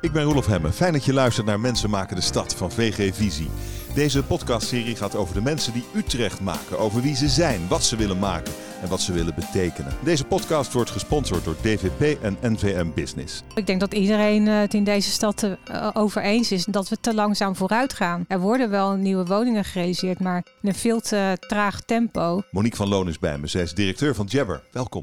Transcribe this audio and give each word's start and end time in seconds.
Ik 0.00 0.12
ben 0.12 0.22
Roelof 0.22 0.46
Hemme. 0.46 0.72
Fijn 0.72 0.92
dat 0.92 1.04
je 1.04 1.12
luistert 1.12 1.46
naar 1.46 1.60
Mensen 1.60 1.90
maken 1.90 2.16
de 2.16 2.22
stad 2.22 2.54
van 2.54 2.70
VG 2.70 3.14
Visie. 3.14 3.50
Deze 3.94 4.22
podcastserie 4.22 4.96
gaat 4.96 5.16
over 5.16 5.34
de 5.34 5.40
mensen 5.40 5.72
die 5.72 5.84
Utrecht 5.94 6.40
maken, 6.40 6.78
over 6.78 7.02
wie 7.02 7.16
ze 7.16 7.28
zijn, 7.28 7.68
wat 7.68 7.84
ze 7.84 7.96
willen 7.96 8.18
maken 8.18 8.52
en 8.82 8.88
wat 8.88 9.00
ze 9.00 9.12
willen 9.12 9.34
betekenen. 9.34 9.96
Deze 10.04 10.24
podcast 10.24 10.72
wordt 10.72 10.90
gesponsord 10.90 11.44
door 11.44 11.56
DVP 11.60 12.22
en 12.22 12.36
NVM 12.42 12.90
Business. 12.94 13.42
Ik 13.54 13.66
denk 13.66 13.80
dat 13.80 13.94
iedereen 13.94 14.48
eh, 14.48 14.58
het 14.58 14.74
in 14.74 14.84
deze 14.84 15.10
stad 15.10 15.42
uh, 15.42 15.90
over 15.92 16.22
eens 16.22 16.52
is 16.52 16.64
dat 16.64 16.88
we 16.88 17.00
te 17.00 17.14
langzaam 17.14 17.56
vooruit 17.56 17.92
gaan. 17.92 18.24
Er 18.28 18.40
worden 18.40 18.70
wel 18.70 18.92
nieuwe 18.92 19.24
woningen 19.24 19.64
gerealiseerd, 19.64 20.20
maar 20.20 20.44
in 20.62 20.68
een 20.68 20.74
veel 20.74 21.00
te 21.00 21.36
traag 21.48 21.80
tempo. 21.80 22.42
Monique 22.50 22.76
van 22.76 22.88
Loon 22.88 23.08
is 23.08 23.18
bij 23.18 23.38
me. 23.38 23.46
Zij 23.46 23.62
is 23.62 23.74
directeur 23.74 24.14
van 24.14 24.26
Jabber. 24.26 24.62
Welkom. 24.72 25.02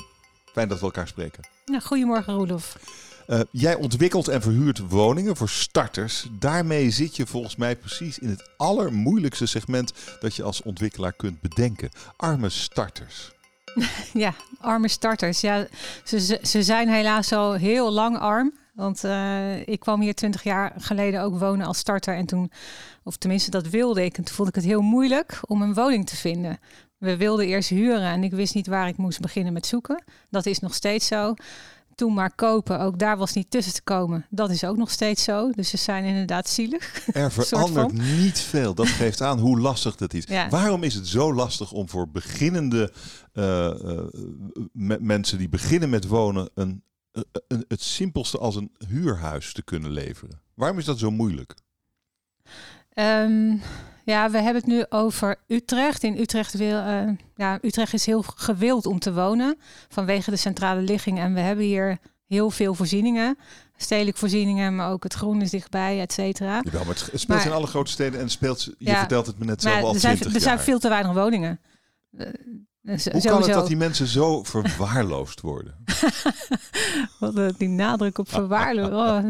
Fijn 0.53 0.67
dat 0.67 0.79
we 0.79 0.85
elkaar 0.85 1.07
spreken. 1.07 1.43
Nou, 1.65 1.81
goedemorgen, 1.81 2.33
Roelof. 2.33 2.77
Uh, 3.27 3.39
jij 3.51 3.75
ontwikkelt 3.75 4.27
en 4.27 4.41
verhuurt 4.41 4.89
woningen 4.89 5.35
voor 5.35 5.49
starters. 5.49 6.27
Daarmee 6.31 6.89
zit 6.89 7.15
je 7.15 7.25
volgens 7.25 7.55
mij 7.55 7.75
precies 7.75 8.19
in 8.19 8.29
het 8.29 8.49
allermoeilijkste 8.57 9.45
segment 9.45 9.93
dat 10.19 10.35
je 10.35 10.43
als 10.43 10.61
ontwikkelaar 10.61 11.13
kunt 11.13 11.41
bedenken. 11.41 11.89
Arme 12.15 12.49
starters. 12.49 13.31
Ja, 14.13 14.33
arme 14.59 14.87
starters. 14.87 15.41
Ja, 15.41 15.67
ze, 16.03 16.39
ze 16.41 16.63
zijn 16.63 16.89
helaas 16.89 17.31
al 17.31 17.53
heel 17.53 17.91
lang 17.91 18.17
arm. 18.17 18.53
Want 18.73 19.03
uh, 19.03 19.67
ik 19.67 19.79
kwam 19.79 20.01
hier 20.01 20.15
twintig 20.15 20.43
jaar 20.43 20.73
geleden 20.77 21.21
ook 21.21 21.39
wonen 21.39 21.67
als 21.67 21.77
starter. 21.77 22.15
En 22.15 22.25
toen, 22.25 22.51
of 23.03 23.17
tenminste 23.17 23.51
dat 23.51 23.67
wilde 23.67 24.05
ik. 24.05 24.17
En 24.17 24.23
toen 24.23 24.35
vond 24.35 24.49
ik 24.49 24.55
het 24.55 24.63
heel 24.63 24.81
moeilijk 24.81 25.39
om 25.41 25.61
een 25.61 25.73
woning 25.73 26.07
te 26.07 26.15
vinden. 26.15 26.59
We 26.97 27.17
wilden 27.17 27.45
eerst 27.45 27.69
huren 27.69 28.01
en 28.01 28.23
ik 28.23 28.31
wist 28.31 28.53
niet 28.53 28.67
waar 28.67 28.87
ik 28.87 28.97
moest 28.97 29.19
beginnen 29.19 29.53
met 29.53 29.65
zoeken. 29.65 30.03
Dat 30.29 30.45
is 30.45 30.59
nog 30.59 30.73
steeds 30.73 31.07
zo 31.07 31.33
toen 31.97 32.13
maar 32.13 32.35
kopen. 32.35 32.79
Ook 32.79 32.99
daar 32.99 33.17
was 33.17 33.33
niet 33.33 33.51
tussen 33.51 33.73
te 33.73 33.81
komen. 33.81 34.25
Dat 34.29 34.49
is 34.49 34.63
ook 34.63 34.77
nog 34.77 34.91
steeds 34.91 35.23
zo. 35.23 35.51
Dus 35.51 35.69
ze 35.69 35.77
zijn 35.77 36.03
inderdaad 36.03 36.49
zielig. 36.49 37.05
Er 37.13 37.31
verandert 37.31 37.91
niet 37.91 38.39
veel. 38.39 38.73
Dat 38.73 38.87
geeft 38.87 39.21
aan 39.21 39.39
hoe 39.39 39.59
lastig 39.59 39.95
dat 39.95 40.13
is. 40.13 40.23
Ja. 40.27 40.49
Waarom 40.49 40.83
is 40.83 40.93
het 40.93 41.07
zo 41.07 41.33
lastig 41.33 41.71
om 41.71 41.89
voor 41.89 42.09
beginnende 42.09 42.93
uh, 43.33 43.73
uh, 43.83 44.97
mensen 44.99 45.37
die 45.37 45.49
beginnen 45.49 45.89
met 45.89 46.07
wonen 46.07 46.49
een, 46.53 46.83
een, 47.47 47.65
het 47.67 47.81
simpelste 47.81 48.37
als 48.37 48.55
een 48.55 48.71
huurhuis 48.87 49.53
te 49.53 49.63
kunnen 49.63 49.91
leveren? 49.91 50.41
Waarom 50.53 50.77
is 50.77 50.85
dat 50.85 50.99
zo 50.99 51.11
moeilijk? 51.11 51.53
Um, 52.93 53.61
ja, 54.13 54.29
we 54.29 54.37
hebben 54.37 54.61
het 54.61 54.71
nu 54.71 54.85
over 54.89 55.35
Utrecht. 55.47 56.03
In 56.03 56.17
Utrecht, 56.17 56.53
wil, 56.53 56.77
uh, 56.77 57.09
ja, 57.35 57.59
Utrecht 57.61 57.93
is 57.93 58.05
heel 58.05 58.21
gewild 58.35 58.85
om 58.85 58.99
te 58.99 59.13
wonen 59.13 59.57
vanwege 59.87 60.29
de 60.29 60.37
centrale 60.37 60.81
ligging. 60.81 61.19
En 61.19 61.33
we 61.33 61.39
hebben 61.39 61.65
hier 61.65 61.97
heel 62.27 62.49
veel 62.49 62.73
voorzieningen. 62.73 63.37
Stedelijke 63.77 64.19
voorzieningen, 64.19 64.75
maar 64.75 64.91
ook 64.91 65.03
het 65.03 65.13
groen 65.13 65.41
is 65.41 65.49
dichtbij, 65.49 65.99
et 65.99 66.13
cetera. 66.13 66.63
Ja, 66.71 66.83
maar 66.83 66.87
het 66.87 67.11
speelt 67.13 67.45
in 67.45 67.51
alle 67.51 67.67
grote 67.67 67.91
steden 67.91 68.19
en 68.19 68.29
speelt, 68.29 68.63
je 68.63 68.75
ja, 68.77 68.99
vertelt 68.99 69.25
het 69.25 69.39
me 69.39 69.45
net 69.45 69.61
zelf 69.61 69.81
al 69.81 69.93
er 69.93 69.99
zijn, 69.99 70.33
Er 70.33 70.41
zijn 70.41 70.59
veel 70.59 70.79
te 70.79 70.89
weinig 70.89 71.13
woningen. 71.13 71.59
Hoe 72.87 72.97
sowieso. 72.97 73.29
kan 73.29 73.41
het 73.41 73.51
dat 73.53 73.67
die 73.67 73.77
mensen 73.77 74.07
zo 74.07 74.43
verwaarloosd 74.53 75.41
worden? 75.41 75.75
Wat 77.19 77.53
die 77.57 77.69
nadruk 77.69 78.17
op 78.17 78.29
verwaarloosd. 78.29 78.75
Oh, 78.97 79.21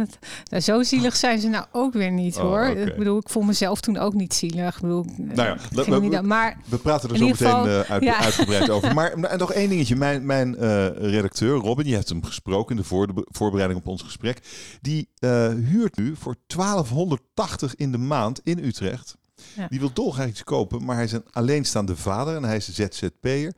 nou, 0.49 0.61
zo 0.61 0.83
zielig 0.83 1.15
zijn 1.15 1.39
ze 1.39 1.47
nou 1.47 1.65
ook 1.71 1.93
weer 1.93 2.11
niet 2.11 2.35
oh, 2.35 2.41
hoor. 2.41 2.65
Ik 2.65 2.97
bedoel, 2.97 3.17
ik 3.17 3.29
voel 3.29 3.43
mezelf 3.43 3.81
toen 3.81 3.97
ook 3.97 4.13
niet 4.13 4.33
zielig. 4.33 4.75
Ik 4.75 4.81
bedoel, 4.81 5.05
nou 5.17 5.35
ja, 5.35 5.57
we, 5.71 6.21
maar 6.21 6.57
we 6.65 6.77
praten 6.77 7.09
er 7.09 7.17
zo 7.17 7.25
meteen 7.25 7.47
geval, 7.47 7.67
uh, 7.67 7.79
uit, 7.79 8.03
ja. 8.03 8.19
uitgebreid 8.19 8.69
over. 8.69 8.93
Maar 8.93 9.11
en 9.11 9.37
nog 9.37 9.53
één 9.53 9.69
dingetje. 9.69 9.95
Mijn, 9.95 10.25
mijn 10.25 10.55
uh, 10.59 10.87
redacteur 10.87 11.57
Robin, 11.57 11.85
je 11.85 11.95
hebt 11.95 12.09
hem 12.09 12.23
gesproken 12.23 12.75
in 12.75 12.81
de, 12.81 12.87
voor, 12.87 13.07
de 13.07 13.27
voorbereiding 13.29 13.79
op 13.79 13.87
ons 13.87 14.01
gesprek. 14.01 14.41
Die 14.81 15.09
uh, 15.19 15.47
huurt 15.47 15.97
nu 15.97 16.15
voor 16.15 16.35
1280 16.47 17.75
in 17.75 17.91
de 17.91 17.97
maand 17.97 18.41
in 18.43 18.63
Utrecht 18.63 19.17
die 19.69 19.79
wil 19.79 19.93
dolgraag 19.93 20.27
iets 20.27 20.43
kopen, 20.43 20.85
maar 20.85 20.95
hij 20.95 21.05
is 21.05 21.11
een 21.11 21.31
alleenstaande 21.31 21.95
vader 21.95 22.35
en 22.35 22.43
hij 22.43 22.55
is 22.55 22.67
een 22.67 22.73
ZZP'er. 22.73 23.53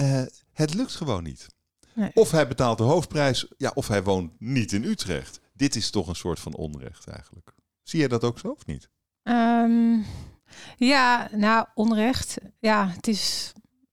Uh, 0.00 0.22
het 0.52 0.74
lukt 0.74 0.94
gewoon 0.94 1.22
niet. 1.22 1.46
Nee. 1.94 2.10
Of 2.14 2.30
hij 2.30 2.48
betaalt 2.48 2.78
de 2.78 2.84
hoofdprijs, 2.84 3.46
ja, 3.56 3.70
of 3.74 3.88
hij 3.88 4.02
woont 4.02 4.32
niet 4.38 4.72
in 4.72 4.84
Utrecht. 4.84 5.40
Dit 5.52 5.76
is 5.76 5.90
toch 5.90 6.08
een 6.08 6.14
soort 6.14 6.40
van 6.40 6.54
onrecht 6.54 7.06
eigenlijk. 7.06 7.54
Zie 7.82 8.00
je 8.00 8.08
dat 8.08 8.24
ook 8.24 8.38
zo 8.38 8.48
of 8.48 8.66
niet? 8.66 8.88
Um, 9.22 10.04
ja, 10.76 11.28
nou, 11.32 11.66
onrecht. 11.74 12.38
Ja, 12.58 12.88
het 12.88 13.08
is. 13.08 13.52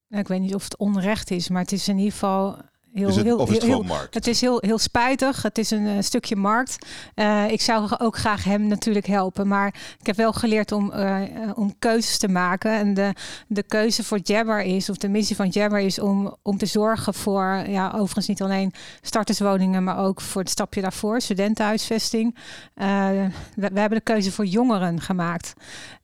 Ik 0.10 0.28
weet 0.28 0.40
niet 0.40 0.56
of 0.56 0.64
het 0.64 0.78
onrecht 0.78 1.32
is, 1.32 1.50
maar 1.50 1.62
het 1.62 1.72
is 1.72 1.88
in 1.88 1.98
ieder 1.98 2.12
geval 2.12 2.58
heel, 2.96 3.08
het, 3.08 3.24
heel, 3.24 3.38
of 3.38 3.50
is 3.50 3.56
het 3.56 3.66
heel, 3.66 3.84
markt? 3.84 4.14
Het 4.14 4.28
is 4.28 4.42
heel, 4.42 4.58
heel 4.62 4.78
spijtig. 4.78 5.42
Het 5.42 5.58
is 5.58 5.72
een, 5.72 6.04
stukje 6.04 6.36
markt. 6.36 6.86
Uh, 7.16 7.52
ik 7.52 7.62
zou 7.62 7.90
ook 7.98 8.18
graag 8.18 8.44
hem 8.44 8.68
natuurlijk 8.68 9.06
helpen. 9.06 9.48
Maar 9.48 9.68
ik 10.00 10.06
heb 10.06 10.16
wel 10.16 10.34
geleerd 10.34 10.72
om, 10.72 10.92
uh, 10.96 11.22
om 11.56 11.76
keuzes 11.80 12.18
te 12.18 12.28
maken. 12.28 12.72
En 12.72 12.94
de, 12.94 13.14
de 13.48 13.64
keuze 13.64 14.04
voor 14.04 14.20
Jabber 14.24 14.62
is, 14.62 14.90
of 14.90 14.98
de 14.98 15.10
missie 15.10 15.36
van 15.36 15.48
Jabber 15.48 15.80
is 15.80 16.00
om, 16.00 16.36
om 16.42 16.58
te 16.58 16.66
zorgen 16.66 17.14
voor, 17.14 17.64
ja, 17.68 17.92
overigens 17.96 18.28
niet 18.28 18.42
alleen 18.42 18.74
starterswoningen, 19.02 19.84
maar 19.84 19.98
ook 19.98 20.22
voor 20.22 20.42
het 20.42 20.50
stapje 20.50 20.82
daarvoor, 20.82 21.22
studentenhuisvesting. 21.22 22.36
Uh, 22.76 23.10
we, 23.56 23.70
we, 23.74 23.80
hebben 23.80 23.98
de 23.98 24.04
keuze 24.04 24.32
voor 24.32 24.46
jongeren 24.46 25.02
gemaakt. 25.02 25.54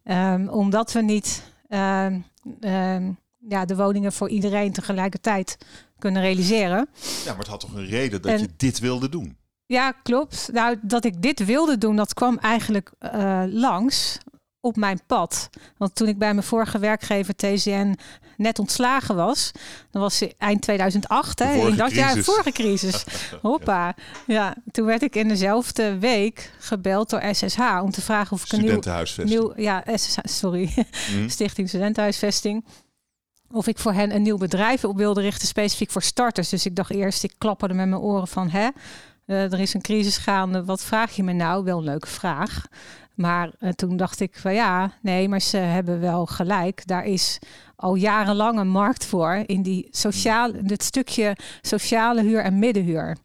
Um, 0.03 0.50
omdat 0.50 0.91
we 0.91 1.02
niet 1.02 1.44
um, 1.69 2.25
ja, 3.47 3.66
de 3.66 3.75
woningen 3.75 4.13
voor 4.13 4.29
iedereen 4.29 4.73
tegelijkertijd 4.73 5.58
kunnen 6.01 6.22
realiseren. 6.22 6.89
Ja, 7.23 7.29
maar 7.29 7.38
het 7.38 7.47
had 7.47 7.59
toch 7.59 7.73
een 7.73 7.88
reden 7.88 8.22
dat 8.22 8.39
je 8.39 8.50
dit 8.57 8.79
wilde 8.79 9.09
doen? 9.09 9.38
Ja, 9.66 9.91
klopt. 9.91 10.50
Nou, 10.53 10.78
dat 10.81 11.06
ik 11.06 11.22
dit 11.22 11.45
wilde 11.45 11.78
doen, 11.78 11.95
dat 11.95 12.13
kwam 12.13 12.38
eigenlijk 12.38 12.91
uh, 13.00 13.44
langs 13.47 14.17
op 14.59 14.75
mijn 14.75 15.00
pad. 15.07 15.50
Want 15.78 15.95
toen 15.95 16.07
ik 16.07 16.17
bij 16.17 16.34
mijn 16.34 16.45
vorige 16.45 16.79
werkgever 16.79 17.35
TCN 17.35 17.97
net 18.38 18.59
ontslagen 18.59 19.16
was, 19.16 19.51
dan 19.91 20.01
was 20.01 20.23
eind 20.38 20.61
2008, 20.61 21.40
hè, 21.40 21.53
in 21.53 21.75
dat 21.75 21.91
jaar, 21.91 22.17
vorige 22.17 22.51
crisis. 22.51 23.06
Hoppa. 23.41 23.95
Ja, 24.28 24.56
toen 24.72 24.85
werd 24.85 25.01
ik 25.01 25.16
in 25.16 25.28
dezelfde 25.28 25.97
week 25.97 26.51
gebeld 26.59 27.09
door 27.09 27.23
SSH 27.31 27.79
om 27.81 27.91
te 27.91 28.01
vragen 28.01 28.31
of 28.31 28.44
ik 28.44 28.51
een 28.51 28.61
nieuw, 28.61 28.79
nieuw 29.23 29.53
ja, 29.56 29.84
SSH, 29.95 30.17
sorry, 30.23 30.73
mm. 31.16 31.29
Stichting 31.35 31.69
Studentenhuisvesting 31.69 32.66
of 33.51 33.67
ik 33.67 33.78
voor 33.78 33.94
hen 33.94 34.16
een 34.16 34.22
nieuw 34.22 34.38
bedrijf 34.38 34.84
op 34.84 34.97
wilde 34.97 35.22
richten, 35.22 35.47
specifiek 35.47 35.91
voor 35.91 36.01
starters. 36.01 36.50
Dus 36.50 36.66
ik 36.66 36.75
dacht 36.75 36.91
eerst, 36.91 37.23
ik 37.23 37.34
klapperde 37.38 37.73
met 37.73 37.88
mijn 37.88 38.01
oren 38.01 38.28
van, 38.28 38.50
hè, 38.50 38.67
uh, 39.25 39.51
er 39.51 39.59
is 39.59 39.73
een 39.73 39.81
crisis 39.81 40.17
gaande, 40.17 40.66
wat 40.66 40.84
vraag 40.84 41.12
je 41.16 41.23
me 41.23 41.34
nou? 41.34 41.63
Wel 41.63 41.78
een 41.78 41.84
leuke 41.84 42.07
vraag. 42.07 42.66
Maar 43.16 43.51
uh, 43.59 43.69
toen 43.69 43.97
dacht 43.97 44.19
ik 44.19 44.38
van 44.38 44.53
ja, 44.53 44.91
nee, 45.01 45.29
maar 45.29 45.41
ze 45.41 45.57
hebben 45.57 46.00
wel 46.00 46.25
gelijk. 46.25 46.88
Daar 46.88 47.06
is 47.06 47.40
al 47.75 47.95
jarenlang 47.95 48.59
een 48.59 48.69
markt 48.69 49.06
voor 49.06 49.44
in 49.45 49.61
die 49.61 49.88
sociale, 49.91 50.61
dit 50.61 50.84
stukje 50.84 51.35
sociale 51.61 52.22
huur 52.22 52.44
en 52.44 52.59
middenhuur. 52.59 53.17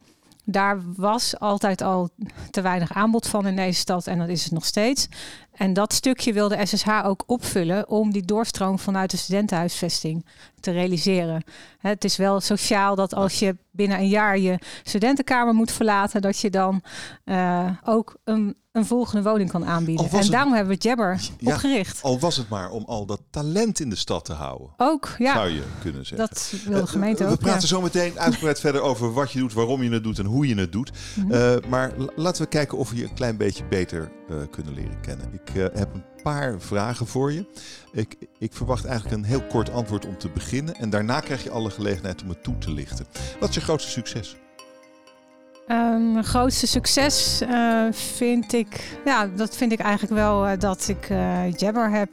Daar 0.44 0.81
was 0.97 1.38
altijd 1.38 1.82
al 1.82 2.09
te 2.50 2.60
weinig 2.60 2.92
aanbod 2.92 3.26
van 3.26 3.47
in 3.47 3.56
deze 3.56 3.81
stad 3.81 4.06
en 4.06 4.19
dat 4.19 4.28
is 4.28 4.44
het 4.44 4.53
nog 4.53 4.65
steeds. 4.65 5.09
En 5.56 5.72
dat 5.72 5.92
stukje 5.92 6.32
wilde 6.32 6.66
SSH 6.66 7.04
ook 7.04 7.22
opvullen 7.26 7.88
om 7.88 8.12
die 8.12 8.24
doorstroom 8.24 8.78
vanuit 8.78 9.10
de 9.10 9.16
studentenhuisvesting 9.16 10.26
te 10.60 10.70
realiseren. 10.70 11.44
Het 11.78 12.04
is 12.04 12.16
wel 12.16 12.40
sociaal 12.40 12.94
dat 12.94 13.14
als 13.14 13.38
je 13.38 13.56
binnen 13.70 13.98
een 13.98 14.08
jaar 14.08 14.38
je 14.38 14.58
studentenkamer 14.82 15.54
moet 15.54 15.72
verlaten, 15.72 16.22
dat 16.22 16.38
je 16.38 16.50
dan 16.50 16.82
uh, 17.24 17.70
ook 17.84 18.16
een 18.24 18.56
een 18.76 18.86
volgende 18.86 19.30
woning 19.30 19.50
kan 19.50 19.64
aanbieden. 19.64 20.10
En 20.10 20.30
daarom 20.30 20.52
hebben 20.52 20.76
we 20.76 20.82
Jabber 20.82 21.20
opgericht. 21.44 22.02
Al 22.02 22.18
was 22.18 22.36
het 22.36 22.48
maar 22.48 22.70
om 22.70 22.84
al 22.86 23.06
dat 23.06 23.20
talent 23.30 23.80
in 23.80 23.90
de 23.90 23.96
stad 23.96 24.24
te 24.24 24.32
houden. 24.32 24.68
Ook, 24.76 25.14
ja. 25.18 25.34
Zou 25.34 25.48
je 25.48 25.62
kunnen 25.80 26.06
zeggen. 26.06 26.28
Dat 26.28 26.52
wil 26.64 26.80
de 26.80 26.86
gemeente 26.86 27.22
uh, 27.22 27.30
ook. 27.30 27.34
We 27.34 27.42
praten 27.42 27.60
ja. 27.60 27.66
zo 27.66 27.80
meteen 27.80 28.18
uitgebreid 28.18 28.60
verder 28.60 28.80
over 28.80 29.12
wat 29.12 29.32
je 29.32 29.38
doet, 29.38 29.52
waarom 29.52 29.82
je 29.82 29.91
het 29.91 30.02
doet 30.02 30.18
en 30.18 30.24
hoe 30.24 30.48
je 30.48 30.54
het 30.54 30.72
doet. 30.72 30.91
Mm 31.14 31.22
-hmm. 31.22 31.32
uh, 31.32 31.54
maar 31.68 31.92
laten 32.16 32.42
we 32.42 32.48
kijken 32.48 32.78
of 32.78 32.91
we 32.91 32.97
je 32.97 33.04
een 33.04 33.14
klein 33.14 33.36
beetje 33.36 33.64
beter 33.64 34.12
uh, 34.30 34.36
kunnen 34.50 34.74
leren 34.74 35.00
kennen. 35.00 35.32
Ik 35.32 35.50
heb 35.54 35.94
een 35.94 36.04
paar 36.22 36.60
vragen 36.60 37.06
voor 37.06 37.32
je. 37.32 37.46
Ik, 37.92 38.16
ik 38.38 38.52
verwacht 38.52 38.84
eigenlijk 38.84 39.16
een 39.16 39.24
heel 39.24 39.42
kort 39.42 39.70
antwoord 39.70 40.06
om 40.06 40.18
te 40.18 40.28
beginnen. 40.28 40.74
En 40.74 40.90
daarna 40.90 41.20
krijg 41.20 41.42
je 41.42 41.50
alle 41.50 41.70
gelegenheid 41.70 42.22
om 42.22 42.28
het 42.28 42.42
toe 42.42 42.58
te 42.58 42.70
lichten. 42.70 43.06
Wat 43.40 43.48
is 43.48 43.54
je 43.54 43.60
grootste 43.60 43.90
succes? 43.90 44.36
Um, 45.68 46.12
mijn 46.12 46.24
grootste 46.24 46.66
succes 46.66 47.42
uh, 47.42 47.86
vind 47.92 48.52
ik, 48.52 48.98
ja, 49.04 49.26
dat 49.26 49.56
vind 49.56 49.72
ik 49.72 49.80
eigenlijk 49.80 50.14
wel 50.14 50.58
dat 50.58 50.88
ik 50.88 51.08
Jabber 51.56 51.90
heb 51.90 52.08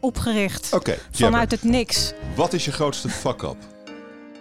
opgericht. 0.00 0.72
Okay, 0.72 0.98
vanuit 1.10 1.50
het 1.50 1.62
niks. 1.62 2.12
Wat 2.36 2.52
is 2.52 2.64
je 2.64 2.72
grootste 2.72 3.08
fuck-up? 3.08 3.56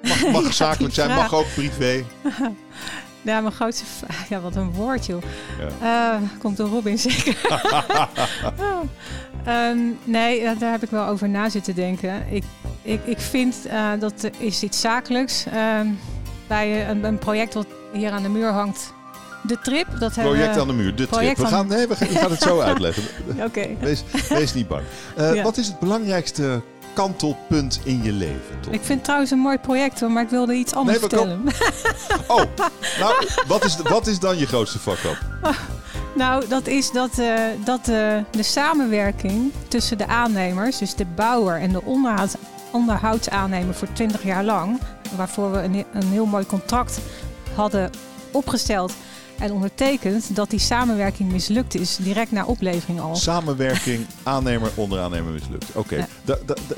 Mag, 0.08 0.32
mag 0.32 0.44
ja, 0.44 0.52
zakelijk 0.52 0.94
zijn, 0.94 1.10
mag 1.10 1.34
ook 1.34 1.54
privé. 1.56 2.04
ja, 3.24 3.42
mijn 3.42 3.54
grootste, 3.54 3.84
ja, 4.30 4.40
wat 4.40 4.56
een 4.56 4.72
woord 4.72 5.06
joh. 5.06 5.22
Ja. 5.82 6.20
komt 6.40 6.58
door 6.58 6.70
Robin 6.70 6.98
zeker. 7.00 7.38
um, 9.48 9.98
nee, 10.04 10.58
daar 10.60 10.72
heb 10.72 10.84
ik 10.84 10.90
wel 10.90 11.06
over 11.06 11.30
na 11.30 11.50
zitten 11.50 11.76
denken. 11.76 12.24
Ik, 12.30 12.44
ik, 12.82 13.00
ik 13.06 13.20
vind 13.20 13.56
dat 14.00 14.24
er 14.24 14.32
is 14.38 14.64
iets 14.64 14.82
zakelijks. 14.82 15.46
Um, 15.80 16.00
bij 16.48 16.90
een, 16.90 17.04
een 17.04 17.18
project 17.18 17.54
wat 17.54 17.68
hier 17.94 18.12
aan 18.12 18.24
de 18.24 18.30
muur 18.30 18.52
hangt, 18.52 18.94
de 19.44 19.60
trip. 19.60 19.88
Dat 20.00 20.14
project 20.14 20.58
aan 20.58 20.68
de 20.68 20.74
muur, 20.74 20.96
de 20.96 21.08
trip. 21.08 21.38
We 21.38 21.46
gaan, 21.46 21.68
nee, 21.68 21.88
we 21.88 21.96
gaan, 21.96 22.32
het 22.32 22.42
zo 22.42 22.60
uitleggen. 22.70 23.04
Oké. 23.44 23.68
Wees, 23.80 24.04
wees, 24.30 24.54
niet 24.54 24.68
bang. 24.68 24.84
Uh, 25.18 25.44
Wat 25.44 25.58
is 25.58 25.68
het 25.68 25.80
belangrijkste 25.80 26.62
kantelpunt 26.94 27.80
in 27.84 28.04
je 28.04 28.12
leven? 28.12 28.56
Ik 28.70 28.82
vind 28.82 28.88
het 28.88 29.04
trouwens 29.04 29.32
een 29.32 29.40
mooi 29.40 29.58
project 29.58 30.00
hoor, 30.00 30.12
maar 30.12 30.24
ik 30.24 30.30
wilde 30.30 30.54
iets 30.54 30.74
anders 30.74 31.00
nee, 31.00 31.10
vertellen. 31.10 31.44
Oh, 32.28 32.42
nou, 33.00 33.28
wat 33.48 33.66
is, 33.66 33.78
wat 33.78 34.08
is 34.08 34.20
dan 34.20 34.38
je 34.38 34.46
grootste 34.46 34.80
fuck-up? 34.80 35.18
Nou, 36.16 36.48
dat 36.48 36.68
is 36.68 36.92
dat, 36.92 37.20
uh, 37.20 37.40
dat 37.66 37.80
uh, 37.80 38.18
de 38.32 38.44
samenwerking 38.44 39.52
tussen 39.68 39.98
de 39.98 40.08
aannemers, 40.08 40.78
dus 40.78 40.96
de 40.96 41.06
bouwer 41.06 41.60
en 41.60 41.72
de 41.72 41.84
onderhoud, 41.84 42.36
onderhoudsaannemer 42.72 43.76
voor 43.76 43.94
20 43.94 44.24
jaar 44.24 44.44
lang, 44.44 44.80
waarvoor 45.16 45.52
we 45.52 45.58
een, 45.58 45.86
een 45.94 46.08
heel 46.08 46.26
mooi 46.26 46.46
contract 46.46 47.00
hadden 47.56 47.90
opgesteld 48.32 48.94
en 49.40 49.52
ondertekend 49.52 50.36
dat 50.36 50.50
die 50.50 50.60
samenwerking 50.60 51.32
mislukt 51.32 51.76
is, 51.76 51.96
direct 51.96 52.32
na 52.32 52.46
oplevering 52.46 53.00
al. 53.00 53.16
Samenwerking, 53.16 54.06
aannemer, 54.24 54.72
onderaannemer 54.76 55.32
mislukt. 55.32 55.76
Oké, 55.76 56.08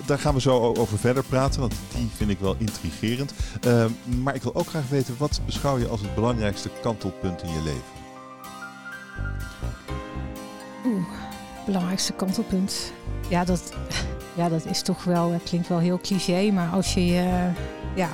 daar 0.06 0.20
gaan 0.20 0.34
we 0.34 0.42
zo 0.42 0.74
over 0.74 0.98
verder 0.98 1.24
praten, 1.24 1.60
want 1.60 1.74
die 1.96 2.10
vind 2.16 2.30
ik 2.30 2.40
wel 2.40 2.56
intrigerend. 2.58 3.34
Uh, 3.68 3.86
maar 4.24 4.36
ik 4.36 4.44
wil 4.44 4.56
ook 4.56 4.68
graag 4.68 4.90
weten, 4.90 5.16
wat 5.18 5.42
beschouw 5.46 5.78
je 5.78 5.88
als 5.88 6.02
het 6.02 6.16
belangrijkste 6.16 6.70
kantelpunt 6.82 7.44
in 7.44 7.50
je 7.50 7.62
leven? 7.64 7.94
Oeh, 10.86 11.06
belangrijkste 11.66 12.14
kantelpunt. 12.14 12.92
Ja, 13.28 13.44
dat, 13.44 13.74
ja, 14.36 14.50
dat 14.50 14.66
is 14.66 14.82
toch 14.82 15.04
wel, 15.04 15.32
het 15.32 15.44
klinkt 15.44 15.68
wel 15.68 15.80
heel 15.80 16.00
cliché, 16.02 16.52
maar 16.52 16.70
als 16.70 16.94
je 16.94 17.02
ja, 17.96 18.10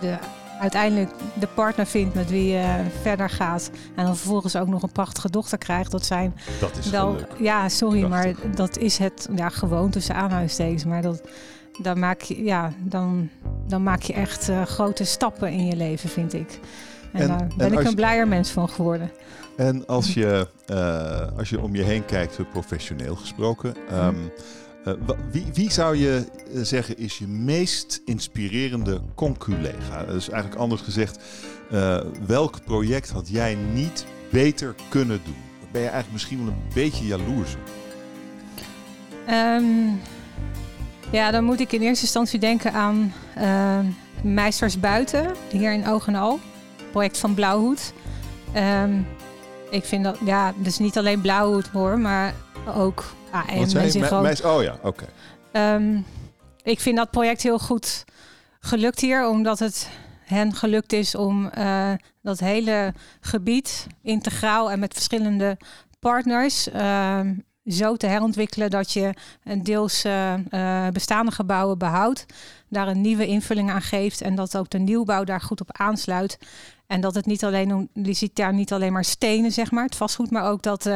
de 0.00 0.18
uiteindelijk 0.58 1.10
de 1.34 1.48
partner 1.54 1.86
vindt 1.86 2.14
met 2.14 2.30
wie 2.30 2.52
je 2.52 2.84
verder 3.02 3.30
gaat. 3.30 3.70
En 3.94 4.04
dan 4.04 4.16
vervolgens 4.16 4.56
ook 4.56 4.66
nog 4.66 4.82
een 4.82 4.92
prachtige 4.92 5.30
dochter 5.30 5.58
krijgt. 5.58 5.90
Dat 5.90 6.04
zijn 6.04 6.34
dat 6.60 6.76
is 6.76 6.90
wel. 6.90 7.16
Ja, 7.38 7.68
sorry, 7.68 8.04
maar 8.04 8.34
dat 8.54 8.78
is 8.78 8.98
het 8.98 9.28
ja, 9.36 9.48
gewoon 9.48 9.90
tussen 9.90 10.14
aanhalingstekens. 10.14 10.84
Maar 10.84 11.02
dat, 11.02 11.20
dan, 11.82 11.98
maak 11.98 12.20
je, 12.20 12.44
ja, 12.44 12.72
dan, 12.78 13.28
dan 13.66 13.82
maak 13.82 14.02
je 14.02 14.12
echt 14.12 14.48
uh, 14.48 14.62
grote 14.62 15.04
stappen 15.04 15.50
in 15.50 15.66
je 15.66 15.76
leven, 15.76 16.08
vind 16.08 16.34
ik. 16.34 16.60
En, 17.12 17.28
daar 17.28 17.48
ben 17.56 17.72
ik 17.72 17.84
een 17.84 17.94
blijer 17.94 18.28
mens 18.28 18.50
van 18.50 18.68
geworden. 18.68 19.10
En 19.56 19.86
als 19.86 20.14
je, 20.14 20.48
uh, 20.70 21.38
als 21.38 21.48
je 21.48 21.60
om 21.60 21.74
je 21.74 21.82
heen 21.82 22.04
kijkt, 22.04 22.38
professioneel 22.52 23.16
gesproken. 23.16 23.74
Um, 23.92 24.14
uh, 24.14 24.30
wie, 25.30 25.46
wie, 25.52 25.72
zou 25.72 25.96
je 25.96 26.24
eh, 26.54 26.60
zeggen 26.62 26.98
is 26.98 27.18
je 27.18 27.26
meest 27.26 28.02
inspirerende 28.04 29.00
conculega? 29.14 30.04
Dus 30.04 30.28
eigenlijk 30.30 30.60
anders 30.60 30.80
gezegd, 30.80 31.18
uh, 31.72 32.00
welk 32.26 32.64
project 32.64 33.10
had 33.10 33.28
jij 33.28 33.54
niet 33.72 34.06
beter 34.30 34.74
kunnen 34.88 35.20
doen? 35.24 35.36
Ben 35.72 35.80
je 35.80 35.88
eigenlijk 35.88 36.12
misschien 36.12 36.44
wel 36.44 36.54
een 36.54 36.62
beetje 36.74 37.06
jaloers 37.06 37.54
op? 37.54 37.70
Um, 39.30 40.00
ja, 41.10 41.30
dan 41.30 41.44
moet 41.44 41.60
ik 41.60 41.72
in 41.72 41.80
eerste 41.80 42.04
instantie 42.04 42.38
denken 42.38 42.72
aan 42.72 43.12
uh, 43.38 43.78
Meisters 44.22 44.80
Buiten, 44.80 45.34
hier 45.52 45.72
in 45.72 45.88
Ogenal. 45.88 46.40
Project 46.90 47.18
van 47.18 47.34
Blauwhoed. 47.34 47.92
Um, 48.56 49.06
ik 49.70 49.84
vind 49.84 50.04
dat, 50.04 50.18
ja, 50.24 50.52
dus 50.56 50.78
niet 50.78 50.98
alleen 50.98 51.20
Blauwhoed 51.20 51.68
hoor, 51.68 51.98
maar 51.98 52.34
ook 52.74 53.04
Ah, 53.30 53.52
en 53.52 54.44
oh 54.44 54.62
ja, 54.62 54.78
oké. 54.82 55.04
Ehm, 55.52 56.00
ik 56.62 56.80
vind 56.80 56.96
dat 56.96 57.10
project 57.10 57.42
heel 57.42 57.58
goed 57.58 58.04
gelukt 58.60 59.00
hier, 59.00 59.28
omdat 59.28 59.58
het 59.58 59.88
hen 60.24 60.54
gelukt 60.54 60.92
is 60.92 61.14
om 61.14 61.50
uh, 61.58 61.92
dat 62.22 62.38
hele 62.38 62.94
gebied 63.20 63.86
integraal 64.02 64.70
en 64.70 64.78
met 64.78 64.94
verschillende 64.94 65.56
partners 65.98 66.68
uh, 66.68 67.20
zo 67.64 67.96
te 67.96 68.06
herontwikkelen 68.06 68.70
dat 68.70 68.92
je 68.92 69.14
een 69.44 69.62
deels 69.62 70.04
uh, 70.04 70.34
bestaande 70.92 71.30
gebouwen 71.30 71.78
behoudt, 71.78 72.26
daar 72.68 72.88
een 72.88 73.00
nieuwe 73.00 73.26
invulling 73.26 73.70
aan 73.70 73.82
geeft 73.82 74.20
en 74.20 74.34
dat 74.34 74.56
ook 74.56 74.70
de 74.70 74.78
nieuwbouw 74.78 75.24
daar 75.24 75.40
goed 75.40 75.60
op 75.60 75.72
aansluit. 75.72 76.38
En 76.86 77.00
dat 77.00 77.14
het 77.14 77.26
niet 77.26 77.44
alleen, 77.44 77.88
je 77.92 78.12
ziet 78.12 78.36
daar 78.36 78.54
niet 78.54 78.72
alleen 78.72 78.92
maar 78.92 79.04
stenen, 79.04 79.52
zeg 79.52 79.70
maar, 79.70 79.84
het 79.84 79.96
vastgoed, 79.96 80.30
maar 80.30 80.50
ook 80.50 80.62
dat 80.62 80.90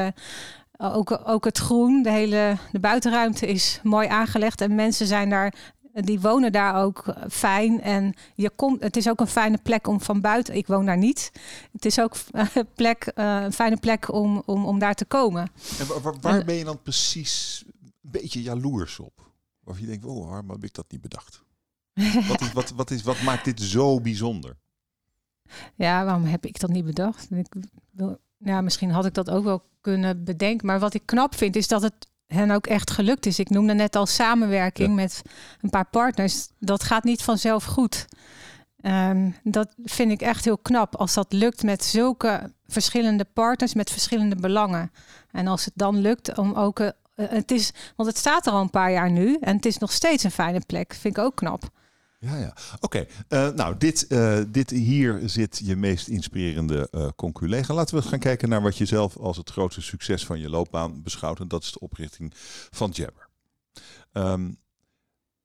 ook, 0.83 1.21
ook 1.25 1.45
het 1.45 1.59
groen, 1.59 2.03
de 2.03 2.11
hele 2.11 2.57
de 2.73 2.81
buitenruimte 2.81 3.47
is 3.47 3.81
mooi 3.83 4.09
aangelegd 4.09 4.61
en 4.61 4.75
mensen 4.75 5.07
zijn 5.07 5.31
daar 5.31 5.55
die 5.93 6.21
wonen 6.21 6.53
daar 6.53 6.83
ook 6.83 7.15
fijn. 7.31 7.81
En 7.81 8.15
je 8.35 8.51
komt, 8.51 8.83
het 8.83 8.97
is 8.97 9.09
ook 9.09 9.21
een 9.21 9.27
fijne 9.27 9.59
plek 9.63 9.87
om 9.87 10.01
van 10.01 10.21
buiten. 10.21 10.55
Ik 10.55 10.67
woon 10.67 10.87
daar 10.87 10.99
niet. 10.99 11.33
Het 11.73 11.85
is 11.85 12.01
ook 12.01 12.15
een, 12.33 12.69
plek, 12.75 13.05
eh, 13.05 13.43
een 13.43 13.53
fijne 13.53 13.77
plek 13.77 14.13
om, 14.13 14.43
om, 14.47 14.65
om 14.65 14.79
daar 14.79 14.95
te 14.95 15.05
komen. 15.05 15.51
En 15.79 16.03
waar, 16.21 16.45
ben 16.45 16.55
je 16.55 16.65
dan 16.65 16.83
precies 16.83 17.65
een 17.83 18.11
beetje 18.11 18.43
jaloers 18.43 18.99
op? 18.99 19.31
Of 19.65 19.79
je 19.79 19.87
denkt, 19.87 20.05
oh, 20.05 20.29
waarom 20.29 20.51
heb 20.51 20.65
ik 20.65 20.75
dat 20.75 20.91
niet 20.91 21.01
bedacht? 21.01 21.43
wat, 22.29 22.41
is, 22.41 22.53
wat, 22.53 22.71
wat, 22.71 22.91
is, 22.91 23.03
wat 23.03 23.23
maakt 23.23 23.45
dit 23.45 23.61
zo 23.61 24.01
bijzonder? 24.01 24.57
Ja, 25.75 26.05
waarom 26.05 26.25
heb 26.25 26.47
ik 26.47 26.61
dat 26.61 26.71
niet 26.71 26.85
bedacht? 26.85 27.31
Ik 27.31 27.55
wil, 27.91 28.19
ja, 28.45 28.61
misschien 28.61 28.91
had 28.91 29.07
ik 29.07 29.15
dat 29.15 29.31
ook 29.31 29.45
wel 29.45 29.63
kunnen 29.81 30.25
bedenken. 30.25 30.67
Maar 30.67 30.79
wat 30.79 30.95
ik 30.95 31.03
knap 31.05 31.37
vind, 31.37 31.57
is 31.57 31.69
dat 31.69 31.83
het 31.83 32.11
hen 32.27 32.51
ook 32.51 32.67
echt 32.67 32.91
gelukt 32.91 33.27
is. 33.27 33.39
Ik 33.39 33.51
noemde 33.51 33.75
net 33.75 33.97
al 33.97 34.07
samenwerking 34.07 34.95
met 34.95 35.23
een 35.61 35.71
paar 35.71 35.89
partners. 35.91 36.49
Dat 36.59 36.83
gaat 36.83 37.05
niet 37.05 37.23
vanzelf 37.23 37.65
goed. 37.65 38.07
Ehm, 38.81 39.31
dat 39.43 39.75
vind 39.85 40.11
ik 40.11 40.21
echt 40.21 40.45
heel 40.45 40.59
knap 40.59 40.97
als 40.97 41.15
dat 41.15 41.33
lukt 41.33 41.63
met 41.63 41.85
zulke 41.85 42.53
verschillende 42.67 43.25
partners 43.25 43.75
met 43.75 43.91
verschillende 43.91 44.37
belangen. 44.37 44.93
En 45.31 45.47
als 45.47 45.65
het 45.65 45.75
dan 45.77 45.97
lukt 45.97 46.39
om 46.39 46.55
ook. 46.55 46.81
Uh, 46.81 46.91
het 47.17 47.51
is, 47.51 47.73
want 47.97 48.09
het 48.09 48.19
staat 48.19 48.47
er 48.47 48.53
al 48.53 48.61
een 48.61 48.71
paar 48.71 48.93
jaar 48.93 49.11
nu 49.11 49.37
en 49.41 49.57
het 49.57 49.67
is 49.67 49.79
nog 49.79 49.93
steeds 49.93 50.25
een 50.25 50.31
fijne 50.31 50.61
plek. 50.67 50.95
Vind 50.95 51.17
ik 51.17 51.25
ook 51.25 51.37
knap. 51.37 51.71
Ja, 52.25 52.37
ja. 52.37 52.57
Oké, 52.81 53.07
eh, 53.29 53.49
nou, 53.49 53.77
dit, 53.79 54.07
uh, 54.09 54.41
dit 54.49 54.71
hier 54.71 55.21
zit 55.25 55.61
je 55.65 55.77
meest 55.77 56.09
inspirerende 56.09 56.89
uh, 56.93 57.09
conculega. 57.17 57.75
Laten 57.75 57.97
we 57.97 58.03
gaan 58.03 58.19
kijken 58.19 58.49
naar 58.49 58.63
wat 58.63 58.79
je 58.79 58.85
zelf 58.85 59.17
als 59.17 59.37
het 59.37 59.51
grootste 59.51 59.83
succes 59.83 60.27
van 60.27 60.39
je 60.39 60.49
loopbaan 60.49 61.03
beschouwt. 61.03 61.41
En 61.41 61.49
dat 61.49 61.63
is 61.63 61.73
de 61.73 61.81
oprichting 61.81 62.33
van 62.71 62.91
Jabber. 62.91 63.29
Um, 64.13 64.59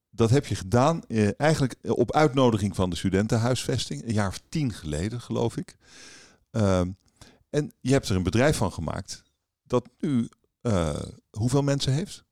dat 0.10 0.30
heb 0.30 0.46
je 0.46 0.56
gedaan 0.56 1.04
eigenlijk 1.38 1.76
op 1.82 2.12
uitnodiging 2.12 2.76
van 2.76 2.90
de 2.90 2.96
studentenhuisvesting. 2.96 4.04
Een 4.04 4.14
jaar 4.14 4.28
of 4.28 4.42
tien 4.50 4.74
geleden, 4.74 5.22
geloof 5.22 5.58
ik. 5.58 5.78
Um, 6.52 6.98
en 7.50 7.72
je 7.80 7.92
hebt 7.92 8.10
er 8.10 8.16
een 8.16 8.24
bedrijf 8.24 8.58
van 8.58 8.72
gemaakt 8.72 9.24
dat 9.64 9.90
nu 10.00 10.30
hoeveel 11.30 11.64
mensen 11.64 11.94
heeft? 11.94 12.24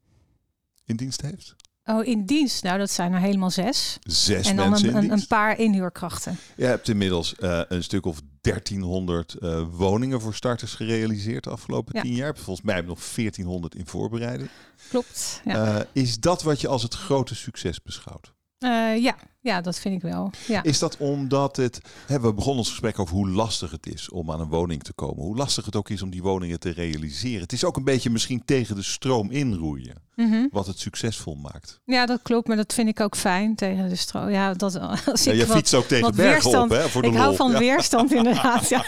In 0.83 0.95
dienst 0.95 1.21
heeft? 1.21 1.55
Oh, 1.85 2.05
in 2.05 2.25
dienst? 2.25 2.63
Nou, 2.63 2.77
dat 2.77 2.91
zijn 2.91 3.13
er 3.13 3.19
helemaal 3.19 3.49
zes. 3.49 3.97
Zes 4.01 4.47
en 4.47 4.55
dan 4.55 4.69
mensen 4.69 4.95
een, 4.95 5.11
een, 5.11 5.27
paar 5.27 5.59
inhuurkrachten. 5.59 6.37
Je 6.55 6.65
hebt 6.65 6.89
inmiddels 6.89 7.35
uh, 7.39 7.61
een 7.67 7.83
stuk 7.83 8.05
of 8.05 8.21
1300 8.41 9.35
uh, 9.39 9.51
eh, 9.51 9.65
woningen 9.71 10.21
voor 10.21 10.33
starters 10.33 10.73
gerealiseerd 10.73 11.43
de 11.43 11.49
afgelopen 11.49 12.01
tien 12.01 12.13
jaar. 12.13 12.35
Volgens 12.35 12.65
mij 12.65 12.75
heb 12.75 12.83
je 12.83 12.89
nog 12.89 12.99
1400 12.99 13.75
in 13.75 13.85
voorbereiding. 13.85 14.49
Klopt. 14.89 15.41
Ja. 15.45 15.75
Uh, 15.75 15.81
is 15.91 16.19
dat 16.19 16.43
wat 16.43 16.61
je 16.61 16.67
als 16.67 16.83
het 16.83 16.93
grote 16.93 17.35
succes 17.35 17.81
beschouwt? 17.81 18.34
Uh, 18.65 19.03
ja, 19.03 19.15
ja, 19.45 19.61
dat 19.61 19.79
vind 19.79 19.95
ik 19.95 20.01
wel. 20.01 20.31
Ja. 20.47 20.63
Is 20.63 20.79
dat 20.79 20.97
omdat 20.97 21.55
het. 21.55 21.81
Hè, 22.05 22.19
we 22.19 22.33
begonnen 22.33 22.57
ons 22.57 22.69
gesprek 22.69 22.99
over 22.99 23.15
hoe 23.15 23.29
lastig 23.29 23.71
het 23.71 23.87
is 23.87 24.09
om 24.09 24.31
aan 24.31 24.39
een 24.39 24.47
woning 24.47 24.83
te 24.83 24.93
komen. 24.93 25.23
Hoe 25.23 25.35
lastig 25.35 25.65
het 25.65 25.75
ook 25.75 25.89
is 25.89 26.01
om 26.01 26.09
die 26.09 26.21
woningen 26.21 26.59
te 26.59 26.69
realiseren. 26.69 27.41
Het 27.41 27.53
is 27.53 27.63
ook 27.63 27.77
een 27.77 27.83
beetje 27.83 28.09
misschien 28.09 28.45
tegen 28.45 28.75
de 28.75 28.83
stroom 28.83 29.31
inroeien. 29.31 29.95
Mm 30.15 30.47
Wat 30.51 30.67
het 30.67 30.79
succesvol 30.79 31.35
maakt. 31.35 31.79
Ja, 31.85 32.05
dat 32.05 32.19
klopt. 32.21 32.47
Maar 32.47 32.57
dat 32.57 32.73
vind 32.73 32.89
ik 32.89 32.99
ook 32.99 33.15
fijn 33.15 33.55
tegen 33.55 33.89
de 33.89 33.95
stroom. 33.95 34.29
Ja, 34.29 34.53
dat, 34.53 34.79
als 35.05 35.23
ja, 35.23 35.31
je 35.31 35.45
fietst 35.45 35.73
ook 35.73 35.85
tegen 35.85 36.15
bergen 36.15 36.61
op, 36.61 36.69
hè? 36.69 36.89
Voor 36.89 37.01
de 37.01 37.07
ik 37.07 37.15
hou 37.15 37.35
van 37.35 37.57
weerstand 37.57 38.13
inderdaad. 38.21 38.69
Ja. 38.69 38.85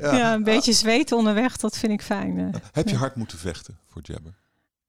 ja. 0.00 0.34
een 0.34 0.44
beetje 0.44 0.72
zweet 0.72 1.12
onderweg, 1.12 1.56
dat 1.56 1.78
vind 1.78 1.92
ik 1.92 2.02
fijn. 2.02 2.38
Eh. 2.38 2.60
Heb 2.72 2.88
je 2.88 2.96
hard 2.96 3.16
moeten 3.16 3.38
vechten 3.38 3.78
voor 3.86 4.02
Jabber? 4.04 4.34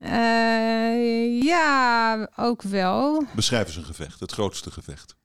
Uh, 0.03 1.41
ja, 1.41 2.27
ook 2.36 2.62
wel. 2.62 3.24
Beschrijf 3.36 3.67
eens 3.67 3.75
een 3.75 3.84
gevecht, 3.84 4.20
het 4.20 4.31
grootste 4.31 4.72
gevecht. 4.72 5.15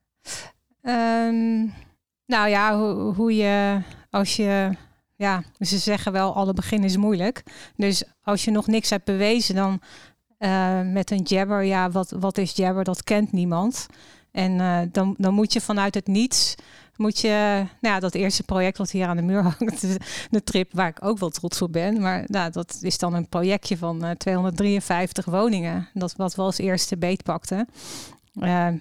Um, 0.82 1.74
nou 2.26 2.48
ja, 2.48 2.78
hoe, 2.78 3.14
hoe 3.14 3.36
je 3.36 3.82
als 4.10 4.36
je 4.36 4.76
ja, 5.16 5.42
ze 5.58 5.78
zeggen 5.78 6.12
wel, 6.12 6.34
alle 6.34 6.52
begin 6.52 6.84
is 6.84 6.96
moeilijk. 6.96 7.42
Dus 7.76 8.04
als 8.22 8.44
je 8.44 8.50
nog 8.50 8.66
niks 8.66 8.90
hebt 8.90 9.04
bewezen, 9.04 9.54
dan 9.54 9.80
uh, 10.38 10.80
met 10.80 11.10
een 11.10 11.22
jabber, 11.22 11.62
ja, 11.62 11.90
wat, 11.90 12.10
wat 12.18 12.38
is 12.38 12.52
jabber? 12.52 12.84
Dat 12.84 13.04
kent 13.04 13.32
niemand. 13.32 13.86
En 14.32 14.52
uh, 14.52 14.78
dan, 14.92 15.14
dan 15.18 15.34
moet 15.34 15.52
je 15.52 15.60
vanuit 15.60 15.94
het 15.94 16.06
niets, 16.06 16.54
moet 16.96 17.20
je, 17.20 17.64
nou 17.80 17.94
ja, 17.94 18.00
dat 18.00 18.14
eerste 18.14 18.42
project 18.42 18.78
wat 18.78 18.90
hier 18.90 19.06
aan 19.06 19.16
de 19.16 19.22
muur 19.22 19.42
hangt, 19.42 19.80
de, 20.30 20.44
trip 20.44 20.72
waar 20.72 20.88
ik 20.88 21.04
ook 21.04 21.18
wel 21.18 21.28
trots 21.28 21.62
op 21.62 21.72
ben. 21.72 22.00
Maar 22.00 22.24
nou, 22.26 22.50
dat 22.50 22.78
is 22.80 22.98
dan 22.98 23.14
een 23.14 23.28
projectje 23.28 23.76
van 23.76 24.04
uh, 24.04 24.10
253 24.10 25.24
woningen. 25.24 25.88
Dat 25.94 26.14
wat 26.16 26.34
we 26.34 26.42
als 26.42 26.58
eerste 26.58 26.96
beet 26.96 27.22
pakten. 27.22 27.68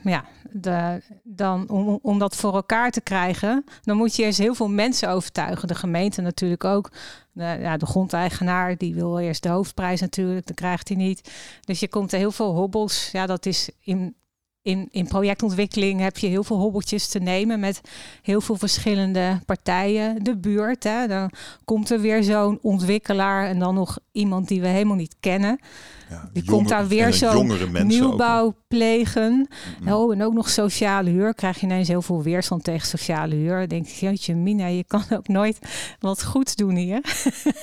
ja, 0.04 0.26
de, 0.52 1.02
dan 1.24 1.70
om, 1.70 2.00
om 2.02 2.20
dat 2.20 2.36
voor 2.36 2.54
elkaar 2.54 2.92
te 2.92 3.02
krijgen, 3.02 3.64
dan 3.84 3.98
moet 3.98 4.16
je 4.16 4.24
eerst 4.24 4.38
heel 4.38 4.56
veel 4.56 4.70
mensen 4.70 5.10
overtuigen. 5.10 5.68
De 5.68 5.76
gemeente 5.76 6.22
natuurlijk 6.22 6.64
ook. 6.64 6.92
De, 7.32 7.58
ja, 7.60 7.78
de 7.78 7.86
grondeigenaar 7.86 8.78
die 8.78 8.94
wil 8.96 9.20
eerst 9.20 9.44
de 9.44 9.50
hoofdprijs 9.50 10.02
natuurlijk, 10.02 10.46
dan 10.46 10.56
krijgt 10.56 10.88
hij 10.88 10.98
niet. 10.98 11.32
Dus 11.62 11.80
je 11.80 11.88
komt 11.88 12.12
er 12.12 12.18
heel 12.18 12.32
veel 12.32 12.54
hobbels. 12.54 13.10
Ja, 13.12 13.26
dat 13.26 13.46
is 13.46 13.70
in 13.80 14.16
in, 14.66 14.88
in 14.92 15.08
projectontwikkeling 15.08 16.00
heb 16.00 16.18
je 16.18 16.28
heel 16.28 16.44
veel 16.44 16.58
hobbeltjes 16.58 17.08
te 17.08 17.20
nemen 17.20 17.60
met 17.60 17.82
heel 18.22 18.42
veel 18.42 18.56
verschillende 18.56 19.40
partijen. 19.46 20.24
De 20.24 20.38
buurt, 20.38 20.84
hè, 20.84 21.08
dan 21.08 21.32
komt 21.66 21.90
er 21.90 22.00
weer 22.02 22.24
zo'n 22.24 22.60
ontwikkelaar 22.62 23.48
en 23.48 23.60
dan 23.60 23.74
nog 23.74 23.98
iemand 24.12 24.48
die 24.48 24.62
we 24.62 24.68
helemaal 24.68 24.96
niet 24.96 25.16
kennen. 25.20 25.60
Ja, 26.10 26.30
die 26.34 26.46
komt 26.46 26.70
daar 26.70 26.88
weer 26.88 27.14
zo'n 27.14 27.52
nieuwbouw 27.88 28.56
plegen. 28.68 29.48
Oh, 29.88 30.14
en 30.14 30.24
ook 30.24 30.34
nog 30.34 30.50
sociale 30.50 31.10
huur. 31.10 31.34
Krijg 31.34 31.60
je 31.60 31.66
ineens 31.66 31.88
heel 31.88 32.02
veel 32.02 32.24
weerstand 32.24 32.64
tegen 32.64 32.88
sociale 32.88 33.36
huur. 33.36 33.68
denk 33.68 33.88
je, 33.88 34.06
jeetje 34.06 34.36
Mina, 34.36 34.68
je 34.68 34.84
kan 34.84 35.04
ook 35.10 35.28
nooit 35.28 35.60
wat 36.00 36.24
goeds 36.24 36.56
doen 36.56 36.76
hier. 36.76 37.02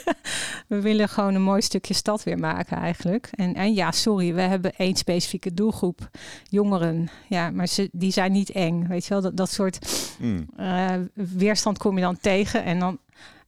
we 0.69 0.81
willen 0.81 1.09
gewoon 1.09 1.35
een 1.35 1.43
mooi 1.43 1.63
stukje 1.63 1.95
stad 1.95 2.23
weer 2.23 2.39
maken 2.39 2.77
eigenlijk. 2.77 3.29
En, 3.33 3.55
en 3.55 3.75
ja, 3.75 3.91
sorry, 3.91 4.35
we 4.35 4.41
hebben 4.41 4.73
één 4.77 4.97
specifieke 4.97 5.55
doelgroep. 5.55 6.11
Jongeren. 6.49 7.11
Ja, 7.29 7.51
maar 7.51 7.67
ze, 7.67 7.89
die 7.93 8.13
zijn 8.13 8.33
niet 8.33 8.51
eng. 8.51 8.89
Weet 8.89 9.05
je 9.05 9.09
wel, 9.09 9.23
dat, 9.23 9.37
dat 9.37 9.51
soort 9.51 9.79
mm. 10.19 10.47
uh, 10.57 10.95
weerstand 11.15 11.79
kom 11.79 11.97
je 11.97 12.03
dan 12.03 12.19
tegen. 12.21 12.65
En 12.65 12.79
dan... 12.79 12.99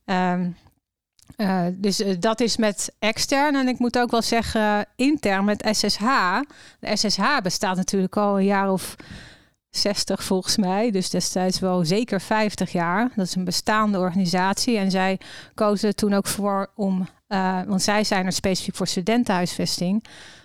Um, 0.04 0.56
uh, 1.36 1.66
dus 1.72 2.00
uh, 2.00 2.14
dat 2.18 2.40
is 2.40 2.56
met 2.56 2.94
extern. 2.98 3.54
En 3.54 3.68
ik 3.68 3.78
moet 3.78 3.98
ook 3.98 4.10
wel 4.10 4.22
zeggen, 4.22 4.86
intern 4.96 5.44
met 5.44 5.68
SSH. 5.70 6.00
De 6.80 6.96
SSH 6.96 7.40
bestaat 7.42 7.76
natuurlijk 7.76 8.16
al 8.16 8.38
een 8.38 8.44
jaar 8.44 8.70
of 8.70 8.96
60 9.70 10.24
volgens 10.24 10.56
mij. 10.56 10.90
Dus 10.90 11.10
destijds 11.10 11.58
wel 11.58 11.84
zeker 11.84 12.20
50 12.20 12.72
jaar. 12.72 13.10
Dat 13.16 13.26
is 13.26 13.34
een 13.34 13.44
bestaande 13.44 13.98
organisatie. 13.98 14.76
En 14.76 14.90
zij 14.90 15.20
kozen 15.54 15.94
toen 15.94 16.12
ook 16.12 16.26
voor 16.26 16.70
om, 16.74 17.08
want 17.66 17.82
zij 17.82 18.04
zijn 18.04 18.26
er 18.26 18.32
specifiek 18.32 18.74
voor 18.74 18.86
studentenhuisvesting. 18.86 20.04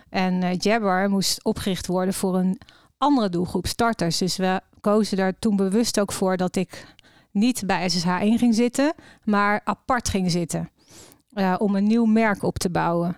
En 0.09 0.55
Jabber 0.55 1.09
moest 1.09 1.43
opgericht 1.43 1.88
worden 1.88 2.13
voor 2.13 2.36
een 2.36 2.59
andere 2.98 3.29
doelgroep, 3.29 3.67
starters. 3.67 4.17
Dus 4.17 4.38
we 4.38 4.62
kozen 4.81 5.17
daar 5.17 5.33
toen 5.39 5.55
bewust 5.55 6.00
ook 6.00 6.12
voor 6.12 6.38
dat 6.38 6.55
ik 6.55 6.86
niet 7.31 7.63
bij 7.65 7.91
SSH1 7.91 8.39
ging 8.39 8.55
zitten, 8.55 8.93
maar 9.24 9.62
apart 9.63 10.09
ging 10.09 10.31
zitten. 10.31 10.69
Om 11.57 11.75
een 11.75 11.88
nieuw 11.88 12.05
merk 12.05 12.43
op 12.43 12.57
te 12.57 12.69
bouwen. 12.69 13.15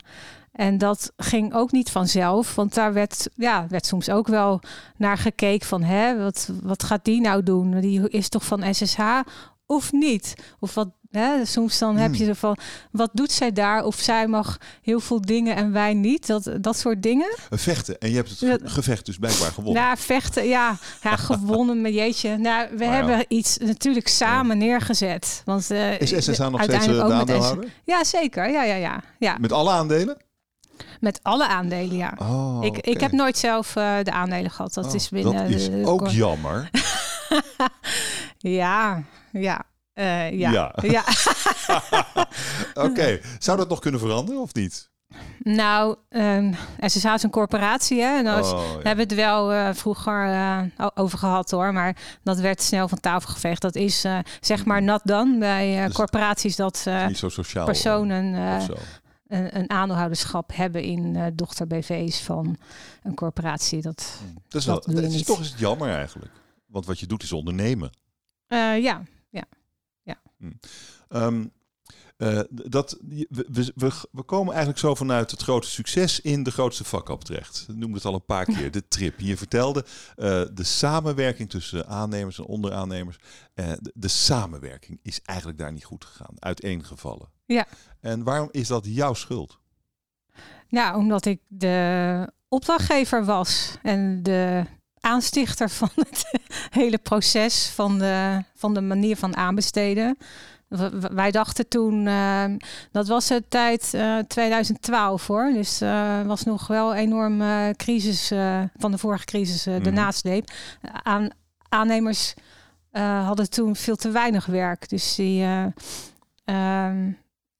En 0.52 0.78
dat 0.78 1.14
ging 1.18 1.54
ook 1.54 1.72
niet 1.72 1.92
vanzelf, 1.92 2.56
want 2.56 2.74
daar 2.74 2.94
werd, 2.94 3.30
ja, 3.36 3.68
werd 3.68 3.86
soms 3.86 4.10
ook 4.10 4.28
wel 4.28 4.62
naar 4.98 5.18
gekeken 5.18 5.68
van, 5.68 5.84
hè, 5.84 6.24
wat, 6.24 6.52
wat 6.64 6.84
gaat 6.84 7.06
die 7.06 7.22
nou 7.22 7.44
doen? 7.44 7.80
Die 7.80 8.10
is 8.10 8.30
toch 8.30 8.46
van 8.46 8.74
SSH 8.74 9.00
of 9.66 9.92
niet? 9.92 10.54
Of 10.60 10.74
wat 10.74 10.90
Hè, 11.12 11.46
soms 11.46 11.78
dan 11.78 11.98
heb 11.98 12.16
je 12.16 12.24
hmm. 12.24 12.36
van, 12.36 12.58
wat 12.92 13.10
doet 13.14 13.32
zij 13.32 13.52
daar? 13.52 13.84
Of 13.84 13.96
zij 13.96 14.28
mag 14.28 14.58
heel 14.82 15.00
veel 15.00 15.22
dingen 15.22 15.56
en 15.56 15.72
wij 15.72 15.94
niet. 15.94 16.28
Dat, 16.28 16.52
dat 16.62 16.78
soort 16.78 17.04
dingen. 17.04 17.36
Vechten. 17.50 17.98
En 17.98 18.10
je 18.10 18.16
hebt 18.16 18.40
het 18.40 18.62
gevecht 18.64 19.06
dus 19.06 19.18
blijkbaar 19.18 19.52
gewonnen. 19.52 19.84
Nou, 19.84 19.98
vechten, 19.98 20.48
ja. 20.48 20.78
Ja, 21.02 21.16
gewonnen, 21.16 21.82
met 21.82 21.94
jeetje. 21.94 22.38
Nou, 22.38 22.68
we 22.78 22.86
hebben 22.86 23.26
iets 23.28 23.58
natuurlijk 23.58 24.08
samen 24.08 24.58
neergezet. 24.58 25.42
Want, 25.46 25.72
uh, 25.72 26.00
is 26.00 26.10
SSH 26.10 26.50
nog 26.50 26.64
steeds 26.64 26.88
uh, 26.88 26.94
de 26.94 27.14
aandeelhouder? 27.14 27.72
Ja, 27.84 28.04
zeker. 28.04 28.52
Ja, 28.52 28.64
ja, 28.64 28.76
ja, 28.76 29.04
ja. 29.20 29.38
Met 29.40 29.52
alle 29.52 29.72
aandelen? 29.72 30.18
Met 31.00 31.20
alle 31.22 31.48
aandelen, 31.48 31.96
ja. 31.96 32.14
Oh, 32.18 32.60
ik, 32.62 32.78
ik 32.78 33.00
heb 33.00 33.12
nooit 33.12 33.38
zelf 33.38 33.76
uh, 33.76 33.98
de 34.04 34.12
aandelen 34.12 34.52
gehad. 34.52 34.74
Dat 34.74 34.86
oh, 34.86 34.96
is 34.96 35.10
binnen. 35.10 35.34
Dat 35.34 35.50
is 35.50 35.70
ook 35.86 36.08
jammer. 36.08 36.70
ja, 38.38 39.04
ja. 39.32 39.66
Uh, 39.96 40.32
ja. 40.32 40.74
ja. 40.82 41.04
Oké, 42.88 43.20
zou 43.40 43.58
dat 43.58 43.70
nog 43.70 43.80
kunnen 43.80 44.00
veranderen 44.00 44.42
of 44.42 44.54
niet? 44.54 44.90
Nou, 45.44 45.96
um, 46.10 46.56
SSH 46.80 47.06
is 47.06 47.24
een 47.24 47.30
corporatie. 47.30 48.02
Hè? 48.02 48.18
En 48.18 48.28
oh, 48.28 48.50
ja. 48.50 48.74
hebben 48.74 48.96
we 48.96 49.02
het 49.02 49.14
wel 49.14 49.54
uh, 49.54 49.70
vroeger 49.74 50.26
uh, 50.28 50.62
over 50.94 51.18
gehad 51.18 51.52
hoor. 51.52 51.74
Maar 51.74 51.98
dat 52.24 52.40
werd 52.40 52.62
snel 52.62 52.88
van 52.88 53.00
tafel 53.00 53.34
geveegd. 53.34 53.62
Dat 53.62 53.76
is 53.76 54.06
uh, 54.06 54.20
zeg 54.40 54.66
maar 54.66 54.84
nat 54.84 55.02
dan 55.04 55.40
bij 55.40 55.86
dus 55.86 55.94
corporaties 55.94 56.56
dat 56.56 56.88
niet 57.08 57.18
zo 57.18 57.30
sociaal, 57.30 57.66
personen 57.66 58.34
een, 59.28 59.58
een, 59.58 59.70
aandeelhouderschap 59.70 60.52
hebben 60.54 60.84
in 60.84 61.32
dochter 61.36 61.68
BV's 61.68 62.22
van 62.22 62.58
een 63.04 63.14
corporatie. 63.14 63.82
Dat, 63.82 64.20
hmm. 64.20 64.34
dat 64.48 64.62
is, 64.62 64.68
wel, 64.68 64.84
dat 64.86 65.04
is 65.04 65.24
toch 65.24 65.40
is 65.40 65.50
het 65.50 65.60
jammer 65.60 65.90
eigenlijk. 65.90 66.32
Want 66.66 66.86
wat 66.86 67.00
je 67.00 67.06
doet 67.06 67.24
is 67.24 67.32
ondernemen. 67.32 67.90
ja, 68.48 68.74
ja. 68.74 69.02
Hm. 70.42 70.52
Ehm, 71.10 71.46
eh, 72.18 72.40
dat, 72.50 72.98
we, 73.30 73.72
we, 73.76 73.92
we, 74.12 74.24
komen 74.24 74.50
eigenlijk 74.50 74.80
zo 74.80 74.96
vanuit 74.96 75.32
het 75.32 75.42
grote 75.42 75.68
succes 75.68 76.20
in 76.20 76.44
de 76.44 76.52
grootste 76.52 76.84
vakap 76.84 77.24
terecht. 77.24 77.66
Ik 77.70 77.76
noemde 77.76 77.96
het 77.96 78.06
al 78.06 78.14
een 78.14 78.26
paar 78.26 78.46
keer, 78.46 78.72
de 78.82 78.88
trip. 78.88 79.20
Je 79.20 79.38
vertelde 79.38 79.86
uh, 80.18 80.26
de 80.54 80.64
samenwerking 80.64 81.50
tussen 81.50 81.88
aannemers 81.88 82.38
en 82.38 82.46
onderaannemers. 82.46 83.18
Uh, 83.56 83.72
de, 83.80 83.92
de, 83.96 84.08
samenwerking 84.08 85.00
is 85.04 85.22
eigenlijk 85.22 85.60
daar 85.60 85.72
niet 85.72 85.84
goed 85.84 86.06
gegaan, 86.06 86.36
uiteengevallen. 86.40 87.30
Ja. 87.46 87.68
En 88.00 88.24
waarom 88.24 88.50
is 88.52 88.68
dat 88.68 88.86
jouw 88.86 89.14
schuld? 89.14 89.60
Nou, 90.70 90.98
omdat 90.98 91.26
ik 91.26 91.42
de 91.48 92.34
opdrachtgever 92.48 93.26
was 93.26 93.78
en 93.82 94.24
de 94.24 94.66
aanstichter 95.02 95.70
van 95.70 95.90
het 95.96 96.42
hele 96.82 96.98
proces, 96.98 97.68
van 97.68 98.00
de, 98.00 98.44
van 98.56 98.74
de 98.74 98.82
manier 98.82 99.18
van 99.18 99.36
aanbesteden. 99.36 100.18
Wij 101.14 101.32
dachten 101.32 101.68
toen, 101.68 102.06
uh, 102.06 102.46
dat 102.92 103.08
was 103.08 103.28
de 103.28 103.44
tijd 103.48 103.92
uh, 103.96 104.18
2012 104.18 105.28
hoor. 105.28 105.52
Dus 105.54 105.82
uh, 105.82 106.22
was 106.22 106.44
nog 106.44 106.68
wel 106.68 106.92
een 106.92 106.98
enorm 106.98 107.42
crisis 107.76 108.32
eh, 108.32 108.62
van 108.78 108.92
de 108.92 108.98
vorige 108.98 109.26
crisis, 109.26 109.64
de 109.64 109.80
mm. 109.84 109.94
nasleep. 109.94 110.52
Aan, 111.04 111.30
aannemers 111.70 112.34
hadden 113.26 113.50
toen 113.50 113.76
veel 113.76 113.96
te 113.96 114.10
weinig 114.10 114.46
werk. 114.46 114.90
Dus 114.90 115.16
die, 115.16 115.46
ehm, 116.46 117.12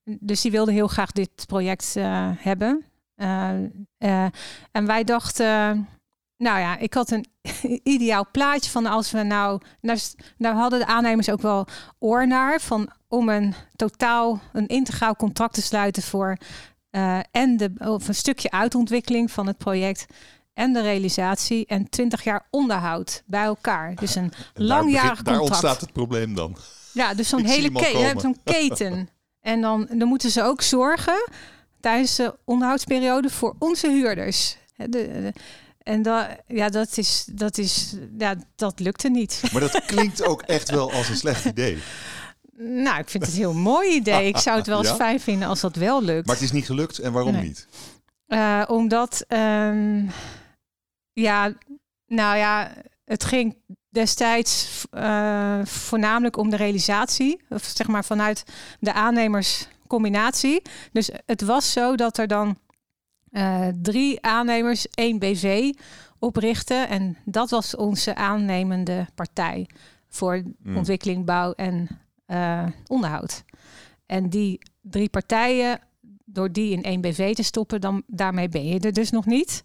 dus 0.04 0.42
die 0.42 0.52
wilden 0.52 0.74
heel 0.74 0.88
graag 0.88 1.12
dit 1.12 1.46
project 1.48 1.94
hebben. 2.38 2.86
en 4.72 4.86
wij 4.86 5.04
dachten 5.04 5.88
nou 6.42 6.60
ja, 6.60 6.78
ik 6.78 6.94
had 6.94 7.12
een 7.12 7.26
ideaal 7.84 8.26
plaatje 8.32 8.72
van 8.72 8.86
als 8.86 9.12
we 9.12 9.24
nou, 9.24 9.62
nou, 9.82 10.00
nou 10.38 10.56
hadden 10.56 10.80
de 10.80 10.86
aannemers 10.86 11.30
ook 11.30 11.42
wel 11.42 11.68
oor 12.00 12.28
naar 12.28 12.62
van 12.62 12.90
om 13.08 13.30
een 13.30 13.54
totaal, 13.76 14.42
een 14.54 14.68
integraal 14.68 15.16
contract 15.16 15.54
te 15.54 15.62
sluiten 15.62 16.04
voor 16.04 16.38
uh, 16.92 17.20
en 17.32 17.58
de, 17.58 17.72
of 17.78 18.08
een 18.08 18.16
stukje 18.16 18.52
uitontwikkeling 18.52 19.32
van 19.32 19.48
het 19.48 19.58
project 19.58 20.06
en 20.54 20.74
de 20.74 20.82
realisatie 20.82 21.66
en 21.66 21.90
20 21.90 22.24
jaar 22.24 22.48
onderhoud 22.50 23.24
bij 23.26 23.44
elkaar. 23.44 23.96
Dus 23.96 24.16
een 24.16 24.34
langjarig 24.54 25.08
contract. 25.10 25.26
Daar 25.26 25.40
ontstaat 25.40 25.82
het 25.82 25.94
probleem 25.94 26.36
dan. 26.36 26.58
Ja, 26.94 27.14
dus 27.14 27.30
zo'n 27.30 27.46
hele 27.46 27.72
keten, 27.72 28.20
zo'n 28.20 28.40
keten. 28.44 29.10
En 29.42 29.62
dan, 29.62 29.88
dan 29.92 30.08
moeten 30.08 30.32
ze 30.32 30.44
ook 30.44 30.62
zorgen 30.62 31.30
tijdens 31.80 32.16
de 32.16 32.36
onderhoudsperiode 32.46 33.30
voor 33.30 33.56
onze 33.60 33.88
huurders. 33.90 34.58
De, 34.76 34.90
de, 34.90 35.34
en 35.84 36.02
dat, 36.02 36.28
ja, 36.48 36.70
dat, 36.70 36.98
is, 36.98 37.28
dat, 37.32 37.58
is, 37.58 37.96
ja, 38.18 38.36
dat 38.56 38.80
lukte 38.80 39.10
niet. 39.10 39.42
Maar 39.52 39.62
dat 39.62 39.86
klinkt 39.86 40.24
ook 40.24 40.42
echt 40.42 40.70
wel 40.70 40.92
als 40.92 41.10
een 41.10 41.18
slecht 41.18 41.46
idee. 41.46 41.78
Nou, 42.64 43.00
ik 43.00 43.10
vind 43.10 43.26
het 43.26 43.34
een 43.34 43.40
heel 43.40 43.54
mooi 43.54 43.96
idee. 43.96 44.28
Ik 44.28 44.38
zou 44.38 44.58
het 44.58 44.68
wel 44.68 44.80
eens 44.84 44.92
fijn 44.92 45.20
vinden 45.20 45.48
als 45.48 45.62
dat 45.62 45.76
wel 45.76 46.04
lukt. 46.04 46.26
Maar 46.26 46.36
het 46.36 46.44
is 46.44 46.52
niet 46.52 46.66
gelukt 46.66 47.00
en 47.00 47.12
waarom 47.12 47.42
niet? 47.42 47.68
Uh, 48.28 48.64
omdat, 48.68 49.26
um, 49.28 50.10
ja, 51.14 51.54
nou 52.06 52.38
ja, 52.38 52.74
het 53.06 53.24
ging 53.24 53.58
destijds 53.90 54.84
uh, 54.94 55.66
voornamelijk 55.66 56.38
om 56.38 56.50
de 56.50 56.56
realisatie, 56.56 57.42
of 57.50 57.64
zeg 57.64 57.88
maar 57.88 58.06
vanuit 58.06 58.44
de 58.80 58.94
aannemerscombinatie. 58.94 60.62
Dus 60.92 61.10
het 61.26 61.42
was 61.42 61.72
zo 61.72 61.96
dat 61.96 62.18
er 62.18 62.28
dan 62.28 62.58
uh, 63.32 63.68
drie 63.82 64.22
aannemers, 64.22 64.88
één 64.88 65.20
BV 65.20 65.74
oprichten. 66.20 66.90
En 66.90 67.18
dat 67.26 67.50
was 67.50 67.76
onze 67.76 68.16
aannemende 68.16 69.08
partij 69.16 69.70
voor 70.08 70.44
mm. 70.64 70.78
ontwikkeling, 70.78 71.26
bouw 71.26 71.54
en 71.54 71.88
uh, 72.28 72.68
onderhoud. 72.88 73.44
En 74.06 74.30
die 74.30 74.60
drie 74.82 75.10
partijen, 75.10 75.80
door 76.26 76.52
die 76.52 76.72
in 76.72 76.84
één 76.84 77.02
BV 77.02 77.36
te 77.36 77.44
stoppen, 77.44 77.82
dan 77.82 78.04
daarmee 78.08 78.50
ben 78.50 78.66
je 78.66 78.80
er 78.80 78.94
dus 78.94 79.12
nog 79.12 79.26
niet. 79.26 79.64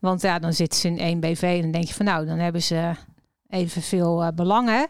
Want 0.00 0.22
ja, 0.22 0.38
dan 0.38 0.52
zitten 0.52 0.80
ze 0.80 0.88
in 0.88 0.98
één 0.98 1.20
BV 1.20 1.42
en 1.42 1.62
dan 1.62 1.70
denk 1.70 1.84
je 1.84 1.94
van 1.94 2.04
nou, 2.04 2.26
dan 2.26 2.38
hebben 2.38 2.62
ze 2.62 2.92
evenveel 3.48 4.22
uh, 4.22 4.28
belangen 4.34 4.86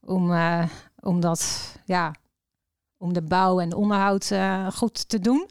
om, 0.00 0.30
uh, 0.30 0.64
om 1.00 1.20
dat, 1.20 1.72
ja, 1.84 2.14
om 2.96 3.12
de 3.12 3.22
bouw 3.22 3.60
en 3.60 3.74
onderhoud 3.74 4.32
goed 4.74 5.08
te 5.08 5.18
doen. 5.18 5.48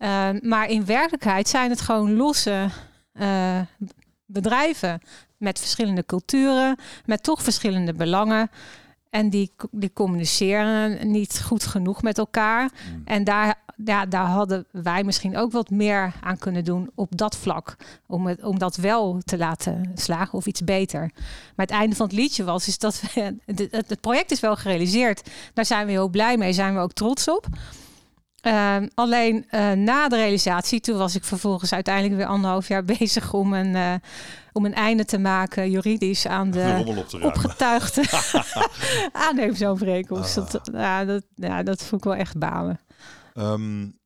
Ehm, 0.00 0.38
maar 0.42 0.68
in 0.68 0.84
werkelijkheid 0.84 1.48
zijn 1.48 1.70
het 1.70 1.80
gewoon 1.80 2.16
losse 2.16 2.68
uh, 3.12 3.60
bedrijven 4.26 5.00
met 5.36 5.58
verschillende 5.58 6.04
culturen, 6.06 6.76
met 7.04 7.22
toch 7.22 7.42
verschillende 7.42 7.94
belangen. 7.94 8.50
En 9.10 9.30
die, 9.30 9.52
die 9.70 9.92
communiceren 9.92 11.10
niet 11.10 11.42
goed 11.42 11.64
genoeg 11.64 12.02
met 12.02 12.18
elkaar. 12.18 12.62
Mm. 12.62 13.02
En 13.04 13.24
daar, 13.24 13.54
ja, 13.84 14.06
daar 14.06 14.26
hadden 14.26 14.66
wij 14.70 15.04
misschien 15.04 15.36
ook 15.36 15.52
wat 15.52 15.70
meer 15.70 16.12
aan 16.20 16.38
kunnen 16.38 16.64
doen 16.64 16.90
op 16.94 17.16
dat 17.16 17.36
vlak. 17.36 17.76
Om, 18.06 18.26
het, 18.26 18.42
om 18.42 18.58
dat 18.58 18.76
wel 18.76 19.20
te 19.24 19.36
laten 19.36 19.92
slagen 19.94 20.38
of 20.38 20.46
iets 20.46 20.64
beter. 20.64 21.10
Maar 21.56 21.66
het 21.66 21.70
einde 21.70 21.96
van 21.96 22.06
het 22.06 22.16
liedje 22.16 22.44
was 22.44 22.68
is 22.68 22.78
dat 22.78 23.00
we, 23.14 23.36
het, 23.56 23.68
het 23.70 24.00
project 24.00 24.30
is 24.30 24.40
wel 24.40 24.56
gerealiseerd. 24.56 25.30
Daar 25.54 25.66
zijn 25.66 25.86
we 25.86 25.92
heel 25.92 26.08
blij 26.08 26.36
mee, 26.36 26.52
zijn 26.52 26.74
we 26.74 26.80
ook 26.80 26.92
trots 26.92 27.28
op. 27.28 27.46
Ehm, 28.40 28.88
alleen 28.94 29.46
uh, 29.50 29.72
na 29.72 30.08
de 30.08 30.16
realisatie, 30.16 30.80
toen 30.80 30.96
was 30.96 31.14
ik 31.14 31.24
vervolgens 31.24 31.72
uiteindelijk 31.72 32.16
weer 32.16 32.26
anderhalf 32.26 32.68
jaar 32.68 32.84
bezig 32.98 33.32
om 33.32 33.52
een, 33.52 33.74
uh, 33.74 33.94
om 34.52 34.64
een 34.64 34.74
einde 34.74 35.04
te 35.04 35.18
maken 35.18 35.70
juridisch 35.70 36.26
aan 36.26 36.50
de 36.50 36.96
op 37.12 37.22
opgetuigde 37.22 38.04
aannemersovereenkomst. 39.26 40.38
Ah. 40.38 40.50
Dat, 40.50 40.70
ja, 40.72 41.04
dat, 41.04 41.24
ja, 41.34 41.62
dat 41.62 41.82
vond 41.82 42.04
ik 42.04 42.10
wel 42.10 42.18
echt 42.18 42.38
balen. 42.38 42.80
Um, 43.34 43.98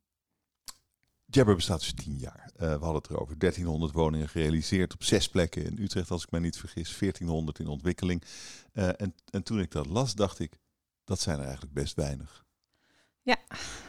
Jabber 1.26 1.54
bestaat 1.54 1.80
dus 1.80 1.94
tien 1.94 2.16
jaar. 2.16 2.50
Uh, 2.54 2.60
we 2.60 2.66
hadden 2.66 2.94
het 2.94 3.10
erover. 3.10 3.38
1300 3.38 3.92
woningen 3.92 4.28
gerealiseerd 4.28 4.94
op 4.94 5.04
zes 5.04 5.28
plekken 5.28 5.64
in 5.64 5.78
Utrecht, 5.82 6.10
als 6.10 6.22
ik 6.22 6.30
me 6.30 6.40
niet 6.40 6.56
vergis. 6.56 6.98
1400 6.98 7.58
in 7.58 7.66
ontwikkeling. 7.66 8.22
en, 8.72 9.14
en 9.30 9.42
toen 9.42 9.60
ik 9.60 9.70
dat 9.70 9.86
las, 9.86 10.14
dacht 10.14 10.38
ik, 10.38 10.58
dat 11.04 11.20
zijn 11.20 11.38
er 11.38 11.44
eigenlijk 11.44 11.74
best 11.74 11.94
weinig. 11.94 12.43
Ja. 13.24 13.36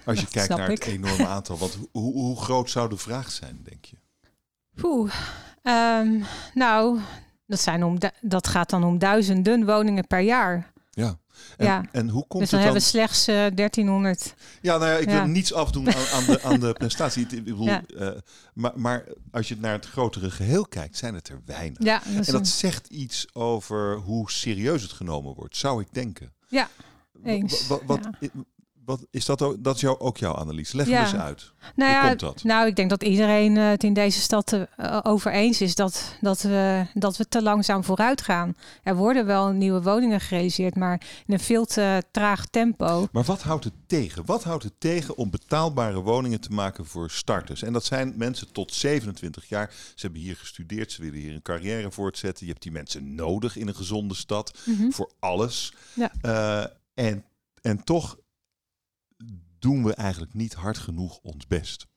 Als 0.06 0.20
je 0.20 0.28
kijkt 0.28 0.50
naar 0.50 0.70
het 0.70 0.86
enorme 0.86 1.28
aantal, 1.36 1.58
wat, 1.58 1.78
hoe, 1.92 2.14
hoe, 2.14 2.38
groot 2.38 2.70
zou 2.70 2.90
de 2.90 2.98
vraag 2.98 3.32
zijn, 3.32 3.60
denk 3.64 3.86
je? 3.86 3.98
Oeh, 4.84 5.14
um, 5.64 6.24
nou, 6.54 7.00
dat, 7.46 7.60
zijn 7.60 7.84
om, 7.84 7.98
dat 8.22 8.48
gaat 8.48 8.70
dan 8.70 8.84
om 8.84 8.98
duizenden 8.98 9.66
woningen 9.66 10.08
per 10.08 10.20
jaar. 10.20 10.74
Ja. 10.92 11.18
En, 11.58 11.66
ja. 11.66 11.86
en 11.92 12.10
hoe 12.10 12.28
komt 12.28 12.42
dus 12.42 12.50
dan, 12.50 12.60
dan 12.60 12.68
hebben 12.68 12.88
we 12.88 12.90
slechts 12.90 13.28
uh, 13.28 13.46
eh, 13.46 13.56
1300. 13.56 14.34
Ja, 14.62 14.78
nou 14.78 14.92
ja, 14.92 14.98
ik 14.98 15.10
wil 15.10 15.26
niets 15.26 15.54
afdoen 15.54 15.94
aan, 15.94 16.06
aan, 16.14 16.26
de, 16.26 16.42
aan 16.42 16.60
de 16.60 16.74
prestatie. 16.84 17.28
Ik 17.30 17.44
bedoel, 17.44 17.66
ja. 17.66 17.84
uh, 17.88 18.10
maar, 18.54 18.72
maar 18.76 19.06
als 19.32 19.48
je 19.48 19.58
naar 19.60 19.72
het 19.72 19.86
grotere 19.86 20.32
geheel 20.32 20.66
kijkt, 20.66 20.98
zijn 20.98 21.14
het 21.14 21.30
er 21.30 21.42
weinig. 21.46 21.84
Ja, 21.84 22.02
dat 22.16 22.28
en 22.28 22.34
dat 22.34 22.48
zegt 22.48 22.88
iets 22.88 23.28
over 23.34 23.96
hoe 23.96 24.32
serieus 24.32 24.82
het 24.82 24.92
genomen 24.92 25.34
wordt, 25.34 25.58
zou 25.58 25.82
ik 25.82 25.88
denken. 25.92 26.34
Ja, 26.48 26.70
eens. 27.24 27.68
Wat, 27.68 28.00
wat 28.86 29.06
is 29.12 29.26
dat 29.26 29.42
ook? 29.42 29.64
Dat 29.64 29.76
is 29.76 29.82
jou, 29.82 30.00
ook 30.00 30.18
jouw 30.18 30.36
analyse? 30.36 30.76
Leg 30.76 30.88
ja. 30.88 31.02
eens 31.02 31.16
uit. 31.16 31.52
Nou 31.76 31.92
Hoe 31.92 32.02
ja, 32.02 32.08
komt 32.08 32.20
dat? 32.20 32.44
Nou, 32.44 32.68
ik 32.68 32.76
denk 32.76 32.90
dat 32.90 33.04
iedereen 33.04 33.56
het 33.56 33.84
in 33.84 33.94
deze 33.94 34.20
stad 34.20 34.54
uh, 34.54 35.00
over 35.04 35.32
eens 35.32 35.62
is 35.62 35.76
dat, 35.76 36.16
dat, 36.22 36.42
we, 36.42 36.86
dat 36.94 37.18
we 37.18 37.28
te 37.28 37.42
langzaam 37.42 37.84
vooruit 37.84 38.22
gaan. 38.22 38.56
Er 38.84 38.96
worden 38.96 39.26
wel 39.26 39.48
nieuwe 39.48 39.82
woningen 39.82 40.20
gerealiseerd, 40.20 40.76
maar 40.76 41.02
in 41.26 41.34
een 41.34 41.40
veel 41.40 41.66
te 41.66 42.04
traag 42.12 42.46
tempo. 42.46 43.08
Maar 43.12 43.24
wat 43.24 43.42
houdt 43.42 43.64
het 43.64 43.74
tegen? 43.88 44.26
Wat 44.26 44.44
houdt 44.44 44.64
het 44.64 44.74
tegen 44.78 45.18
om 45.18 45.30
betaalbare 45.30 46.02
woningen 46.02 46.42
te 46.42 46.52
maken 46.52 46.86
voor 46.86 47.12
starters? 47.12 47.64
En 47.64 47.74
dat 47.74 47.86
zijn 47.86 48.14
mensen 48.18 48.52
tot 48.52 48.74
27 48.74 49.50
jaar. 49.50 49.72
Ze 49.96 50.06
hebben 50.06 50.22
hier 50.22 50.36
gestudeerd, 50.36 50.92
ze 50.92 51.02
willen 51.02 51.20
hier 51.20 51.34
een 51.34 51.42
carrière 51.42 51.92
voortzetten. 51.92 52.46
Je 52.46 52.52
hebt 52.52 52.64
die 52.64 52.72
mensen 52.72 53.16
nodig 53.16 53.58
in 53.58 53.68
een 53.68 53.76
gezonde 53.76 54.16
stad 54.16 54.58
mhm. 54.66 54.90
voor 54.90 55.12
alles. 55.20 55.74
Ja. 55.94 56.12
Uh, 56.22 56.66
en, 56.94 57.24
en 57.62 57.84
toch 57.84 58.18
doen 59.66 59.84
we 59.84 59.94
eigenlijk 59.94 60.34
niet 60.34 60.54
hard 60.54 60.78
genoeg 60.78 61.20
ons 61.22 61.48
best. 61.48 61.88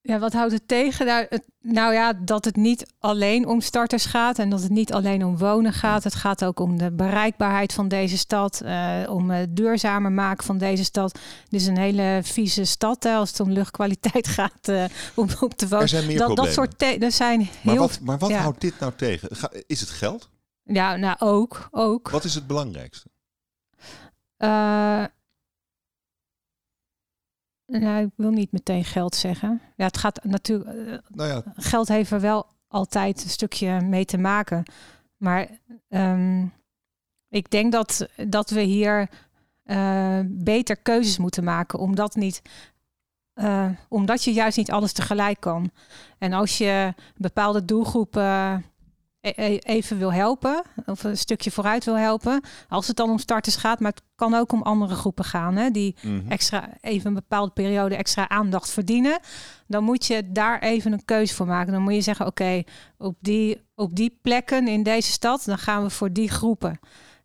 Ja, 0.00 0.18
wat 0.18 0.32
houdt 0.32 0.52
het 0.52 0.68
tegen? 0.68 1.06
Nou, 1.06 1.26
het, 1.28 1.44
nou, 1.60 1.92
ja, 1.92 2.12
dat 2.12 2.44
het 2.44 2.56
niet 2.56 2.92
alleen 2.98 3.46
om 3.46 3.60
starters 3.60 4.04
gaat 4.04 4.38
en 4.38 4.50
dat 4.50 4.62
het 4.62 4.70
niet 4.70 4.92
alleen 4.92 5.24
om 5.24 5.38
wonen 5.38 5.72
gaat. 5.72 6.04
Het 6.04 6.14
gaat 6.14 6.44
ook 6.44 6.60
om 6.60 6.78
de 6.78 6.92
bereikbaarheid 6.92 7.72
van 7.72 7.88
deze 7.88 8.18
stad, 8.18 8.60
uh, 8.64 9.00
om 9.08 9.30
het 9.30 9.56
duurzamer 9.56 10.12
maken 10.12 10.44
van 10.44 10.58
deze 10.58 10.84
stad. 10.84 11.12
Het 11.44 11.52
is 11.52 11.66
een 11.66 11.78
hele 11.78 12.20
vieze 12.22 12.64
stad 12.64 13.02
hè, 13.02 13.14
als 13.14 13.30
het 13.30 13.40
om 13.40 13.50
luchtkwaliteit 13.50 14.28
gaat 14.38 14.68
uh, 14.68 14.84
om 15.14 15.28
op 15.40 15.54
te 15.54 15.68
wonen. 15.68 15.82
Er 15.82 15.88
zijn 15.88 16.06
meer 16.06 16.18
dat, 16.18 16.36
dat 16.36 16.52
soort 16.52 16.82
er 16.82 17.12
zijn 17.12 17.40
heel. 17.40 17.50
Maar 17.62 17.76
wat, 17.76 18.00
maar 18.00 18.18
wat 18.18 18.32
houdt 18.32 18.60
dit 18.60 18.78
nou 18.78 18.92
tegen? 18.96 19.28
Is 19.66 19.80
het 19.80 19.90
geld? 19.90 20.28
Ja, 20.62 20.96
nou 20.96 21.16
ook, 21.18 21.68
ook. 21.70 22.10
Wat 22.10 22.24
is 22.24 22.34
het 22.34 22.46
belangrijkste? 22.46 23.10
Uh, 24.38 25.04
nou, 27.80 28.04
ik 28.04 28.10
wil 28.16 28.30
niet 28.30 28.52
meteen 28.52 28.84
geld 28.84 29.14
zeggen. 29.14 29.60
Ja, 29.76 29.84
het 29.84 29.96
gaat 29.96 30.24
natuurlijk. 30.24 30.70
Eh, 30.70 30.98
nou 31.08 31.28
ja. 31.28 31.42
Geld 31.56 31.88
heeft 31.88 32.10
er 32.10 32.20
wel 32.20 32.46
altijd 32.68 33.24
een 33.24 33.30
stukje 33.30 33.80
mee 33.80 34.04
te 34.04 34.18
maken. 34.18 34.62
Maar 35.16 35.48
um, 35.88 36.52
ik 37.28 37.50
denk 37.50 37.72
dat, 37.72 38.08
dat 38.26 38.50
we 38.50 38.60
hier 38.60 39.08
uh, 39.64 40.18
beter 40.24 40.76
keuzes 40.76 41.18
moeten 41.18 41.44
maken. 41.44 41.78
Omdat, 41.78 42.14
niet, 42.14 42.42
uh, 43.34 43.68
omdat 43.88 44.24
je 44.24 44.32
juist 44.32 44.56
niet 44.56 44.70
alles 44.70 44.92
tegelijk 44.92 45.40
kan. 45.40 45.70
En 46.18 46.32
als 46.32 46.58
je 46.58 46.94
bepaalde 47.16 47.64
doelgroepen 47.64 48.64
even 49.22 49.98
wil 49.98 50.12
helpen, 50.12 50.62
of 50.86 51.04
een 51.04 51.16
stukje 51.16 51.50
vooruit 51.50 51.84
wil 51.84 51.96
helpen. 51.96 52.40
Als 52.68 52.86
het 52.86 52.96
dan 52.96 53.10
om 53.10 53.18
starters 53.18 53.56
gaat, 53.56 53.80
maar 53.80 53.90
het 53.90 54.02
kan 54.14 54.34
ook 54.34 54.52
om 54.52 54.62
andere 54.62 54.94
groepen 54.94 55.24
gaan, 55.24 55.56
hè, 55.56 55.70
die 55.70 55.96
mhm. 56.02 56.30
extra 56.30 56.68
even 56.80 57.06
een 57.06 57.14
bepaalde 57.14 57.52
periode 57.52 57.96
extra 57.96 58.28
aandacht 58.28 58.70
verdienen. 58.70 59.20
Dan 59.66 59.84
moet 59.84 60.06
je 60.06 60.32
daar 60.32 60.60
even 60.60 60.92
een 60.92 61.04
keuze 61.04 61.34
voor 61.34 61.46
maken. 61.46 61.72
Dan 61.72 61.82
moet 61.82 61.94
je 61.94 62.00
zeggen: 62.00 62.26
oké, 62.26 62.62
op, 62.98 63.16
die, 63.20 63.62
op 63.74 63.96
die 63.96 64.18
plekken 64.22 64.68
in 64.68 64.82
deze 64.82 65.10
stad, 65.10 65.42
dan 65.44 65.58
gaan 65.58 65.82
we 65.82 65.90
voor 65.90 66.12
die 66.12 66.30
groepen. 66.30 66.78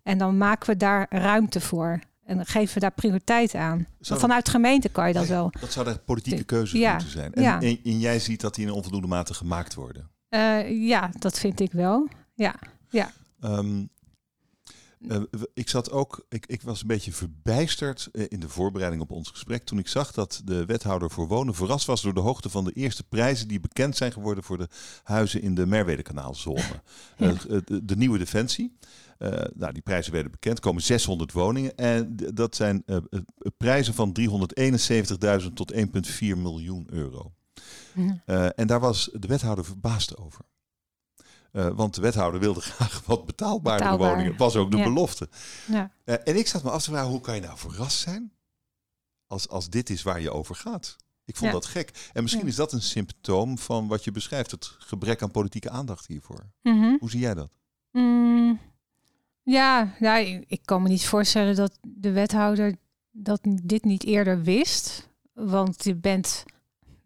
En 0.03 0.17
dan 0.17 0.37
maken 0.37 0.69
we 0.69 0.77
daar 0.77 1.05
ruimte 1.09 1.61
voor. 1.61 1.99
En 2.25 2.35
dan 2.35 2.45
geven 2.45 2.73
we 2.73 2.79
daar 2.79 2.91
prioriteit 2.91 3.55
aan. 3.55 3.87
Vanuit 3.99 4.49
gemeente 4.49 4.89
kan 4.89 5.07
je 5.07 5.13
dat 5.13 5.27
wel. 5.27 5.51
Dat 5.59 5.71
zou 5.71 5.85
de 5.85 5.97
politieke 6.05 6.43
keuze 6.43 6.77
ja. 6.77 6.91
moeten 6.91 7.09
zijn. 7.09 7.33
En, 7.33 7.43
ja. 7.43 7.61
en, 7.61 7.79
en 7.83 7.99
jij 7.99 8.19
ziet 8.19 8.41
dat 8.41 8.55
die 8.55 8.65
in 8.65 8.71
onvoldoende 8.71 9.07
mate 9.07 9.33
gemaakt 9.33 9.73
worden. 9.73 10.09
Uh, 10.29 10.87
ja, 10.87 11.09
dat 11.19 11.39
vind 11.39 11.59
ik 11.59 11.71
wel. 11.71 12.07
Ja, 12.33 12.55
ja. 12.89 13.11
Um, 13.41 13.89
uh, 14.99 15.21
ik 15.53 15.69
zat 15.69 15.91
ook, 15.91 16.25
ik, 16.29 16.45
ik 16.45 16.61
was 16.61 16.81
een 16.81 16.87
beetje 16.87 17.11
verbijsterd 17.11 18.09
uh, 18.11 18.25
in 18.27 18.39
de 18.39 18.49
voorbereiding 18.49 19.01
op 19.01 19.11
ons 19.11 19.29
gesprek 19.29 19.63
toen 19.63 19.79
ik 19.79 19.87
zag 19.87 20.11
dat 20.11 20.41
de 20.45 20.65
wethouder 20.65 21.09
voor 21.09 21.27
wonen 21.27 21.55
verrast 21.55 21.85
was 21.85 22.01
door 22.01 22.13
de 22.13 22.19
hoogte 22.19 22.49
van 22.49 22.63
de 22.63 22.71
eerste 22.71 23.03
prijzen 23.03 23.47
die 23.47 23.59
bekend 23.59 23.97
zijn 23.97 24.11
geworden 24.11 24.43
voor 24.43 24.57
de 24.57 24.67
huizen 25.03 25.41
in 25.41 25.55
de 25.55 25.65
Merwedekanaalzone. 25.65 26.61
ja. 27.17 27.33
de, 27.47 27.85
de, 27.85 27.95
nieuwe 27.95 28.17
defensie. 28.17 28.77
nou, 29.53 29.73
die 29.73 29.81
prijzen 29.81 30.13
werden 30.13 30.31
bekend, 30.31 30.59
komen 30.59 30.81
600 30.81 31.31
woningen 31.31 31.75
en 31.75 32.15
dat 32.33 32.55
zijn 32.55 32.83
prijzen 33.57 33.93
van 33.93 34.15
371.000 35.41 35.53
tot 35.53 35.73
1,4 35.73 35.79
miljoen 36.19 36.87
euro. 36.89 37.31
Uh, 37.95 38.49
en 38.55 38.67
daar 38.67 38.79
was 38.79 39.09
de 39.13 39.27
wethouder 39.27 39.65
verbaasd 39.65 40.17
over. 40.17 40.45
Uh, 41.51 41.67
want 41.67 41.95
de 41.95 42.01
wethouder 42.01 42.39
wilde 42.39 42.61
graag 42.71 43.01
wat 43.05 43.25
betaalbare 43.25 43.77
Betaalbaar. 43.77 44.09
woningen. 44.09 44.31
Dat 44.31 44.39
was 44.39 44.55
ook 44.55 44.71
de 44.71 44.83
belofte. 44.83 45.29
Ja. 45.67 45.91
Uh, 46.05 46.15
en 46.23 46.37
ik 46.37 46.47
zat 46.47 46.63
me 46.63 46.69
af 46.69 46.83
te 46.83 46.89
vragen, 46.89 47.09
hoe 47.09 47.21
kan 47.21 47.35
je 47.35 47.41
nou 47.41 47.57
verrast 47.57 47.99
zijn 47.99 48.31
als, 49.27 49.49
als 49.49 49.69
dit 49.69 49.89
is 49.89 50.03
waar 50.03 50.21
je 50.21 50.31
over 50.31 50.55
gaat? 50.55 50.95
Ik 51.25 51.35
vond 51.35 51.51
dat 51.51 51.65
gek. 51.65 52.09
En 52.13 52.23
misschien 52.23 52.47
is 52.47 52.55
dat 52.55 52.71
een 52.71 52.81
symptoom 52.81 53.57
van 53.57 53.87
wat 53.87 54.03
je 54.03 54.11
beschrijft, 54.11 54.51
het 54.51 54.75
gebrek 54.77 55.21
aan 55.21 55.31
politieke 55.31 55.69
aandacht 55.69 56.07
hiervoor. 56.07 56.51
Mm 56.61 56.81
-hmm. 56.81 56.97
Hoe 56.99 57.09
zie 57.09 57.19
jij 57.19 57.33
dat? 57.33 57.57
Mm, 57.91 58.59
ja, 59.43 59.95
nou, 59.99 60.43
ik 60.47 60.61
kan 60.65 60.81
me 60.81 60.87
niet 60.87 61.05
voorstellen 61.05 61.55
dat 61.55 61.79
de 61.81 62.11
wethouder 62.11 62.75
dat 63.11 63.39
dit 63.63 63.83
niet 63.83 64.03
eerder 64.03 64.41
wist. 64.41 65.09
Want 65.33 65.83
je 65.83 65.95
bent 65.95 66.45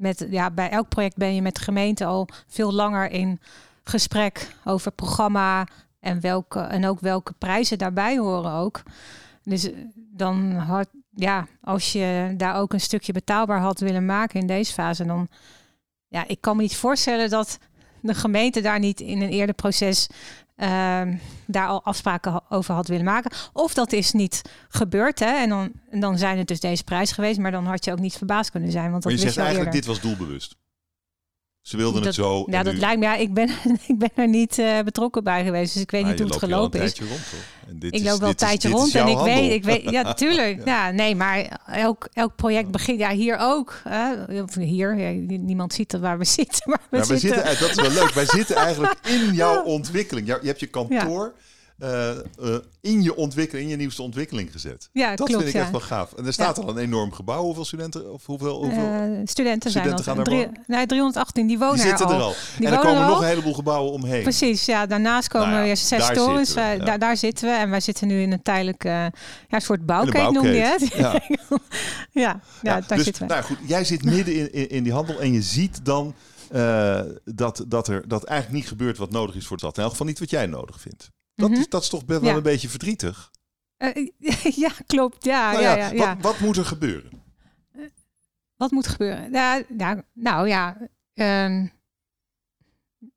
met, 0.01 0.25
ja, 0.29 0.51
bij 0.51 0.69
elk 0.69 0.89
project 0.89 1.17
ben 1.17 1.35
je 1.35 1.41
met 1.41 1.55
de 1.55 1.61
gemeente 1.61 2.05
al 2.05 2.27
veel 2.47 2.73
langer 2.73 3.11
in 3.11 3.39
gesprek 3.83 4.55
over 4.65 4.91
programma 4.91 5.67
en, 5.99 6.21
welke, 6.21 6.59
en 6.59 6.85
ook 6.85 6.99
welke 6.99 7.33
prijzen 7.33 7.77
daarbij 7.77 8.17
horen 8.17 8.51
ook. 8.51 8.83
Dus 9.43 9.71
eh, 9.71 9.77
dan 9.95 10.51
had, 10.51 10.87
ja, 11.09 11.47
als 11.61 11.91
je 11.91 12.33
daar 12.37 12.55
ook 12.55 12.73
een 12.73 12.81
stukje 12.81 13.13
betaalbaar 13.13 13.59
had 13.59 13.79
willen 13.79 14.05
maken 14.05 14.39
in 14.39 14.47
deze 14.47 14.73
fase, 14.73 15.05
dan 15.05 15.27
ja, 16.07 16.27
ik 16.27 16.41
kan 16.41 16.55
me 16.55 16.61
niet 16.61 16.75
voorstellen 16.75 17.29
dat 17.29 17.57
de 18.01 18.13
gemeente 18.13 18.61
daar 18.61 18.79
niet 18.79 18.99
in 18.99 19.21
een 19.21 19.29
eerder 19.29 19.55
proces 19.55 20.09
daar 21.45 21.67
al 21.67 21.83
afspraken 21.83 22.41
over 22.49 22.73
had 22.73 22.87
willen 22.87 23.05
maken. 23.05 23.31
Of 23.53 23.73
dat 23.73 23.91
is 23.91 24.11
niet 24.11 24.41
gebeurd. 24.69 25.19
Hè? 25.19 25.25
En, 25.25 25.49
dan, 25.49 25.71
en 25.89 25.99
dan 25.99 26.17
zijn 26.17 26.37
het 26.37 26.47
dus 26.47 26.59
deze 26.59 26.83
prijs 26.83 27.11
geweest. 27.11 27.39
Maar 27.39 27.51
dan 27.51 27.65
had 27.65 27.85
je 27.85 27.91
ook 27.91 27.99
niet 27.99 28.17
verbaasd 28.17 28.51
kunnen 28.51 28.71
zijn. 28.71 28.91
Want 28.91 29.03
dat 29.03 29.11
maar 29.11 29.21
je 29.21 29.27
zegt 29.27 29.37
eigenlijk, 29.37 29.71
dit 29.71 29.85
was 29.85 30.01
doelbewust. 30.01 30.55
Ze 31.61 31.77
wilden 31.77 32.03
het 32.03 32.15
zo. 32.15 32.43
Ja, 32.47 32.63
dat 32.63 32.73
lijkt 32.73 32.99
me. 32.99 33.05
Ja, 33.05 33.15
ik 33.15 33.33
ben, 33.33 33.49
ik 33.87 33.97
ben 33.97 34.09
er 34.15 34.27
niet 34.27 34.57
uh, 34.57 34.79
betrokken 34.79 35.23
bij 35.23 35.43
geweest. 35.43 35.73
Dus 35.73 35.81
ik 35.81 35.91
weet 35.91 36.05
niet 36.05 36.19
hoe 36.19 36.27
het 36.27 36.37
gelopen 36.37 36.81
is. 36.81 36.99
Rond, 36.99 37.19
en 37.67 37.79
dit 37.79 37.95
ik 37.95 38.03
loop 38.03 38.19
wel 38.19 38.29
een 38.29 38.35
tijdje 38.35 38.69
rond 38.69 38.95
en 38.95 39.07
ik 39.07 39.17
weet, 39.17 39.51
ik 39.51 39.63
weet, 39.63 39.89
ja, 39.89 40.13
tuurlijk. 40.23 40.65
ja. 40.65 40.91
nee, 40.91 41.15
maar 41.15 41.61
elk, 41.65 42.07
elk 42.13 42.35
project 42.35 42.71
begint, 42.71 42.99
ja, 42.99 43.11
hier 43.11 43.37
ook. 43.39 43.81
hier, 44.57 44.95
niemand 45.27 45.73
ziet 45.73 45.97
waar 45.99 46.17
we 46.17 46.25
zitten. 46.39 46.69
Maar 46.69 46.79
we, 46.89 46.97
zitten... 47.03 47.19
zitten... 47.19 47.59
dat 47.59 47.69
is 47.69 47.75
wel 47.75 48.03
leuk. 48.03 48.13
Wij 48.13 48.25
zitten 48.25 48.55
eigenlijk 48.55 48.97
in 49.03 49.33
jouw 49.33 49.63
ontwikkeling. 49.63 50.27
Je 50.27 50.39
hebt 50.43 50.59
je 50.59 50.67
kantoor. 50.67 51.33
Uh, 51.81 52.09
uh, 52.41 52.55
in 52.81 53.01
je 53.03 53.15
ontwikkeling, 53.15 53.65
in 53.65 53.71
je 53.71 53.77
nieuwste 53.77 54.01
ontwikkeling 54.01 54.51
gezet. 54.51 54.89
Ja, 54.91 55.15
dat 55.15 55.27
klopt, 55.27 55.43
vind 55.43 55.55
ik 55.55 55.61
echt 55.61 55.71
wel 55.71 55.79
gaaf. 55.79 56.13
En 56.13 56.25
er 56.25 56.33
staat 56.33 56.59
al 56.59 56.69
een 56.69 56.77
enorm 56.77 57.11
gebouw. 57.11 57.43
Hoeveel 57.43 57.65
studenten? 57.65 58.13
Of 58.13 58.25
hoeveel, 58.25 58.63
hoeveel 58.63 58.83
uh, 58.83 59.19
studenten, 59.23 59.71
zijn 59.71 59.91
er? 59.91 60.03
Gaan 60.03 60.23
drie, 60.23 60.47
nee, 60.67 60.85
318, 60.85 61.47
die 61.47 61.57
wonen 61.57 61.75
die 61.75 61.85
zitten 61.85 62.07
er 62.07 62.13
al. 62.13 62.21
al. 62.21 62.33
Die 62.57 62.67
en 62.67 62.73
er 62.73 62.79
komen 62.79 63.07
nog 63.07 63.21
een 63.21 63.27
heleboel 63.27 63.53
gebouwen 63.53 63.91
omheen. 63.91 64.23
Precies, 64.23 64.65
ja. 64.65 64.85
Daarnaast 64.85 65.27
komen 65.27 65.47
nou 65.47 65.59
ja, 65.59 65.65
weer 65.65 65.77
zes 65.77 65.99
daar 65.99 66.13
torens. 66.13 66.51
Zitten 66.51 66.79
we, 66.79 66.85
daar, 66.85 66.99
daar, 66.99 67.17
zitten 67.17 67.49
we. 67.49 67.55
En 67.55 67.69
wij 67.69 67.79
zitten 67.79 68.07
nu 68.07 68.21
in 68.21 68.31
een 68.31 68.41
tijdelijke 68.41 69.11
ja, 69.47 69.59
soort 69.59 69.85
bouwkeet, 69.85 70.31
noem 70.31 70.47
je 70.47 70.59
het. 70.59 70.89
Ja, 71.01 71.19
ja, 72.11 72.39
ja, 72.61 72.81
daar 72.87 72.97
dus, 72.97 73.03
zitten 73.05 73.27
we. 73.27 73.33
Nou 73.33 73.43
goed, 73.43 73.57
jij 73.65 73.83
zit 73.83 74.03
midden 74.03 74.35
in, 74.35 74.53
in, 74.53 74.69
in 74.69 74.83
die 74.83 74.93
handel 74.93 75.19
en 75.19 75.33
je 75.33 75.41
ziet 75.41 75.85
dan... 75.85 76.15
Dat, 77.23 77.65
dat 77.67 77.87
er 77.87 78.07
dat 78.07 78.23
eigenlijk 78.23 78.59
niet 78.61 78.69
gebeurt 78.69 78.97
wat 78.97 79.11
nodig 79.11 79.35
is 79.35 79.43
voor 79.43 79.51
het 79.51 79.59
stad. 79.59 79.77
In 79.77 79.83
elk 79.83 79.91
geval 79.91 80.07
niet 80.07 80.19
wat 80.19 80.29
jij 80.29 80.45
nodig 80.45 80.81
vindt. 80.81 81.11
Dat, 81.41 81.49
mm 81.49 81.55
-hmm. 81.55 81.63
is, 81.63 81.69
dat 81.69 81.81
is 81.81 81.89
toch 81.89 82.03
wel 82.05 82.23
ja. 82.23 82.35
een 82.35 82.43
beetje 82.43 82.69
verdrietig? 82.69 83.31
Uh, 83.77 84.07
ja, 84.65 84.71
klopt. 84.87 85.25
Ja, 85.25 85.51
nou 85.51 85.63
ja, 85.63 85.75
ja, 85.75 85.91
ja, 85.91 86.15
Wat, 86.15 86.21
wat, 86.21 86.39
moet 86.39 86.57
er 86.57 86.65
gebeuren? 86.65 87.11
Uh, 87.75 87.85
wat 88.55 88.71
moet 88.71 88.87
gebeuren? 88.87 89.31
Nou, 89.31 89.65
nou, 90.13 90.47
ja, 90.47 90.77
um, 91.13 91.71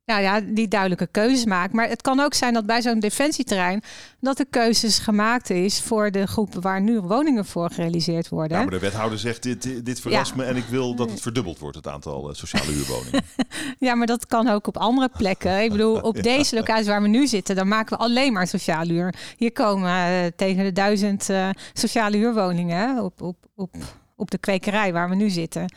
nou 0.04 0.22
ja, 0.22 0.40
die 0.40 0.68
duidelijke 0.68 1.06
keuzes 1.06 1.44
maakt. 1.44 1.72
Maar 1.72 1.88
het 1.88 2.02
kan 2.02 2.20
ook 2.20 2.34
zijn 2.34 2.54
dat 2.54 2.66
bij 2.66 2.82
zo'n 2.82 3.00
defensieterrein 3.00 3.82
dat 4.20 4.36
de 4.36 4.46
keuzes 4.50 4.98
gemaakt 4.98 5.50
is 5.50 5.80
voor 5.80 6.10
de 6.10 6.26
groepen 6.26 6.60
waar 6.60 6.80
nu 6.80 7.00
woningen 7.00 7.44
voor 7.44 7.70
gerealiseerd 7.70 8.28
worden. 8.28 8.56
Ja, 8.56 8.62
maar 8.62 8.72
de 8.72 8.78
wethouder 8.78 9.18
zegt 9.18 9.42
dit, 9.42 9.84
dit, 9.86 10.00
verrast 10.00 10.30
ja. 10.30 10.36
me 10.36 10.44
en 10.44 10.56
ik 10.56 10.64
wil 10.64 10.94
dat 10.94 11.10
het 11.10 11.20
verdubbeld 11.20 11.58
wordt, 11.58 11.76
het 11.76 11.88
aantal 11.88 12.28
uh, 12.28 12.34
sociale 12.34 12.72
huurwoningen. 12.72 13.24
ja, 13.78 13.94
maar 13.94 14.06
dat 14.06 14.26
kan 14.26 14.48
ook 14.48 14.66
op 14.66 14.76
andere 14.76 15.10
plekken. 15.16 15.62
Ik 15.62 15.70
bedoel, 15.70 16.00
op 16.00 16.22
deze 16.32 16.54
locatie 16.54 16.86
waar 16.86 17.02
we 17.02 17.08
nu 17.08 17.26
zitten, 17.26 17.56
dan 17.56 17.68
maken 17.68 17.98
we 17.98 18.04
alleen 18.04 18.32
maar 18.32 18.46
sociale 18.46 18.92
huur. 18.92 19.14
Hier 19.36 19.52
komen 19.52 19.90
uh, 19.90 20.26
tegen 20.36 20.64
de 20.64 20.72
duizend 20.72 21.28
uh, 21.28 21.48
sociale 21.72 22.16
huurwoningen 22.16 23.02
op, 23.02 23.22
op, 23.22 23.36
op, 23.54 23.74
op 24.16 24.30
de 24.30 24.38
kwekerij 24.38 24.92
waar 24.92 25.08
we 25.08 25.14
nu 25.14 25.30
zitten. 25.30 25.72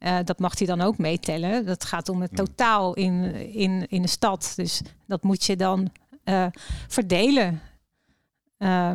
Uh, 0.00 0.18
dat 0.24 0.38
mag 0.38 0.58
hij 0.58 0.66
dan 0.66 0.80
ook 0.80 0.98
meetellen. 0.98 1.66
Dat 1.66 1.84
gaat 1.84 2.08
om 2.08 2.20
het 2.20 2.36
totaal 2.36 2.94
in, 2.94 3.34
in, 3.52 3.88
in 3.88 4.02
de 4.02 4.08
stad. 4.08 4.52
Dus 4.56 4.80
dat 5.06 5.22
moet 5.22 5.44
je 5.44 5.56
dan 5.56 5.92
uh, 6.24 6.46
verdelen. 6.88 7.60
Uh, 8.58 8.92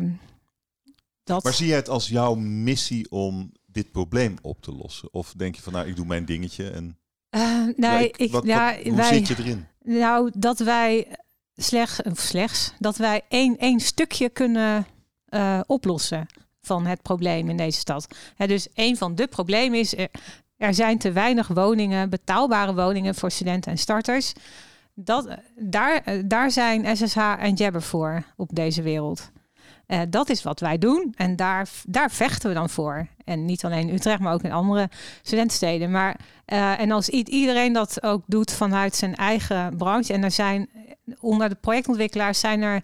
dat... 1.24 1.44
Maar 1.44 1.54
zie 1.54 1.66
jij 1.66 1.76
het 1.76 1.88
als 1.88 2.08
jouw 2.08 2.34
missie 2.34 3.10
om 3.10 3.52
dit 3.66 3.92
probleem 3.92 4.36
op 4.42 4.62
te 4.62 4.72
lossen? 4.72 5.08
Of 5.12 5.32
denk 5.36 5.54
je 5.54 5.62
van 5.62 5.72
nou, 5.72 5.88
ik 5.88 5.96
doe 5.96 6.06
mijn 6.06 6.24
dingetje 6.24 6.70
en. 6.70 6.98
nee, 7.76 8.10
ik, 8.10 8.32
wat, 8.32 8.44
ja, 8.44 8.74
wat, 8.74 8.84
hoe 8.84 8.96
wij, 8.96 9.14
zit 9.14 9.28
je 9.28 9.36
erin? 9.38 9.66
Nou, 9.82 10.30
dat 10.34 10.58
wij 10.58 11.16
slechts, 11.56 12.02
of 12.02 12.18
slechts, 12.18 12.72
dat 12.78 12.96
wij 12.96 13.22
één, 13.28 13.58
één 13.58 13.80
stukje 13.80 14.28
kunnen 14.28 14.86
oplossen 15.66 16.26
van 16.60 16.86
het 16.86 17.02
probleem 17.02 17.50
in 17.50 17.56
deze 17.56 17.78
stad. 17.78 18.06
Hè, 18.34 18.46
dus 18.46 18.68
een 18.74 18.96
van 18.96 19.14
de 19.14 19.26
problemen 19.26 19.78
is, 19.78 19.96
er 19.96 20.10
zijn 20.58 20.98
te 20.98 21.12
weinig 21.12 21.48
woningen, 21.48 22.10
betaalbare 22.10 22.74
woningen 22.74 23.14
voor 23.14 23.30
studenten 23.30 23.70
en 23.70 23.78
starters. 23.78 24.32
Dat, 24.94 25.28
daar, 25.56 26.22
daar 26.24 26.50
zijn 26.50 26.96
SSH 26.96 27.16
en 27.16 27.54
Jabber 27.54 27.82
voor 27.82 28.24
op 28.36 28.48
deze 28.52 28.82
wereld. 28.82 29.30
Uh, 29.86 30.00
dat 30.08 30.28
is 30.28 30.42
wat 30.42 30.60
wij 30.60 30.78
doen 30.78 31.12
en 31.16 31.36
daar, 31.36 31.68
daar 31.86 32.10
vechten 32.10 32.48
we 32.48 32.54
dan 32.54 32.70
voor. 32.70 33.06
En 33.24 33.44
niet 33.44 33.64
alleen 33.64 33.94
Utrecht, 33.94 34.20
maar 34.20 34.32
ook 34.32 34.42
in 34.42 34.52
andere 34.52 34.88
studentensteden. 35.22 35.90
Maar, 35.90 36.16
en 36.78 36.90
als 36.90 37.08
iedereen 37.08 37.72
dat 37.72 38.02
ook 38.02 38.22
doet 38.26 38.52
vanuit 38.52 38.94
zijn 38.94 39.14
eigen 39.14 39.76
branche. 39.76 40.12
En 40.12 40.24
er 40.24 40.30
zijn 40.30 40.68
onder 41.20 41.48
de 41.48 41.54
projectontwikkelaars 41.54 42.40
zijn 42.40 42.62
er, 42.62 42.82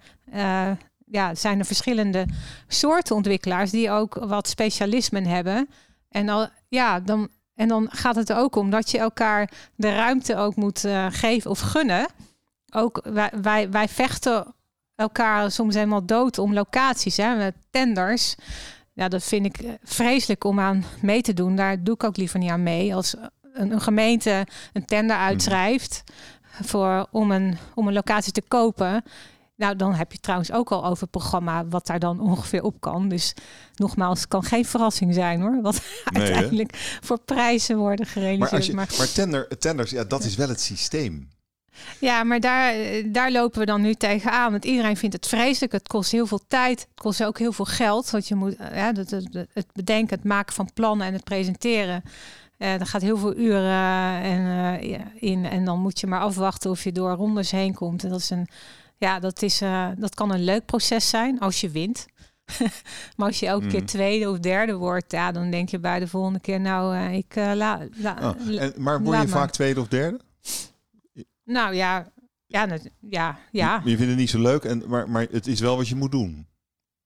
ja, 1.06 1.34
zijn 1.34 1.58
er 1.58 1.64
verschillende 1.64 2.26
soorten 2.66 3.16
ontwikkelaars 3.16 3.70
die 3.70 3.90
ook 3.90 4.14
wat 4.14 4.48
specialismen 4.48 5.26
hebben. 5.26 5.68
En 6.08 6.28
al, 6.28 6.48
ja, 6.68 7.00
dan, 7.00 7.28
en 7.62 7.68
dan 7.68 7.88
gaat 7.90 8.14
het 8.14 8.30
er 8.30 8.36
ook 8.36 8.56
om 8.56 8.70
dat 8.70 8.90
je 8.90 8.98
elkaar 8.98 9.50
de 9.74 9.94
ruimte 9.94 10.36
ook 10.36 10.56
moet 10.56 10.84
uh, 10.84 11.06
geven 11.10 11.50
of 11.50 11.60
gunnen. 11.60 12.06
Ook 12.74 13.00
wij, 13.04 13.30
wij, 13.42 13.70
wij 13.70 13.88
vechten 13.88 14.54
elkaar 14.94 15.50
soms 15.50 15.74
helemaal 15.74 16.06
dood 16.06 16.38
om 16.38 16.52
locaties. 16.52 17.16
Hè? 17.16 17.36
Met 17.36 17.54
tenders. 17.70 18.34
Ja, 18.92 19.08
dat 19.08 19.22
vind 19.22 19.46
ik 19.46 19.78
vreselijk 19.82 20.44
om 20.44 20.60
aan 20.60 20.84
mee 21.00 21.22
te 21.22 21.32
doen. 21.32 21.56
Daar 21.56 21.82
doe 21.82 21.94
ik 21.94 22.04
ook 22.04 22.16
liever 22.16 22.38
niet 22.38 22.50
aan 22.50 22.62
mee. 22.62 22.94
Als 22.94 23.14
een, 23.52 23.72
een 23.72 23.80
gemeente 23.80 24.46
een 24.72 24.84
tender 24.84 25.16
hmm. 25.16 25.24
uitschrijft 25.24 26.02
voor, 26.42 27.06
om, 27.10 27.30
een, 27.30 27.58
om 27.74 27.86
een 27.86 27.94
locatie 27.94 28.32
te 28.32 28.42
kopen. 28.48 29.04
Nou, 29.56 29.76
dan 29.76 29.94
heb 29.94 30.12
je 30.12 30.18
trouwens 30.18 30.52
ook 30.52 30.72
al 30.72 30.84
over 30.84 31.02
het 31.02 31.10
programma 31.10 31.66
wat 31.66 31.86
daar 31.86 31.98
dan 31.98 32.20
ongeveer 32.20 32.62
op 32.62 32.80
kan. 32.80 33.08
Dus 33.08 33.34
nogmaals, 33.74 34.20
het 34.20 34.28
kan 34.28 34.42
geen 34.42 34.64
verrassing 34.64 35.14
zijn 35.14 35.40
hoor. 35.40 35.62
Wat 35.62 35.82
nee, 36.12 36.22
uiteindelijk 36.22 36.72
hè? 36.72 36.78
voor 37.00 37.18
prijzen 37.18 37.76
worden 37.76 38.06
gerealiseerd. 38.06 38.50
Maar, 38.50 38.58
als 38.58 38.66
je, 38.66 38.74
maar, 38.74 38.88
maar 38.98 39.12
tender, 39.12 39.58
tenders, 39.58 39.90
ja, 39.90 40.04
dat 40.04 40.24
is 40.24 40.36
wel 40.36 40.48
het 40.48 40.60
systeem. 40.60 41.28
Ja, 41.98 42.24
maar 42.24 42.40
daar, 42.40 42.74
daar 43.06 43.30
lopen 43.32 43.58
we 43.58 43.66
dan 43.66 43.80
nu 43.80 43.94
tegenaan. 43.94 44.50
Want 44.50 44.64
iedereen 44.64 44.96
vindt 44.96 45.14
het 45.14 45.26
vreselijk. 45.26 45.72
Het 45.72 45.88
kost 45.88 46.10
heel 46.10 46.26
veel 46.26 46.40
tijd. 46.48 46.80
Het 46.80 47.00
kost 47.00 47.24
ook 47.24 47.38
heel 47.38 47.52
veel 47.52 47.64
geld. 47.64 48.10
Want 48.10 48.28
je 48.28 48.34
moet 48.34 48.56
ja, 48.58 48.92
het, 48.92 49.10
het, 49.10 49.46
het 49.52 49.66
bedenken, 49.72 50.16
het 50.16 50.26
maken 50.26 50.54
van 50.54 50.68
plannen 50.74 51.06
en 51.06 51.12
het 51.12 51.24
presenteren. 51.24 52.02
Uh, 52.58 52.80
er 52.80 52.86
gaat 52.86 53.02
heel 53.02 53.16
veel 53.16 53.36
uren 53.36 54.22
en, 54.22 54.40
uh, 54.40 55.00
in. 55.14 55.44
En 55.44 55.64
dan 55.64 55.80
moet 55.80 56.00
je 56.00 56.06
maar 56.06 56.20
afwachten 56.20 56.70
of 56.70 56.84
je 56.84 56.92
door 56.92 57.10
rondes 57.10 57.50
heen 57.50 57.74
komt. 57.74 58.04
En 58.04 58.10
dat 58.10 58.18
is 58.18 58.30
een 58.30 58.48
ja, 59.02 59.18
dat, 59.18 59.42
is, 59.42 59.62
uh, 59.62 59.88
dat 59.96 60.14
kan 60.14 60.32
een 60.32 60.44
leuk 60.44 60.64
proces 60.64 61.08
zijn 61.08 61.40
als 61.40 61.60
je 61.60 61.70
wint. 61.70 62.06
maar 63.16 63.26
als 63.26 63.40
je 63.40 63.46
elke 63.46 63.64
mm. 63.64 63.70
keer 63.70 63.86
tweede 63.86 64.30
of 64.30 64.38
derde 64.38 64.74
wordt, 64.74 65.12
ja, 65.12 65.32
dan 65.32 65.50
denk 65.50 65.68
je 65.68 65.78
bij 65.78 65.98
de 65.98 66.08
volgende 66.08 66.40
keer, 66.40 66.60
nou, 66.60 66.96
uh, 66.96 67.14
ik 67.14 67.36
uh, 67.36 67.52
la, 67.54 67.80
la, 67.96 68.16
oh, 68.20 68.60
en, 68.60 68.72
Maar 68.76 69.02
word 69.02 69.20
je 69.20 69.28
vaak 69.28 69.50
tweede 69.50 69.80
of 69.80 69.88
derde? 69.88 70.20
Nou 71.44 71.74
ja, 71.74 72.12
ja, 72.46 72.68
ja, 73.00 73.38
ja. 73.50 73.80
Je, 73.84 73.90
je 73.90 73.96
vindt 73.96 74.10
het 74.10 74.20
niet 74.20 74.30
zo 74.30 74.40
leuk, 74.40 74.64
en, 74.64 74.82
maar, 74.88 75.10
maar 75.10 75.26
het 75.30 75.46
is 75.46 75.60
wel 75.60 75.76
wat 75.76 75.88
je 75.88 75.94
moet 75.94 76.10
doen. 76.10 76.46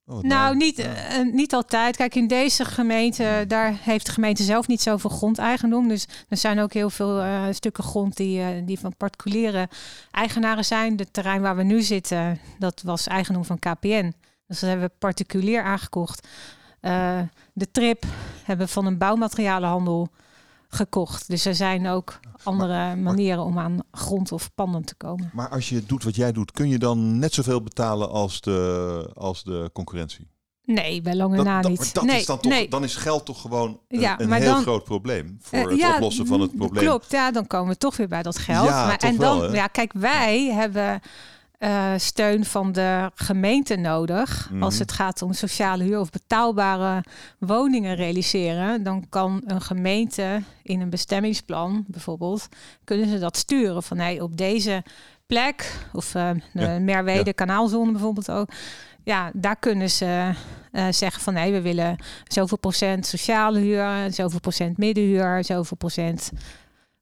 Oh, 0.09 0.23
nou, 0.23 0.57
niet, 0.57 0.77
ja. 0.77 1.19
uh, 1.19 1.33
niet 1.33 1.55
altijd. 1.55 1.97
Kijk, 1.97 2.15
in 2.15 2.27
deze 2.27 2.65
gemeente, 2.65 3.45
daar 3.49 3.77
heeft 3.81 4.07
de 4.07 4.13
gemeente 4.13 4.43
zelf 4.43 4.67
niet 4.67 4.83
zoveel 4.83 5.11
grondeigendom. 5.11 5.89
Dus 5.89 6.07
er 6.29 6.37
zijn 6.37 6.59
ook 6.59 6.73
heel 6.73 6.91
veel 6.91 7.25
uh, 7.25 7.45
stukken 7.51 7.85
grond 7.85 8.17
die, 8.17 8.41
uh, 8.41 8.47
die 8.65 8.79
van 8.79 8.97
particuliere 8.97 9.69
eigenaren 10.11 10.65
zijn. 10.65 10.97
Het 10.97 11.13
terrein 11.13 11.43
waar 11.43 11.57
we 11.57 11.63
nu 11.63 11.83
zitten, 11.83 12.41
dat 12.59 12.83
was 12.85 13.07
eigendom 13.07 13.45
van 13.45 13.59
KPN. 13.59 14.15
Dus 14.47 14.61
dat 14.61 14.69
hebben 14.69 14.89
we 14.89 14.95
particulier 14.99 15.63
aangekocht. 15.63 16.29
de 17.53 17.71
trip 17.73 18.05
hebben 18.45 18.67
we 18.67 18.73
van 18.73 18.87
een 18.87 18.99
bouwmaterialenhandel 18.99 20.09
gekocht. 20.69 21.29
Dus 21.29 21.45
er 21.45 21.55
zijn 21.55 21.89
ook 21.89 22.21
andere 22.43 22.73
maar, 22.73 22.99
manieren 22.99 23.45
om 23.45 23.59
aan 23.59 23.79
grond 23.91 24.33
of 24.33 24.55
panden 24.55 24.85
te 24.85 24.95
komen. 24.95 25.31
Maar 25.33 25.49
als 25.49 25.69
je 25.69 25.85
doet 25.87 26.05
wat 26.05 26.17
jij 26.17 26.33
doet, 26.33 26.53
kun 26.53 26.69
je 26.69 26.79
dan 26.79 27.19
net 27.19 27.35
zoveel 27.35 27.63
betalen 27.63 28.11
als 28.11 28.41
de, 28.41 29.11
als 29.15 29.45
de 29.45 29.71
concurrentie? 29.73 30.35
Nee, 30.65 31.03
bij 31.03 31.17
lange 31.17 31.43
na 31.43 31.61
niet. 31.61 31.95
Dat 31.95 32.05
nee, 32.05 32.17
is 32.17 32.27
dan, 32.27 32.41
toch, 32.41 32.53
nee. 32.53 32.69
dan 32.69 32.85
is 32.85 32.97
geld 32.97 33.25
toch 33.25 33.41
gewoon 33.41 33.81
een, 33.89 34.01
ja, 34.01 34.21
een 34.21 34.33
heel 34.33 34.53
dan, 34.53 34.63
groot 34.63 34.85
probleem 34.85 35.39
voor 35.41 35.59
uh, 35.59 35.65
het 35.65 35.79
ja, 35.79 35.95
oplossen 35.95 36.27
van 36.27 36.41
het 36.41 36.57
probleem. 36.57 36.85
Klopt, 36.85 37.11
ja, 37.11 37.31
dan 37.31 37.47
komen 37.47 37.73
we 37.73 37.79
toch 37.79 37.97
weer 37.97 38.09
bij 38.09 38.23
dat 38.23 38.39
geld. 38.39 38.69
Ja, 38.69 38.87
maar, 38.87 38.99
toch 38.99 39.11
en 39.11 39.17
dan, 39.17 39.41
wel, 39.41 39.55
ja, 39.55 39.67
kijk, 39.67 39.93
wij 39.93 40.53
hebben 40.53 41.01
uh, 41.59 41.93
steun 41.97 42.45
van 42.45 42.73
de 42.73 43.11
gemeente 43.15 43.77
nodig. 43.77 44.51
Mm. 44.53 44.63
Als 44.63 44.79
het 44.79 44.93
gaat 44.93 45.23
om 45.23 45.33
sociale 45.33 45.85
huur 45.85 46.01
of 46.01 46.11
betaalbare 46.11 47.05
woningen 47.39 47.95
realiseren, 47.95 48.83
dan 48.83 49.07
kan 49.09 49.43
een 49.47 49.61
gemeente 49.61 50.43
in 50.63 50.81
een 50.81 50.91
bestemmingsplan 50.91 51.85
bijvoorbeeld, 51.87 52.49
kunnen 52.85 53.09
ze 53.09 53.19
dat 53.19 53.37
sturen 53.37 53.83
van 53.83 53.99
hey, 53.99 54.21
op 54.21 54.37
deze 54.37 54.83
plek 55.27 55.87
of 55.93 56.15
uh, 56.15 56.31
de 56.53 56.61
ja. 56.61 56.79
Merwede 56.79 57.25
ja. 57.25 57.33
kanaalzone 57.33 57.93
bijvoorbeeld 57.93 58.31
ook. 58.31 58.49
Ja, 59.05 59.31
daar 59.35 59.57
kunnen 59.57 59.91
ze 59.91 60.33
uh, 60.73 60.87
zeggen 60.91 61.23
van 61.23 61.35
nee, 61.35 61.53
we 61.53 61.61
willen 61.61 61.97
zoveel 62.25 62.59
procent 62.59 63.07
sociale 63.07 63.59
huur, 63.59 64.13
zoveel 64.13 64.41
procent 64.41 64.79
middenhuur, 64.79 65.45
zoveel 65.45 65.77
procent 65.77 66.31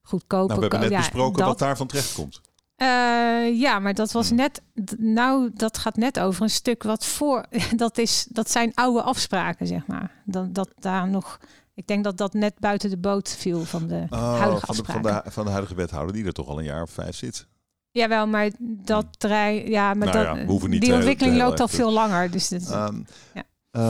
goedkope. 0.01 0.53
Nou, 0.53 0.59
we 0.59 0.67
hebben 0.67 0.89
net 0.89 0.99
besproken 0.99 1.37
dat, 1.37 1.47
wat 1.47 1.59
daarvan 1.59 1.87
terecht 1.87 2.13
komt. 2.13 2.41
Uh, 2.81 3.59
ja, 3.59 3.79
maar 3.79 3.93
dat 3.93 4.11
was 4.11 4.31
net. 4.31 4.61
Nou, 4.97 5.51
dat 5.53 5.77
gaat 5.77 5.95
net 5.95 6.19
over 6.19 6.43
een 6.43 6.49
stuk 6.49 6.83
wat 6.83 7.05
voor. 7.05 7.45
Dat, 7.75 7.97
is, 7.97 8.27
dat 8.29 8.51
zijn 8.51 8.71
oude 8.73 9.01
afspraken, 9.01 9.67
zeg 9.67 9.87
maar. 9.87 10.11
Dat, 10.25 10.55
dat 10.55 10.69
daar 10.79 11.07
nog. 11.07 11.39
Ik 11.73 11.87
denk 11.87 12.03
dat 12.03 12.17
dat 12.17 12.33
net 12.33 12.59
buiten 12.59 12.89
de 12.89 12.97
boot 12.97 13.29
viel 13.29 13.63
van 13.63 13.87
de 13.87 14.05
oh, 14.09 14.39
huidige 14.39 14.65
van 14.65 14.75
de, 14.75 14.81
afspraken. 14.81 15.03
van, 15.03 15.21
de, 15.23 15.31
van 15.31 15.45
de 15.45 15.51
huidige 15.51 15.75
wethouder, 15.75 16.13
die 16.13 16.25
er 16.25 16.33
toch 16.33 16.47
al 16.47 16.57
een 16.57 16.65
jaar 16.65 16.81
of 16.81 16.89
vijf 16.89 17.15
zit. 17.15 17.47
Jawel, 17.91 18.27
maar 18.27 18.51
dat 18.59 19.05
terrein, 19.19 19.69
ja, 19.69 19.93
maar 19.93 20.13
nou 20.13 20.47
dat, 20.47 20.67
niet 20.67 20.81
die 20.81 20.93
ontwikkeling 20.93 21.37
loopt 21.37 21.59
al 21.59 21.67
veel 21.67 21.91
langer. 21.91 22.31
Dus 22.31 22.47
dit, 22.47 22.71
um, 22.71 23.05
ja. 23.33 23.43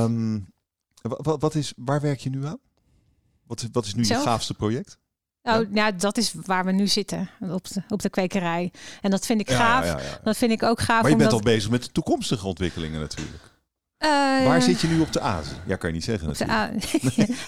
um, 0.04 0.54
wat, 1.02 1.42
wat, 1.42 1.56
is, 1.56 1.74
waar 1.76 2.02
werk 2.02 2.20
je 2.20 2.30
nu 2.30 2.46
aan? 2.46 2.60
Wat, 3.48 3.68
wat 3.72 3.86
is 3.86 3.94
nu 3.94 4.04
je 4.04 4.16
gaafste 4.16 4.54
project? 4.54 4.98
Oh, 5.46 5.74
ja. 5.74 5.92
dat 5.92 6.18
is 6.18 6.34
waar 6.46 6.66
we 6.66 6.72
nu 6.72 6.88
zitten, 6.88 7.30
op 7.40 7.68
de, 7.68 7.82
op 7.90 8.02
de 8.02 8.10
kwekerij. 8.10 8.72
En 9.02 9.12
dat 9.12 9.26
vind 9.26 9.40
ik 9.40 9.52
gaaf. 9.52 10.20
dat 10.24 10.38
vind 10.38 10.52
ik 10.52 10.64
ook 10.64 10.80
gaaf. 10.80 11.02
Maar 11.02 11.12
je 11.12 11.18
bent 11.18 11.34
al 11.34 11.40
bezig 11.40 11.70
met 11.70 11.84
de 11.84 11.92
toekomstige 11.92 12.48
ontwikkelingen 12.48 13.00
natuurlijk. 13.00 13.54
Uh, 14.00 14.46
Waar 14.46 14.62
zit 14.62 14.82
je 14.82 14.88
nu 14.88 15.00
op 15.00 15.14
de 15.14 15.24
A? 15.24 15.42
Ja, 15.66 15.76
kan 15.76 15.90
je 15.90 15.96
niet 15.96 16.04
zeggen. 16.04 16.28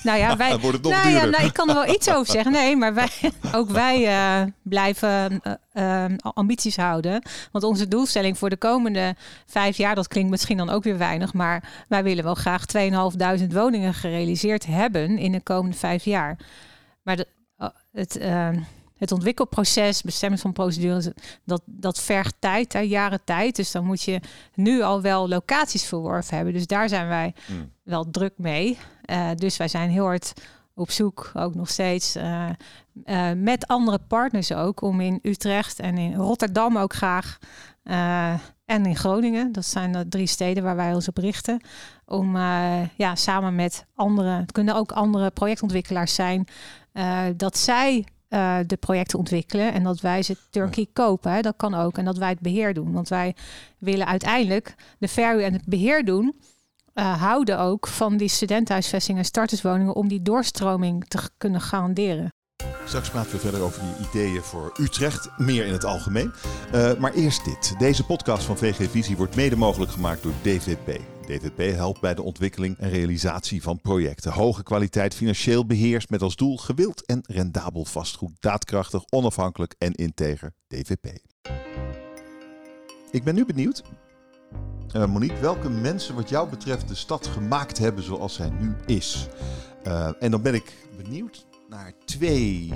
nou 0.03 0.19
ja, 0.19 0.37
wij. 0.37 0.57
wordt 0.57 0.77
het 0.77 0.81
nog 0.81 0.91
nou, 0.91 1.09
ja, 1.09 1.25
nou, 1.25 1.45
ik 1.45 1.53
kan 1.53 1.69
er 1.69 1.75
wel 1.75 1.93
iets 1.93 2.09
over 2.09 2.31
zeggen. 2.31 2.51
Nee, 2.51 2.75
maar 2.75 2.93
wij, 2.93 3.09
ook 3.55 3.69
wij 3.69 4.07
uh, 4.07 4.51
blijven 4.61 5.41
uh, 5.73 6.05
ambities 6.21 6.75
houden. 6.75 7.21
Want 7.51 7.63
onze 7.63 7.87
doelstelling 7.87 8.37
voor 8.37 8.49
de 8.49 8.57
komende 8.57 9.15
vijf 9.45 9.77
jaar, 9.77 9.95
dat 9.95 10.07
klinkt 10.07 10.29
misschien 10.29 10.57
dan 10.57 10.69
ook 10.69 10.83
weer 10.83 10.97
weinig, 10.97 11.33
maar 11.33 11.85
wij 11.87 12.03
willen 12.03 12.23
wel 12.23 12.35
graag 12.35 12.63
2.500 12.77 13.47
woningen 13.47 13.93
gerealiseerd 13.93 14.65
hebben 14.65 15.17
in 15.17 15.31
de 15.31 15.41
komende 15.41 15.77
vijf 15.77 16.03
jaar. 16.03 16.37
Maar 17.03 17.15
de, 17.15 17.27
het 17.97 18.17
het 18.97 19.11
ontwikkelproces, 19.11 20.01
bestemming 20.01 20.41
van 20.41 20.53
procedures, 20.53 21.09
dat, 21.43 21.61
dat 21.65 21.99
vergt 21.99 22.35
tijd, 22.39 22.73
hè, 22.73 22.79
jaren 22.79 23.21
tijd. 23.23 23.55
Dus 23.55 23.71
dan 23.71 23.85
moet 23.85 24.01
je 24.01 24.19
nu 24.53 24.81
al 24.81 25.01
wel 25.01 25.27
locaties 25.27 25.85
verworven 25.85 26.35
hebben. 26.35 26.53
Dus 26.53 26.67
daar 26.67 26.89
zijn 26.89 27.07
wij 27.07 27.33
hmm. 27.45 27.71
wel 27.83 28.09
druk 28.11 28.33
mee. 28.37 28.77
Uh, 29.05 29.29
dus 29.35 29.57
wij 29.57 29.67
zijn 29.67 29.89
heel 29.89 30.05
hard 30.05 30.33
op 30.73 30.91
zoek, 30.91 31.31
ook 31.33 31.55
nog 31.55 31.69
steeds, 31.69 32.15
uh, 32.15 32.49
uh, 33.05 33.31
met 33.35 33.67
andere 33.67 33.99
partners 34.07 34.53
ook, 34.53 34.81
om 34.81 35.01
in 35.01 35.19
Utrecht 35.21 35.79
en 35.79 35.97
in 35.97 36.15
Rotterdam 36.15 36.77
ook 36.77 36.93
graag. 36.93 37.37
en 38.65 38.85
in 38.85 38.95
Groningen, 38.95 39.51
dat 39.51 39.65
zijn 39.65 39.91
de 39.91 40.07
drie 40.07 40.27
steden 40.27 40.63
waar 40.63 40.75
wij 40.75 40.93
ons 40.93 41.07
op 41.07 41.17
richten. 41.17 41.61
Om 42.05 42.37
ja, 42.95 43.15
samen 43.15 43.55
met 43.55 43.85
andere, 43.95 44.29
het 44.29 44.51
kunnen 44.51 44.75
ook 44.75 44.91
andere 44.91 45.29
projectontwikkelaars 45.31 46.15
zijn, 46.15 46.47
dat 47.35 47.57
zij 47.57 48.05
uh, 48.29 48.57
de 48.65 48.77
projecten 48.77 49.19
ontwikkelen 49.19 49.73
en 49.73 49.83
dat 49.83 49.99
wij 49.99 50.23
ze 50.23 50.37
Turkey 50.49 50.87
kopen. 50.93 51.31
Hè. 51.31 51.41
Dat 51.41 51.53
kan 51.57 51.73
ook. 51.73 51.97
En 51.97 52.05
dat 52.05 52.17
wij 52.17 52.29
het 52.29 52.39
beheer 52.39 52.73
doen. 52.73 52.91
Want 52.91 53.09
wij 53.09 53.35
willen 53.77 54.07
uiteindelijk 54.07 54.75
de 54.99 55.07
verhuur 55.07 55.43
en 55.43 55.53
het 55.53 55.65
beheer 55.65 56.05
doen. 56.05 56.35
Uh, 56.93 57.21
houden 57.21 57.59
ook 57.59 57.87
van 57.87 58.17
die 58.17 58.27
studentenhuisvestingen 58.27 59.21
en 59.21 59.27
starterswoningen 59.27 59.95
om 59.95 60.07
die 60.07 60.21
doorstroming 60.21 61.05
te 61.07 61.29
kunnen 61.37 61.61
garanderen. 61.61 62.29
Straks 62.85 63.09
praten 63.09 63.31
we 63.31 63.37
verder 63.37 63.61
over 63.61 63.81
die 63.81 64.07
ideeën 64.07 64.41
voor 64.41 64.73
Utrecht, 64.79 65.29
meer 65.37 65.65
in 65.65 65.73
het 65.73 65.85
algemeen. 65.85 66.33
Uh, 66.75 66.93
maar 66.93 67.13
eerst 67.13 67.45
dit. 67.45 67.75
Deze 67.77 68.05
podcast 68.05 68.43
van 68.43 68.57
VG 68.57 68.89
Visie 68.89 69.17
wordt 69.17 69.35
mede 69.35 69.55
mogelijk 69.55 69.91
gemaakt 69.91 70.23
door 70.23 70.33
DVP. 70.41 71.16
DVP 71.27 71.75
helpt 71.75 72.01
bij 72.01 72.13
de 72.13 72.21
ontwikkeling 72.21 72.77
en 72.77 72.89
realisatie 72.89 73.61
van 73.61 73.81
projecten. 73.81 74.31
Hoge 74.31 74.63
kwaliteit 74.63 75.13
financieel 75.13 75.65
beheerst 75.65 76.09
met 76.09 76.21
als 76.21 76.35
doel 76.35 76.57
gewild 76.57 77.05
en 77.05 77.23
rendabel 77.27 77.85
vastgoed. 77.85 78.31
Daadkrachtig, 78.39 79.03
onafhankelijk 79.09 79.75
en 79.77 79.93
integer. 79.93 80.53
DVP. 80.67 81.05
Ik 83.11 83.23
ben 83.23 83.35
nu 83.35 83.45
benieuwd, 83.45 83.83
uh, 84.95 85.05
Monique, 85.05 85.39
welke 85.39 85.69
mensen 85.69 86.15
wat 86.15 86.29
jou 86.29 86.49
betreft 86.49 86.87
de 86.87 86.95
stad 86.95 87.27
gemaakt 87.27 87.77
hebben 87.77 88.03
zoals 88.03 88.33
zij 88.33 88.49
nu 88.49 88.75
is. 88.85 89.27
Uh, 89.87 90.09
en 90.19 90.31
dan 90.31 90.41
ben 90.41 90.53
ik 90.53 90.87
benieuwd 90.97 91.45
naar 91.69 91.93
twee 92.05 92.73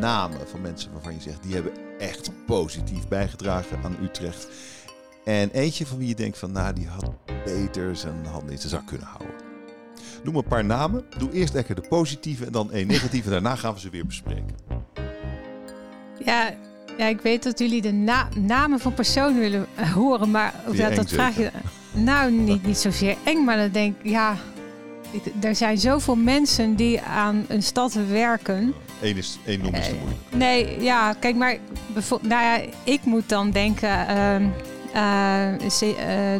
namen 0.00 0.48
van 0.48 0.60
mensen 0.60 0.92
waarvan 0.92 1.14
je 1.14 1.20
zegt 1.20 1.42
die 1.42 1.54
hebben 1.54 1.72
echt 1.98 2.30
positief 2.46 3.08
bijgedragen 3.08 3.78
aan 3.84 3.96
Utrecht. 4.02 4.48
En 5.24 5.50
eentje 5.50 5.86
van 5.86 5.98
wie 5.98 6.08
je 6.08 6.14
denkt 6.14 6.38
van, 6.38 6.52
nou, 6.52 6.74
die 6.74 6.86
had 6.86 7.10
beter 7.44 7.96
zijn 7.96 8.26
handen 8.26 8.52
in 8.52 8.58
zijn 8.58 8.70
zak 8.70 8.86
kunnen 8.86 9.06
houden. 9.06 9.34
Noem 10.24 10.36
een 10.36 10.44
paar 10.44 10.64
namen. 10.64 11.04
Doe 11.18 11.32
eerst 11.32 11.54
lekker 11.54 11.74
de 11.74 11.84
positieve 11.88 12.46
en 12.46 12.52
dan 12.52 12.68
een 12.72 12.86
negatieve. 12.86 13.30
Daarna 13.30 13.54
gaan 13.54 13.74
we 13.74 13.80
ze 13.80 13.90
weer 13.90 14.06
bespreken. 14.06 14.54
Ja, 16.24 16.54
ja 16.98 17.06
ik 17.06 17.20
weet 17.20 17.42
dat 17.42 17.58
jullie 17.58 17.82
de 17.82 17.92
namen 18.36 18.80
van 18.80 18.94
personen 18.94 19.40
willen 19.40 19.66
eh, 19.74 19.92
horen. 19.92 20.30
Maar 20.30 20.54
ja, 20.72 20.90
dat 20.90 21.08
vraag 21.08 21.36
je... 21.36 21.50
Nou, 21.92 22.32
niet, 22.48 22.66
niet 22.66 22.78
zozeer 22.78 23.16
eng, 23.24 23.44
maar 23.44 23.56
dan 23.56 23.70
denk 23.70 23.96
ik, 24.02 24.10
ja... 24.10 24.36
er 25.40 25.54
zijn 25.54 25.78
zoveel 25.78 26.16
mensen 26.16 26.76
die 26.76 27.00
aan 27.00 27.44
een 27.48 27.62
stad 27.62 27.92
werken. 27.92 28.74
Eén, 29.00 29.16
is, 29.16 29.38
één 29.44 29.60
noemen 29.60 29.80
is 29.80 29.86
te 29.86 29.94
moeilijk. 29.94 30.20
Nee, 30.30 30.82
ja, 30.82 31.12
kijk, 31.12 31.36
maar 31.36 31.56
nou 32.22 32.42
ja, 32.42 32.60
ik 32.84 33.04
moet 33.04 33.28
dan 33.28 33.50
denken... 33.50 34.08
Ehm, 34.08 34.42
uh, 34.42 34.50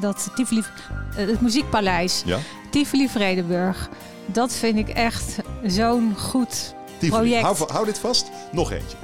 dat 0.00 0.30
Tivoli, 0.34 0.60
uh, 0.60 1.26
het 1.26 1.40
muziekpaleis, 1.40 2.22
ja? 2.24 2.38
Tivoli 2.70 3.08
Vredenburg. 3.08 3.88
Dat 4.26 4.52
vind 4.52 4.78
ik 4.78 4.88
echt 4.88 5.36
zo'n 5.64 6.14
goed 6.18 6.74
project. 6.98 7.42
Hou, 7.42 7.72
hou, 7.72 7.84
dit 7.84 7.98
vast. 7.98 8.30
Nog 8.52 8.72
eentje. 8.72 8.96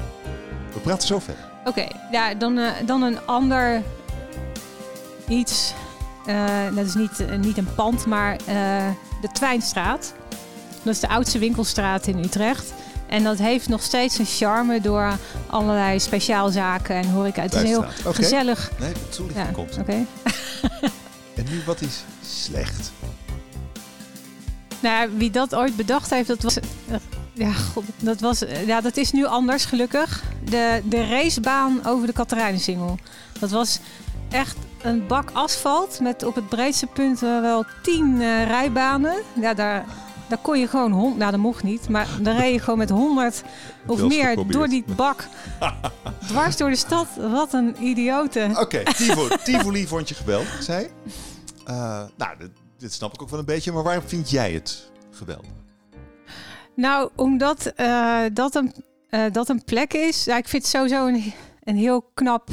We 0.72 0.80
praten 0.80 1.08
zo 1.08 1.18
verder. 1.18 1.44
Oké, 1.64 1.86
ja, 2.10 2.34
dan, 2.34 2.60
dan 2.86 3.02
een 3.02 3.26
ander 3.26 3.82
iets. 5.28 5.74
dat 6.74 6.86
is 6.86 6.94
niet, 6.94 7.38
niet 7.40 7.58
een 7.58 7.74
pand, 7.74 8.06
maar 8.06 8.36
de 9.20 9.28
Twijnstraat. 9.32 10.14
Dat 10.82 10.94
is 10.94 11.00
de 11.00 11.08
oudste 11.08 11.38
winkelstraat 11.38 12.06
in 12.06 12.18
Utrecht. 12.18 12.72
En 13.08 13.24
dat 13.24 13.38
heeft 13.38 13.68
nog 13.68 13.82
steeds 13.82 14.18
een 14.18 14.26
charme 14.26 14.80
door 14.80 15.18
allerlei 15.46 16.00
speciaalzaken 16.00 16.94
en 16.94 17.10
horeca. 17.10 17.42
Het 17.42 17.54
is 17.54 17.62
heel 17.62 17.84
gezellig. 18.04 18.70
Nee, 18.78 18.88
het 18.88 19.20
ja, 19.34 19.44
komt. 19.44 19.78
Oké. 19.78 19.92
en 21.36 21.44
nu, 21.50 21.62
wat 21.66 21.80
is 21.80 22.04
slecht? 22.26 22.92
Nou, 24.80 25.10
wie 25.16 25.30
dat 25.30 25.54
ooit 25.54 25.76
bedacht 25.76 26.10
heeft, 26.10 26.28
dat 26.28 26.42
was... 26.42 26.58
Eh, 26.58 26.96
ja, 27.32 27.52
God, 27.52 27.84
dat, 27.98 28.20
was, 28.20 28.42
ja, 28.66 28.80
dat 28.80 28.96
is 28.96 29.12
nu 29.12 29.24
anders, 29.24 29.64
gelukkig. 29.64 30.22
De, 30.44 30.82
de 30.84 31.08
racebaan 31.08 31.86
over 31.86 32.06
de 32.06 32.12
Katerijnensingel. 32.12 32.98
Dat 33.40 33.50
was 33.50 33.78
echt 34.30 34.56
een 34.82 35.06
bak 35.06 35.30
asfalt 35.32 36.00
met 36.00 36.22
op 36.22 36.34
het 36.34 36.48
breedste 36.48 36.86
punt 36.86 37.20
wel 37.20 37.64
tien 37.82 38.20
uh, 38.20 38.44
rijbanen. 38.44 39.22
Ja, 39.40 39.54
daar, 39.54 39.84
daar 40.28 40.38
kon 40.38 40.58
je 40.58 40.68
gewoon 40.68 40.92
hond. 40.92 41.16
Nou, 41.16 41.30
dat 41.30 41.40
mocht 41.40 41.62
niet. 41.62 41.88
Maar 41.88 42.08
dan 42.20 42.36
reed 42.36 42.52
je 42.52 42.60
gewoon 42.60 42.78
met 42.78 42.90
100 42.90 43.42
of 43.86 44.02
meer 44.02 44.36
door 44.46 44.68
die 44.68 44.84
bak. 44.96 45.24
dwars 46.28 46.56
door 46.56 46.70
de 46.70 46.76
stad. 46.76 47.06
Wat 47.30 47.52
een 47.52 47.76
idiote. 47.80 48.48
Oké, 48.50 48.60
okay, 48.60 48.84
Tivoli, 48.84 49.36
Tivoli 49.44 49.86
vond 49.86 50.08
je 50.08 50.14
geweldig, 50.14 50.62
zei 50.62 50.88
uh, 51.68 52.02
Nou, 52.16 52.38
dit, 52.38 52.50
dit, 52.78 52.92
snap 52.92 53.14
ik 53.14 53.22
ook 53.22 53.30
wel 53.30 53.38
een 53.38 53.44
beetje. 53.44 53.72
Maar 53.72 53.82
waarom 53.82 54.04
vind 54.06 54.30
jij 54.30 54.52
het 54.52 54.90
geweldig? 55.10 55.50
Nou, 56.74 57.10
omdat 57.16 57.72
uh, 57.76 58.20
dat, 58.32 58.54
een, 58.54 58.74
uh, 59.10 59.24
dat 59.32 59.48
een 59.48 59.64
plek 59.64 59.92
is. 59.94 60.24
Ja, 60.24 60.36
ik 60.36 60.48
vind 60.48 60.62
het 60.62 60.72
sowieso 60.72 61.06
een, 61.06 61.32
een 61.62 61.76
heel 61.76 62.10
knap 62.14 62.48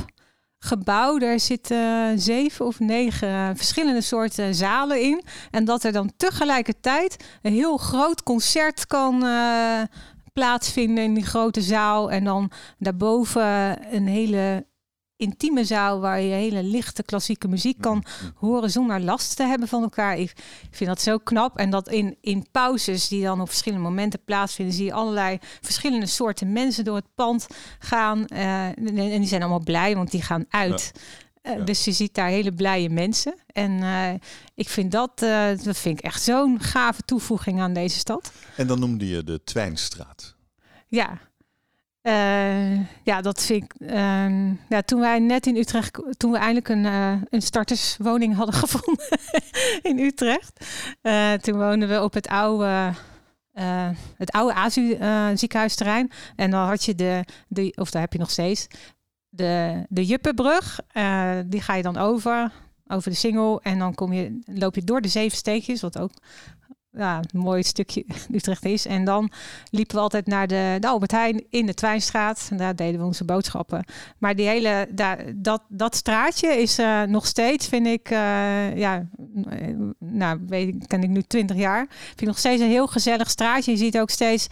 gebouw. 0.63 1.17
Daar 1.17 1.39
zitten 1.39 2.19
zeven 2.19 2.65
of 2.65 2.79
negen 2.79 3.57
verschillende 3.57 4.01
soorten 4.01 4.55
zalen 4.55 5.01
in. 5.01 5.23
En 5.51 5.65
dat 5.65 5.83
er 5.83 5.91
dan 5.91 6.11
tegelijkertijd 6.17 7.25
een 7.41 7.53
heel 7.53 7.77
groot 7.77 8.23
concert 8.23 8.87
kan 8.87 9.25
uh, 9.25 9.81
plaatsvinden 10.33 11.03
in 11.03 11.13
die 11.13 11.25
grote 11.25 11.61
zaal. 11.61 12.11
En 12.11 12.23
dan 12.23 12.51
daarboven 12.77 13.77
een 13.95 14.07
hele 14.07 14.65
intieme 15.23 15.65
zaal 15.65 15.99
waar 15.99 16.21
je 16.21 16.33
hele 16.33 16.63
lichte 16.63 17.03
klassieke 17.03 17.47
muziek 17.47 17.81
kan 17.81 17.97
mm-hmm. 17.97 18.33
horen 18.35 18.69
zonder 18.69 19.01
last 19.01 19.35
te 19.35 19.43
hebben 19.43 19.67
van 19.67 19.83
elkaar. 19.83 20.17
Ik 20.17 20.33
vind 20.71 20.89
dat 20.89 21.01
zo 21.01 21.17
knap. 21.17 21.57
En 21.57 21.69
dat 21.69 21.89
in, 21.89 22.17
in 22.21 22.45
pauzes 22.51 23.07
die 23.07 23.23
dan 23.23 23.41
op 23.41 23.47
verschillende 23.47 23.83
momenten 23.83 24.23
plaatsvinden, 24.25 24.75
zie 24.75 24.85
je 24.85 24.93
allerlei 24.93 25.37
verschillende 25.61 26.05
soorten 26.05 26.51
mensen 26.51 26.83
door 26.83 26.95
het 26.95 27.15
pand 27.15 27.47
gaan. 27.79 28.25
Uh, 28.33 28.65
en, 28.65 28.95
die 28.95 29.27
zijn 29.27 29.41
allemaal 29.41 29.63
blij, 29.63 29.95
want 29.95 30.11
die 30.11 30.21
gaan 30.21 30.45
uit. 30.49 30.91
Uh, 31.43 31.65
Dus 31.65 31.85
je 31.85 31.91
ziet 31.91 32.13
daar 32.13 32.27
hele 32.27 32.51
blije 32.51 32.89
mensen. 32.89 33.35
En 33.47 33.71
uh, 33.71 34.13
ik 34.55 34.69
vind 34.69 34.91
dat, 34.91 35.19
dat 35.63 35.77
vind 35.77 35.99
ik 35.99 36.05
echt 36.05 36.21
zo'n 36.21 36.61
gave 36.61 37.01
toevoeging 37.05 37.61
aan 37.61 37.73
deze 37.73 37.97
stad. 37.97 38.31
En 38.55 38.67
dan 38.67 38.79
noemde 38.79 39.07
je 39.07 39.23
de 39.23 39.43
Twijnstraat. 39.43 40.35
Ja, 40.87 41.19
uh, 42.03 43.03
ja, 43.03 43.21
dat 43.21 43.43
vind 43.43 43.63
ik. 43.63 43.73
Uh, 43.79 44.51
ja, 44.69 44.81
toen 44.85 44.99
wij 44.99 45.19
net 45.19 45.47
in 45.47 45.55
Utrecht, 45.55 45.99
toen 46.17 46.31
we 46.31 46.37
eindelijk 46.37 46.69
een, 46.69 46.83
uh, 46.83 47.21
een 47.29 47.41
starterswoning 47.41 48.35
hadden 48.35 48.55
gevonden 48.63 49.07
in 49.81 49.99
Utrecht, 49.99 50.65
uh, 51.01 51.33
toen 51.33 51.57
woonden 51.57 51.89
we 51.89 52.03
op 52.03 52.13
het 52.13 52.27
oude. 52.27 52.93
het 54.17 54.31
oude 54.31 54.53
AZU 54.53 54.97
ziekenhuisterrein. 55.33 56.11
En 56.35 56.51
dan 56.51 56.67
had 56.67 56.83
je 56.83 56.95
de, 56.95 57.73
of 57.75 57.91
daar 57.91 58.01
heb 58.01 58.13
je 58.13 58.19
nog 58.19 58.31
steeds, 58.31 58.67
de, 59.29 59.83
de 59.89 60.05
Juppenbrug. 60.05 60.79
die 61.45 61.61
ga 61.61 61.75
je 61.75 61.83
dan 61.83 61.97
over, 61.97 62.51
over 62.87 63.11
de 63.11 63.17
Singel. 63.17 63.61
En 63.61 63.79
dan 63.79 63.93
kom 63.93 64.13
je, 64.13 64.39
loop 64.45 64.75
je 64.75 64.83
door 64.83 65.01
de 65.01 65.07
zeven 65.07 65.37
steegjes, 65.37 65.81
wat 65.81 65.99
ook 65.99 66.11
ja, 66.97 67.17
een 67.17 67.39
mooi 67.39 67.63
stukje 67.63 68.05
Utrecht 68.31 68.65
is. 68.65 68.85
En 68.85 69.05
dan 69.05 69.31
liepen 69.69 69.95
we 69.95 70.01
altijd 70.01 70.27
naar 70.27 70.47
de, 70.47 70.77
de 70.79 70.87
Albert 70.87 71.11
Heijn 71.11 71.43
in 71.49 71.65
de 71.65 71.73
Twijnstraat. 71.73 72.47
En 72.51 72.57
daar 72.57 72.75
deden 72.75 72.99
we 72.99 73.05
onze 73.05 73.25
boodschappen. 73.25 73.85
Maar 74.17 74.35
die 74.35 74.47
hele, 74.47 74.87
daar, 74.91 75.23
dat, 75.35 75.61
dat 75.67 75.95
straatje 75.95 76.47
is 76.47 76.79
uh, 76.79 77.01
nog 77.01 77.25
steeds, 77.25 77.67
vind 77.67 77.87
ik, 77.87 78.09
uh, 78.11 78.77
ja, 78.77 79.07
nou, 79.99 80.39
weet, 80.47 80.87
ken 80.87 81.03
ik 81.03 81.09
nu 81.09 81.21
20 81.21 81.57
jaar. 81.57 81.85
Vind 81.89 82.21
ik 82.21 82.27
nog 82.27 82.37
steeds 82.37 82.61
een 82.61 82.69
heel 82.69 82.87
gezellig 82.87 83.29
straatje. 83.29 83.71
Je 83.71 83.77
ziet 83.77 83.99
ook 83.99 84.09
steeds 84.09 84.47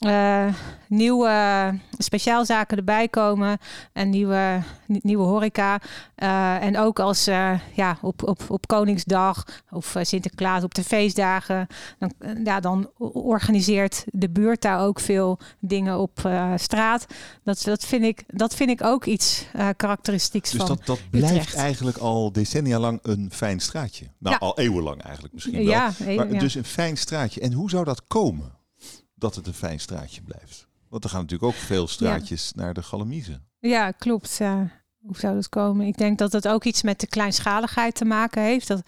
uh, 0.00 0.54
nieuwe 0.88 1.78
speciaalzaken 1.98 2.76
erbij 2.76 3.08
komen 3.08 3.58
en 3.92 4.10
nieuwe, 4.10 4.62
nieuwe 4.86 5.24
horeca. 5.24 5.80
Uh, 6.16 6.62
en 6.62 6.78
ook 6.78 6.98
als 6.98 7.28
uh, 7.28 7.60
ja, 7.74 7.98
op, 8.02 8.22
op, 8.22 8.42
op 8.48 8.66
Koningsdag 8.66 9.44
of 9.70 9.96
Sinterklaas 10.00 10.62
op 10.62 10.74
de 10.74 10.84
feestdagen, 10.84 11.66
dan, 11.98 12.12
ja, 12.44 12.60
dan 12.60 12.90
organiseert 13.12 14.04
de 14.06 14.30
buurt 14.30 14.62
daar 14.62 14.80
ook 14.80 15.00
veel 15.00 15.38
dingen 15.58 15.98
op 15.98 16.30
straat. 16.56 17.06
Dat, 17.44 17.62
dat, 17.64 17.84
vind 17.84 18.04
ik, 18.04 18.24
dat 18.26 18.54
vind 18.54 18.70
ik 18.70 18.84
ook 18.84 19.04
iets 19.04 19.46
karakteristieks 19.76 20.50
dus 20.50 20.60
van. 20.60 20.76
Dus 20.76 20.86
dat, 20.86 20.96
dat 20.96 21.10
blijft 21.10 21.54
eigenlijk 21.54 21.96
al 21.96 22.32
decennia 22.32 22.78
lang 22.78 22.98
een 23.02 23.30
fijn 23.32 23.60
straatje. 23.60 24.06
Nou, 24.18 24.36
ja. 24.40 24.46
al 24.46 24.58
eeuwenlang 24.58 25.02
eigenlijk 25.02 25.34
misschien 25.34 25.54
wel. 25.54 25.64
Ja, 25.64 25.92
maar, 26.16 26.28
Dus 26.28 26.54
een 26.54 26.64
fijn 26.64 26.96
straatje. 26.96 27.40
En 27.40 27.52
hoe 27.52 27.70
zou 27.70 27.84
dat 27.84 28.02
komen? 28.06 28.55
Dat 29.18 29.34
het 29.34 29.46
een 29.46 29.54
fijn 29.54 29.80
straatje 29.80 30.22
blijft. 30.22 30.66
Want 30.88 31.04
er 31.04 31.10
gaan 31.10 31.20
natuurlijk 31.20 31.52
ook 31.52 31.58
veel 31.58 31.88
straatjes 31.88 32.52
naar 32.54 32.74
de 32.74 32.82
Galamiezen. 32.82 33.44
Ja, 33.58 33.90
klopt. 33.90 34.38
hoe 34.98 35.16
zou 35.16 35.34
dat 35.34 35.48
komen? 35.48 35.86
Ik 35.86 35.98
denk 35.98 36.18
dat 36.18 36.32
het 36.32 36.48
ook 36.48 36.64
iets 36.64 36.82
met 36.82 37.00
de 37.00 37.06
kleinschaligheid 37.06 37.94
te 37.94 38.04
maken 38.04 38.42
heeft. 38.42 38.68
Dat 38.68 38.82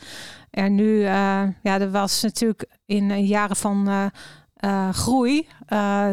er 0.51 0.71
nu, 0.71 0.99
uh, 0.99 1.09
ja, 1.63 1.81
er 1.81 1.91
was 1.91 2.23
natuurlijk 2.23 2.65
in 2.87 3.27
jaren 3.27 3.57
van 3.57 3.89
uh, 3.89 4.07
uh, 4.65 4.93
groei, 4.93 5.49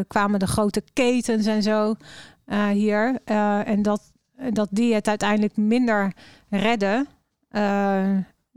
kwamen 0.08 0.40
de 0.40 0.48
grote 0.48 0.84
ketens 0.94 1.46
en 1.46 1.64
zo 1.64 1.96
hier. 2.72 3.20
en 3.66 3.82
dat, 3.82 4.12
dat 4.50 4.68
die 4.72 4.94
het 4.94 5.08
uiteindelijk 5.08 5.58
minder 5.58 6.14
redden 6.50 7.08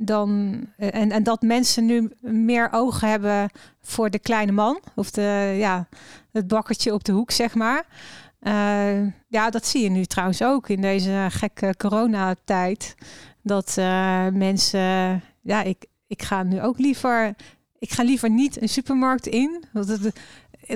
dan, 0.01 0.61
en, 0.77 1.11
en 1.11 1.23
dat 1.23 1.43
mensen 1.43 1.87
nu 1.87 2.11
meer 2.21 2.69
oog 2.73 3.01
hebben 3.01 3.51
voor 3.81 4.11
de 4.11 4.19
kleine 4.19 4.53
man. 4.53 4.81
Of 4.95 5.11
de, 5.11 5.55
ja, 5.59 5.89
het 6.33 6.49
bakkertje 6.49 6.95
op 6.95 7.05
de 7.05 7.13
hoek, 7.13 7.31
zeg 7.31 7.55
maar. 7.55 7.87
Uh, 8.43 9.07
ja, 9.29 9.51
dat 9.51 9.67
zie 9.67 9.83
je 9.83 9.91
nu 9.91 10.05
trouwens 10.05 10.43
ook 10.43 10.69
in 10.69 10.81
deze 10.81 11.27
gekke 11.31 11.75
coronatijd. 11.77 12.95
Dat 13.43 13.77
uh, 13.79 14.27
mensen, 14.29 15.23
ja, 15.43 15.63
ik, 15.63 15.87
ik 16.07 16.23
ga 16.23 16.43
nu 16.43 16.63
ook 16.63 16.79
liever, 16.79 17.35
ik 17.79 17.91
ga 17.91 18.03
liever 18.03 18.31
niet 18.31 18.63
een 18.63 18.69
supermarkt 18.69 19.27
in. 19.27 19.65
Want 19.73 19.89
het, 19.89 20.21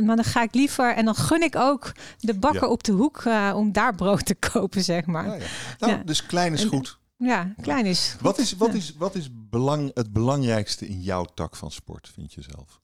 maar 0.04 0.16
dan 0.16 0.24
ga 0.24 0.42
ik 0.42 0.54
liever 0.54 0.94
en 0.94 1.04
dan 1.04 1.14
gun 1.14 1.42
ik 1.42 1.56
ook 1.56 1.92
de 2.18 2.38
bakker 2.38 2.68
op 2.68 2.82
de 2.82 2.92
hoek 2.92 3.24
uh, 3.24 3.52
om 3.56 3.72
daar 3.72 3.94
brood 3.94 4.26
te 4.26 4.34
kopen, 4.52 4.84
zeg 4.84 5.06
maar. 5.06 5.26
Ja, 5.26 5.34
ja. 5.34 5.86
Nou, 5.86 6.04
dus 6.04 6.26
klein 6.26 6.52
is 6.52 6.64
goed. 6.64 7.00
Ja, 7.22 7.54
klein 7.60 7.86
is. 7.86 8.16
Wat 8.20 8.38
is, 8.38 8.56
wat 8.56 8.74
is, 8.74 8.94
wat 8.96 9.14
is 9.14 9.28
belang, 9.32 9.90
het 9.94 10.12
belangrijkste 10.12 10.88
in 10.88 11.00
jouw 11.00 11.24
tak 11.24 11.56
van 11.56 11.70
sport, 11.70 12.10
vind 12.14 12.32
je 12.32 12.42
zelf? 12.42 12.80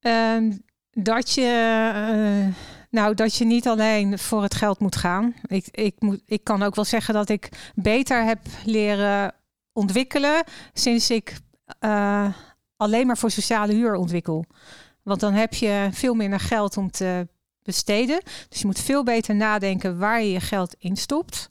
Um, 0.00 0.64
dat 0.90 1.32
je, 1.32 1.92
uh, 1.94 2.54
nou, 2.90 3.14
dat 3.14 3.34
je 3.34 3.44
niet 3.44 3.68
alleen 3.68 4.18
voor 4.18 4.42
het 4.42 4.54
geld 4.54 4.78
moet 4.78 4.96
gaan. 4.96 5.34
Ik, 5.46 5.66
ik, 5.70 6.00
moet, 6.00 6.22
ik 6.26 6.44
kan 6.44 6.62
ook 6.62 6.74
wel 6.74 6.84
zeggen 6.84 7.14
dat 7.14 7.28
ik 7.28 7.72
beter 7.74 8.24
heb 8.24 8.40
leren 8.64 9.34
ontwikkelen 9.72 10.44
sinds 10.72 11.10
ik 11.10 11.36
uh, 11.80 12.28
alleen 12.76 13.06
maar 13.06 13.18
voor 13.18 13.30
sociale 13.30 13.72
huur 13.72 13.94
ontwikkel. 13.94 14.44
Want 15.02 15.20
dan 15.20 15.32
heb 15.32 15.54
je 15.54 15.88
veel 15.92 16.14
minder 16.14 16.40
geld 16.40 16.76
om 16.76 16.90
te 16.90 17.28
besteden. 17.62 18.22
Dus 18.48 18.60
je 18.60 18.66
moet 18.66 18.80
veel 18.80 19.04
beter 19.04 19.34
nadenken 19.34 19.98
waar 19.98 20.22
je 20.22 20.32
je 20.32 20.40
geld 20.40 20.74
instopt. 20.78 21.48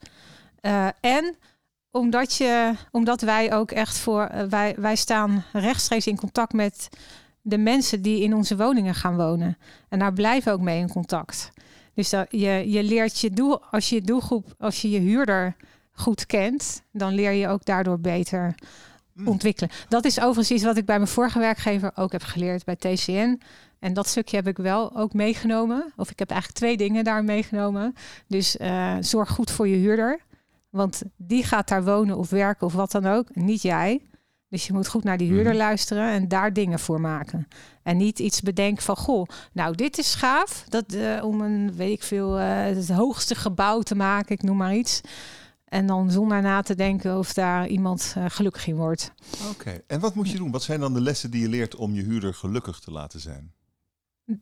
Uh, 0.62 0.88
en 1.00 1.36
omdat, 1.92 2.36
je, 2.36 2.74
omdat 2.92 3.22
wij 3.22 3.54
ook 3.54 3.72
echt 3.72 3.98
voor, 3.98 4.30
uh, 4.34 4.42
wij, 4.44 4.76
wij 4.78 4.96
staan 4.96 5.44
rechtstreeks 5.54 6.08
in 6.08 6.18
contact 6.18 6.54
met 6.54 6.90
de 7.42 7.58
mensen 7.58 8.02
die 8.02 8.24
in 8.24 8.36
onze 8.36 8.58
woningen 8.58 8.96
gaan 8.96 9.18
wonen. 9.18 9.58
En 9.90 10.00
daar 10.00 10.14
blijven 10.14 10.52
we 10.52 10.58
ook 10.58 10.66
mee 10.66 10.80
in 10.80 10.90
contact. 10.90 11.52
Dus 11.94 12.10
dat 12.10 12.28
je, 12.30 12.72
je 12.72 12.84
leert 12.84 13.20
je 13.20 13.30
doel, 13.30 13.64
als 13.64 13.90
je 13.90 13.96
je 13.96 14.02
doelgroep, 14.02 14.56
als 14.60 14.82
je 14.82 14.90
je 14.90 15.00
huurder 15.00 15.56
goed 15.92 16.26
kent, 16.26 16.84
dan 16.92 17.14
leer 17.14 17.32
je 17.32 17.48
ook 17.48 17.66
daardoor 17.66 18.00
beter 18.00 18.56
mm. 19.14 19.28
ontwikkelen. 19.28 19.70
Dat 19.90 20.06
is 20.06 20.20
overigens 20.20 20.52
iets 20.52 20.64
wat 20.64 20.78
ik 20.78 20.86
bij 20.86 20.98
mijn 20.98 21.10
vorige 21.10 21.40
werkgever 21.40 21.92
ook 21.96 22.12
heb 22.12 22.24
geleerd 22.24 22.64
bij 22.64 22.76
TCN. 22.76 23.42
En 23.80 23.94
dat 23.94 24.08
stukje 24.08 24.36
heb 24.36 24.48
ik 24.48 24.58
wel 24.58 24.98
ook 24.98 25.14
meegenomen. 25.14 25.94
Of 25.96 26.12
ik 26.12 26.20
heb 26.20 26.30
eigenlijk 26.30 26.60
twee 26.60 26.78
dingen 26.78 27.04
daar 27.04 27.24
meegenomen. 27.24 27.94
Dus 28.28 28.56
uh, 28.56 28.96
zorg 29.00 29.30
goed 29.30 29.52
voor 29.52 29.68
je 29.68 29.76
huurder. 29.76 30.20
Want 30.72 31.02
die 31.18 31.44
gaat 31.44 31.68
daar 31.68 31.84
wonen 31.84 32.18
of 32.18 32.30
werken 32.30 32.68
of 32.68 32.74
wat 32.74 32.92
dan 32.92 33.06
ook. 33.06 33.36
Niet 33.36 33.62
jij. 33.62 34.02
Dus 34.52 34.68
je 34.68 34.74
moet 34.74 34.88
goed 34.88 35.04
naar 35.04 35.18
die 35.18 35.28
huurder 35.28 35.54
mhm. 35.54 35.62
luisteren 35.62 36.12
en 36.12 36.28
daar 36.28 36.54
dingen 36.54 36.80
voor 36.80 37.02
maken. 37.02 37.48
En 37.84 37.98
niet 37.98 38.20
iets 38.20 38.42
bedenken 38.42 38.84
van, 38.84 38.96
goh, 38.96 39.28
nou 39.54 39.76
dit 39.76 39.98
is 39.98 40.16
gaaf. 40.16 40.66
Dat, 40.70 40.94
uh, 40.94 41.24
om 41.24 41.42
een, 41.42 41.76
weet 41.76 41.92
ik 41.92 42.04
veel, 42.04 42.40
uh, 42.40 42.64
het 42.64 42.90
hoogste 42.90 43.36
gebouw 43.36 43.82
te 43.82 43.96
maken, 43.96 44.36
ik 44.36 44.44
noem 44.44 44.58
maar 44.58 44.76
iets. 44.76 45.02
En 45.66 45.86
dan 45.86 46.12
zonder 46.12 46.42
na 46.42 46.62
te 46.62 46.76
denken 46.76 47.18
of 47.18 47.34
daar 47.34 47.68
iemand 47.68 48.14
uh, 48.18 48.26
gelukkig 48.28 48.68
in 48.68 48.76
wordt. 48.76 49.12
Oké, 49.50 49.82
en 49.88 50.00
wat 50.00 50.16
moet 50.16 50.30
je 50.30 50.38
doen? 50.38 50.52
Wat 50.52 50.64
zijn 50.64 50.80
dan 50.80 50.94
de 50.94 51.02
lessen 51.02 51.32
die 51.32 51.42
je 51.42 51.50
leert 51.50 51.76
om 51.76 51.94
je 51.94 52.02
huurder 52.02 52.34
gelukkig 52.34 52.80
te 52.80 52.92
laten 52.92 53.20
zijn? 53.20 53.54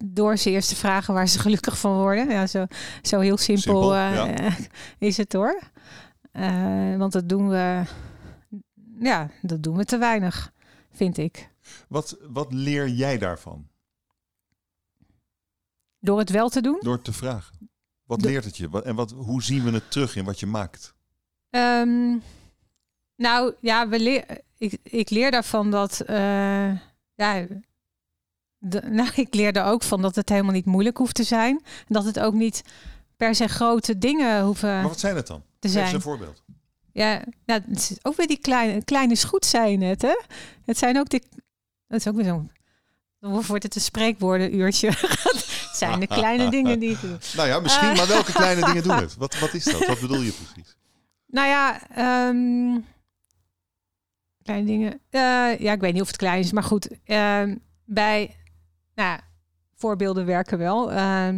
Door 0.06 0.38
ze 0.38 0.50
eerst 0.50 0.70
te 0.70 0.76
vragen 0.76 1.14
waar 1.14 1.28
ze 1.28 1.40
gelukkig 1.40 1.80
van 1.80 1.94
worden. 1.98 2.30
Ja, 2.30 2.48
zo, 2.48 2.66
zo 3.02 3.20
heel 3.20 3.38
simpel, 3.38 3.64
simpel 3.64 3.96
ja. 3.96 4.56
is 5.08 5.18
het 5.18 5.34
hoor. 5.34 5.60
Uh, 6.40 6.98
want 6.98 7.12
dat 7.12 7.30
doen 7.30 7.50
we, 7.50 7.84
ja, 9.00 9.30
dat 9.42 9.64
doen 9.64 9.78
we 9.78 9.86
te 9.86 9.98
weinig, 9.98 10.52
vind 10.92 11.18
ik. 11.18 11.50
Wat, 11.88 12.18
wat 12.22 12.54
leer 12.54 12.88
jij 12.88 13.18
daarvan? 13.18 13.68
Door 16.00 16.20
het 16.20 16.30
wel 16.30 16.50
te 16.50 16.62
doen? 16.62 16.78
Door 16.82 17.02
te 17.02 17.14
vragen. 17.14 17.70
Wat 18.04 18.22
leert 18.22 18.46
het 18.46 18.58
je? 18.58 18.82
En 18.84 18.96
wat, 18.96 19.12
hoe 19.12 19.44
zien 19.44 19.64
we 19.64 19.72
het 19.72 19.92
terug 19.92 20.16
in 20.16 20.26
wat 20.26 20.40
je 20.40 20.46
maakt? 20.46 20.94
Um, 21.50 22.22
nou 23.16 23.54
ja, 23.60 23.88
we 23.88 24.00
leer, 24.00 24.26
ik, 24.58 24.78
ik 24.84 25.10
leer 25.10 25.32
daarvan 25.32 25.72
dat. 25.72 26.02
Uh, 26.10 26.72
ja, 27.16 27.46
de, 28.58 28.82
nou, 29.00 29.10
ik 29.16 29.34
leerde 29.34 29.62
ook 29.62 29.84
van 29.84 30.02
dat 30.02 30.16
het 30.16 30.30
helemaal 30.30 30.54
niet 30.54 30.66
moeilijk 30.66 30.98
hoeft 30.98 31.16
te 31.16 31.24
zijn. 31.24 31.64
Dat 31.88 32.06
het 32.06 32.20
ook 32.20 32.34
niet 32.34 32.64
per 33.18 33.36
se 33.36 33.48
grote 33.48 33.98
dingen 33.98 34.44
hoeven. 34.44 34.70
Maar 34.70 34.88
wat 34.88 35.00
zijn 35.00 35.16
het 35.16 35.28
dan? 35.28 35.44
Te 35.60 35.70
zijn. 35.70 35.96
een 35.96 36.02
voorbeeld. 36.02 36.44
Ja, 36.92 37.24
nou, 37.46 37.62
het 37.70 37.78
is 37.78 37.98
ook 38.02 38.16
weer 38.16 38.28
die 38.28 38.40
kleine, 38.40 38.84
kleine 38.84 39.16
schoet 39.16 39.46
zijn 39.46 39.82
het, 39.82 40.02
hè? 40.02 40.20
Het 40.66 40.78
zijn 40.78 41.00
ook 41.00 41.10
de... 41.10 41.22
Dat 41.88 42.00
is 42.00 42.08
ook 42.08 42.16
weer 42.16 42.26
zo'n... 42.26 42.52
Dan 43.20 43.44
wordt 43.44 43.64
het 43.64 43.76
een 43.76 43.82
spreekwoordenuurtje. 43.82 44.88
het 45.70 45.70
zijn 45.74 46.00
de 46.00 46.08
kleine 46.08 46.50
dingen 46.58 46.80
die 46.80 46.98
doen. 47.02 47.20
Nou 47.36 47.48
ja, 47.48 47.60
misschien, 47.60 47.96
maar 47.96 48.08
welke 48.08 48.32
kleine 48.32 48.66
dingen 48.66 48.84
doen 48.84 48.98
het? 49.06 49.16
Wat, 49.16 49.40
wat 49.40 49.54
is 49.54 49.64
dat? 49.64 49.86
Wat 49.86 50.00
bedoel 50.00 50.22
je 50.22 50.32
precies? 50.32 50.78
Nou 51.26 51.48
ja, 51.48 51.82
um, 52.28 52.86
kleine 54.44 54.66
dingen. 54.66 54.92
Uh, 55.12 55.60
ja, 55.60 55.72
ik 55.72 55.80
weet 55.80 55.94
niet 55.94 56.02
of 56.02 56.08
het 56.08 56.18
klein 56.18 56.40
is, 56.40 56.52
maar 56.52 56.64
goed. 56.64 56.90
Uh, 57.06 57.44
bij, 57.86 58.36
nou, 58.96 59.20
voorbeelden 59.76 60.26
werken 60.26 60.58
wel. 60.58 60.92
Uh, 60.92 61.30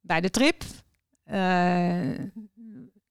bij 0.00 0.20
de 0.20 0.30
trip. 0.30 0.64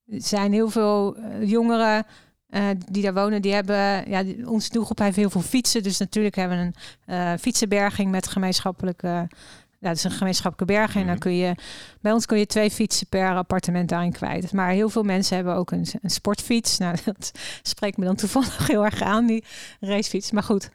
Zijn 0.05 0.53
heel 0.53 0.69
veel 0.69 1.15
eh, 1.15 1.49
jongeren 1.49 2.05
uh, 2.49 2.67
die 2.91 3.03
daar 3.03 3.13
wonen, 3.13 3.41
die 3.41 3.53
hebben, 3.53 4.09
ja, 4.09 4.23
onze 4.45 4.69
doelgroep 4.69 4.99
heeft 4.99 5.15
heel 5.15 5.29
veel 5.29 5.41
fietsen. 5.41 5.83
Dus 5.83 5.97
natuurlijk 5.97 6.35
hebben 6.35 6.57
we 6.57 6.63
een 6.63 7.15
uh, 7.15 7.39
fietsenberging 7.39 8.11
met 8.11 8.27
gemeenschappelijke, 8.27 9.07
ja, 9.07 9.89
dat 9.89 9.95
is 9.95 10.03
een 10.03 10.11
gemeenschappelijke 10.11 10.73
berging. 10.73 10.99
En 10.99 11.05
dan 11.05 11.15
mhm. 11.15 11.23
kun 11.23 11.35
je, 11.35 11.55
bij 12.01 12.11
ons 12.11 12.25
kun 12.25 12.37
je 12.37 12.45
twee 12.45 12.71
fietsen 12.71 13.07
per 13.07 13.35
appartement 13.35 13.89
daarin 13.89 14.11
kwijt. 14.11 14.51
Maar 14.51 14.69
heel 14.69 14.89
veel 14.89 15.03
mensen 15.03 15.35
hebben 15.35 15.55
ook 15.55 15.71
een, 15.71 15.87
een 16.01 16.09
sportfiets. 16.09 16.77
Nou, 16.77 16.97
dat 17.05 17.31
spreekt 17.61 17.97
me 17.97 18.05
dan 18.05 18.15
toevallig 18.15 18.67
heel 18.67 18.85
erg 18.85 19.01
aan, 19.01 19.25
die 19.25 19.43
racefiets. 19.79 20.31
Maar 20.31 20.43
goed, 20.43 20.69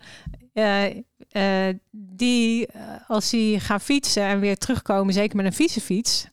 die, 1.90 2.68
als 3.06 3.30
die 3.30 3.60
gaan 3.60 3.80
fietsen 3.80 4.22
en 4.22 4.40
weer 4.40 4.56
terugkomen, 4.56 5.14
zeker 5.14 5.36
met 5.36 5.46
een 5.46 5.52
fietsenfiets 5.52 6.28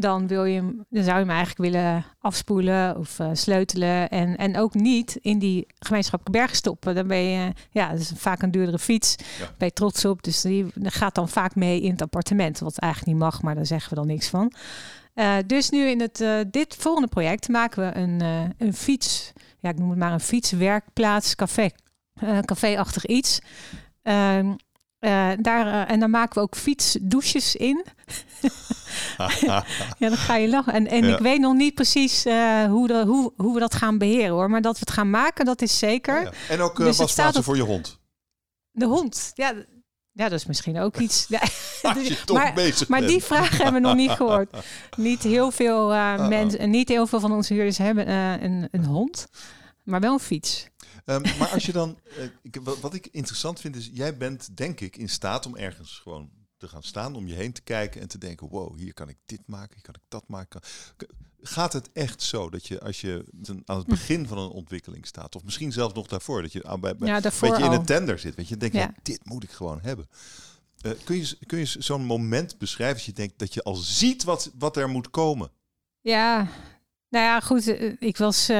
dan, 0.00 0.26
wil 0.26 0.44
je 0.44 0.54
hem, 0.54 0.84
dan 0.88 1.04
zou 1.04 1.18
je 1.18 1.24
hem 1.24 1.34
eigenlijk 1.34 1.72
willen 1.72 2.04
afspoelen 2.18 2.96
of 2.96 3.18
uh, 3.18 3.30
sleutelen. 3.32 4.08
En, 4.08 4.36
en 4.36 4.58
ook 4.58 4.74
niet 4.74 5.18
in 5.20 5.38
die 5.38 5.66
gemeenschappelijke 5.78 6.40
berg 6.40 6.56
stoppen. 6.56 6.94
Dan 6.94 7.06
ben 7.06 7.18
je, 7.18 7.52
ja, 7.70 7.90
dat 7.90 7.98
is 7.98 8.12
vaak 8.16 8.42
een 8.42 8.50
duurdere 8.50 8.78
fiets. 8.78 9.16
Ben 9.38 9.66
je 9.68 9.72
trots 9.72 10.04
op. 10.04 10.22
Dus 10.22 10.40
die 10.40 10.66
gaat 10.82 11.14
dan 11.14 11.28
vaak 11.28 11.54
mee 11.54 11.80
in 11.80 11.90
het 11.90 12.02
appartement. 12.02 12.58
Wat 12.58 12.78
eigenlijk 12.78 13.12
niet 13.12 13.22
mag, 13.22 13.42
maar 13.42 13.54
daar 13.54 13.66
zeggen 13.66 13.90
we 13.90 13.96
dan 13.96 14.06
niks 14.06 14.28
van. 14.28 14.52
Uh, 15.14 15.36
dus 15.46 15.70
nu 15.70 15.88
in 15.88 16.00
het, 16.00 16.20
uh, 16.20 16.40
dit 16.50 16.76
volgende 16.76 17.08
project 17.08 17.48
maken 17.48 17.86
we 17.86 17.98
een, 17.98 18.20
een 18.58 18.74
fiets. 18.74 19.32
Ja, 19.58 19.70
ik 19.70 19.78
noem 19.78 19.90
het 19.90 19.98
maar 19.98 20.12
een 20.12 20.20
fietswerkplaats, 20.20 21.34
café. 21.34 21.70
café-achtig 22.44 23.06
iets. 23.06 23.40
Ehm, 24.02 24.52
uh, 25.00 25.30
daar, 25.40 25.66
uh, 25.66 25.90
en 25.90 26.00
dan 26.00 26.10
maken 26.10 26.34
we 26.34 26.40
ook 26.40 26.56
fietsdouches 26.56 27.56
in. 27.56 27.84
ja, 29.40 29.64
dan 29.98 30.16
ga 30.16 30.36
je 30.36 30.48
lachen. 30.48 30.72
En, 30.72 30.86
en 30.86 31.04
ik 31.04 31.18
weet 31.18 31.40
nog 31.40 31.54
niet 31.54 31.74
precies 31.74 32.26
uh, 32.26 32.64
hoe, 32.64 32.86
de, 32.86 33.04
hoe, 33.06 33.32
hoe 33.36 33.54
we 33.54 33.60
dat 33.60 33.74
gaan 33.74 33.98
beheren 33.98 34.30
hoor. 34.30 34.50
Maar 34.50 34.62
dat 34.62 34.72
we 34.72 34.80
het 34.80 34.90
gaan 34.90 35.10
maken, 35.10 35.44
dat 35.44 35.62
is 35.62 35.78
zeker. 35.78 36.18
Oh, 36.18 36.22
ja. 36.22 36.32
En 36.48 36.60
ook 36.60 36.76
dus 36.76 36.96
wasplaatsen 36.96 37.44
voor 37.44 37.56
je 37.56 37.62
hond. 37.62 37.98
De 38.70 38.86
hond, 38.86 39.30
ja. 39.34 39.54
Ja, 40.12 40.28
dat 40.28 40.38
is 40.38 40.46
misschien 40.46 40.78
ook 40.78 40.96
iets. 40.96 41.26
Maar, 42.32 42.74
maar 42.88 43.00
die 43.00 43.22
vraag 43.22 43.58
hebben 43.58 43.82
we 43.82 43.88
nog 43.88 43.96
niet 43.96 44.10
gehoord. 44.10 44.56
Niet 44.96 45.22
heel 45.22 45.50
veel 45.50 45.88
mensen, 46.28 46.70
niet 46.70 46.88
heel 46.88 47.06
veel 47.06 47.20
van 47.20 47.32
onze 47.32 47.54
huurders 47.54 47.78
hebben 47.78 48.08
een, 48.44 48.68
een 48.70 48.84
hond, 48.84 49.28
maar 49.82 50.00
wel 50.00 50.12
een 50.12 50.18
fiets. 50.20 50.69
Um, 51.10 51.22
maar 51.38 51.48
als 51.48 51.66
je 51.66 51.72
dan, 51.72 51.98
uh, 52.18 52.24
ik, 52.42 52.60
wat 52.80 52.94
ik 52.94 53.06
interessant 53.06 53.60
vind 53.60 53.76
is, 53.76 53.90
jij 53.92 54.16
bent 54.16 54.56
denk 54.56 54.80
ik 54.80 54.96
in 54.96 55.08
staat 55.08 55.46
om 55.46 55.56
ergens 55.56 55.98
gewoon 55.98 56.30
te 56.56 56.68
gaan 56.68 56.82
staan, 56.82 57.14
om 57.14 57.26
je 57.26 57.34
heen 57.34 57.52
te 57.52 57.62
kijken 57.62 58.00
en 58.00 58.08
te 58.08 58.18
denken, 58.18 58.48
wow, 58.48 58.76
hier 58.76 58.94
kan 58.94 59.08
ik 59.08 59.16
dit 59.26 59.40
maken, 59.46 59.74
hier 59.74 59.82
kan 59.82 59.94
ik 59.94 60.04
dat 60.08 60.24
maken. 60.28 60.60
Gaat 61.42 61.72
het 61.72 61.92
echt 61.92 62.22
zo 62.22 62.50
dat 62.50 62.66
je 62.66 62.80
als 62.80 63.00
je 63.00 63.24
aan 63.64 63.76
het 63.76 63.86
begin 63.86 64.26
van 64.26 64.38
een 64.38 64.50
ontwikkeling 64.50 65.06
staat, 65.06 65.36
of 65.36 65.44
misschien 65.44 65.72
zelfs 65.72 65.94
nog 65.94 66.06
daarvoor, 66.06 66.42
dat 66.42 66.52
je 66.52 66.64
aan 66.64 66.80
bij, 66.80 66.94
ja, 66.98 67.16
een 67.16 67.32
beetje 67.40 67.64
in 67.64 67.72
een 67.72 67.84
tender 67.84 68.18
zit, 68.18 68.34
weet 68.34 68.48
je, 68.48 68.56
denk 68.56 68.72
je, 68.72 68.88
dit 69.02 69.24
moet 69.24 69.42
ik 69.42 69.50
gewoon 69.50 69.80
hebben. 69.80 70.08
Uh, 70.86 70.92
kun 71.04 71.16
je, 71.16 71.36
kun 71.46 71.58
je 71.58 71.64
zo'n 71.78 72.04
moment 72.04 72.58
beschrijven 72.58 72.96
als 72.96 73.06
je 73.06 73.12
denkt 73.12 73.38
dat 73.38 73.54
je 73.54 73.62
al 73.62 73.74
ziet 73.74 74.24
wat, 74.24 74.50
wat 74.58 74.76
er 74.76 74.88
moet 74.88 75.10
komen? 75.10 75.50
Ja, 76.00 76.48
nou 77.10 77.24
ja, 77.24 77.40
goed. 77.40 77.66
Eh, 77.66 77.92
ik 77.98 78.16
was. 78.16 78.50
Uh, 78.50 78.56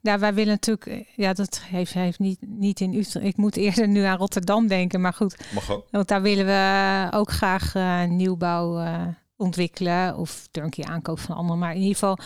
ja, 0.00 0.18
wij 0.18 0.34
willen 0.34 0.52
natuurlijk. 0.52 0.86
Eh, 0.86 1.04
ja, 1.16 1.32
dat 1.32 1.60
heeft, 1.64 1.92
heeft 1.92 2.18
niet, 2.18 2.38
niet 2.40 2.80
in 2.80 2.94
Utrecht. 2.94 3.26
Ik 3.26 3.36
moet 3.36 3.56
eerder 3.56 3.88
nu 3.88 4.02
aan 4.02 4.16
Rotterdam 4.16 4.66
denken. 4.66 5.00
Maar 5.00 5.12
goed. 5.12 5.36
Mag 5.54 5.70
ook. 5.70 5.86
Want 5.90 6.08
daar 6.08 6.22
willen 6.22 6.46
we 6.46 7.16
ook 7.16 7.30
graag 7.30 7.74
uh, 7.74 8.04
nieuwbouw 8.04 8.80
uh, 8.80 9.06
ontwikkelen. 9.36 10.16
Of 10.16 10.48
turnkey 10.50 10.84
aankoop 10.84 11.18
van 11.20 11.36
anderen. 11.36 11.58
Maar 11.58 11.74
in 11.74 11.80
ieder 11.80 11.92
geval. 11.92 12.18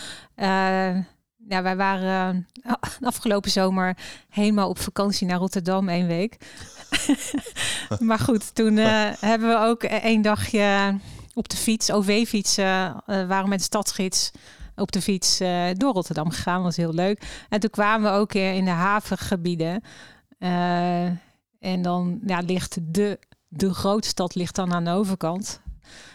ja, 1.47 1.61
wij 1.61 1.75
waren 1.75 2.47
afgelopen 3.01 3.51
zomer 3.51 3.97
helemaal 4.29 4.69
op 4.69 4.79
vakantie 4.79 5.27
naar 5.27 5.37
Rotterdam 5.37 5.89
één 5.89 6.07
week. 6.07 6.37
maar 7.99 8.19
goed, 8.19 8.55
toen 8.55 8.75
hebben 8.75 9.49
we 9.49 9.57
ook 9.57 9.83
één 9.83 10.21
dagje 10.21 10.97
op 11.33 11.49
de 11.49 11.57
fiets, 11.57 11.91
OV-fietsen, 11.91 13.03
waren 13.05 13.49
met 13.49 13.59
de 13.59 13.65
stadsgids 13.65 14.31
op 14.79 14.91
de 14.91 15.01
fiets 15.01 15.41
uh, 15.41 15.65
door 15.73 15.93
Rotterdam 15.93 16.29
gegaan. 16.29 16.63
Was 16.63 16.77
heel 16.77 16.93
leuk. 16.93 17.45
En 17.49 17.59
toen 17.59 17.69
kwamen 17.69 18.11
we 18.11 18.17
ook 18.17 18.33
in 18.33 18.65
de 18.65 18.71
havengebieden. 18.71 19.83
Uh, 20.39 21.05
en 21.59 21.81
dan 21.81 22.19
ja, 22.25 22.39
ligt 22.39 22.77
de, 22.81 23.19
de 23.47 23.73
grootstad 23.73 24.35
ligt 24.35 24.55
dan 24.55 24.73
aan 24.73 24.83
de 24.83 24.91
overkant 24.91 25.61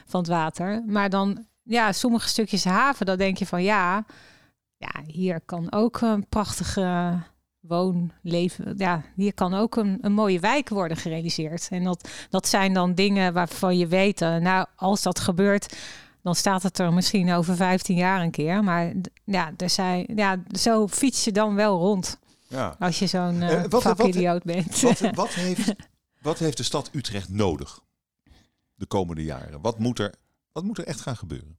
van 0.07 0.21
het 0.21 0.29
water. 0.29 0.83
Maar 0.87 1.11
dan, 1.11 1.47
ja, 1.63 1.93
sommige 1.93 2.29
stukjes 2.29 2.65
haven, 2.65 3.07
dan 3.07 3.17
denk 3.17 3.39
je 3.39 3.47
van 3.47 3.63
ja, 3.63 4.05
ja 4.77 4.93
hier 5.07 5.41
kan 5.41 5.73
ook 5.73 6.01
een 6.01 6.29
prachtige 6.29 7.19
woonleven. 7.61 8.75
Ja, 8.77 9.03
hier 9.15 9.35
kan 9.35 9.55
ook 9.55 9.77
een, 9.77 9.99
een 10.01 10.13
mooie 10.13 10.41
wijk 10.41 10.69
worden 10.69 10.97
gerealiseerd. 10.97 11.69
En 11.71 11.85
dat, 11.85 12.09
dat 12.31 12.49
zijn 12.49 12.73
dan 12.73 12.95
dingen 12.95 13.33
waarvan 13.33 13.79
je 13.79 13.87
weet, 13.87 14.21
uh, 14.21 14.37
nou, 14.37 14.67
als 14.77 15.03
dat 15.03 15.21
gebeurt, 15.21 15.77
dan 16.25 16.35
staat 16.35 16.63
het 16.63 16.79
er 16.79 16.93
misschien 16.93 17.33
over 17.33 17.57
15 17.57 17.97
jaar 17.97 18.21
een 18.21 18.31
keer. 18.31 18.65
Maar 18.65 18.93
ja, 19.25 19.53
er 19.57 19.71
zijn, 19.71 20.07
ja 20.15 20.43
zo 20.53 20.89
fiets 20.89 21.25
je 21.25 21.33
dan 21.33 21.55
wel 21.55 21.79
rond. 21.79 22.19
Ja. 22.49 22.77
Als 22.79 22.99
je 22.99 23.07
zo'n 23.07 23.35
uh, 23.35 23.51
uh, 23.51 23.65
vakidioot 23.69 24.43
bent. 24.43 24.81
Wat, 24.81 25.01
wat, 25.15 25.35
heeft, 25.35 25.75
wat 26.21 26.39
heeft 26.39 26.57
de 26.57 26.63
stad 26.63 26.91
Utrecht 26.93 27.29
nodig 27.29 27.81
de 28.75 28.87
komende 28.87 29.25
jaren? 29.25 29.61
Wat 29.61 29.79
moet 29.79 29.99
er, 29.99 30.15
wat 30.53 30.65
moet 30.65 30.79
er 30.79 30.85
echt 30.85 31.01
gaan 31.01 31.17
gebeuren? 31.17 31.59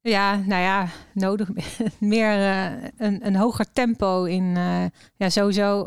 Ja, 0.00 0.36
nou 0.36 0.62
ja, 0.62 0.88
nodig 1.12 1.48
meer 1.98 2.38
uh, 2.38 2.88
een, 2.96 3.26
een 3.26 3.36
hoger 3.36 3.72
tempo 3.72 4.24
in, 4.24 4.44
uh, 4.44 4.84
ja, 5.16 5.30
sowieso 5.30 5.80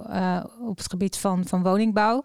op 0.61 0.77
het 0.77 0.89
gebied 0.89 1.17
van, 1.17 1.47
van 1.47 1.63
woningbouw. 1.63 2.23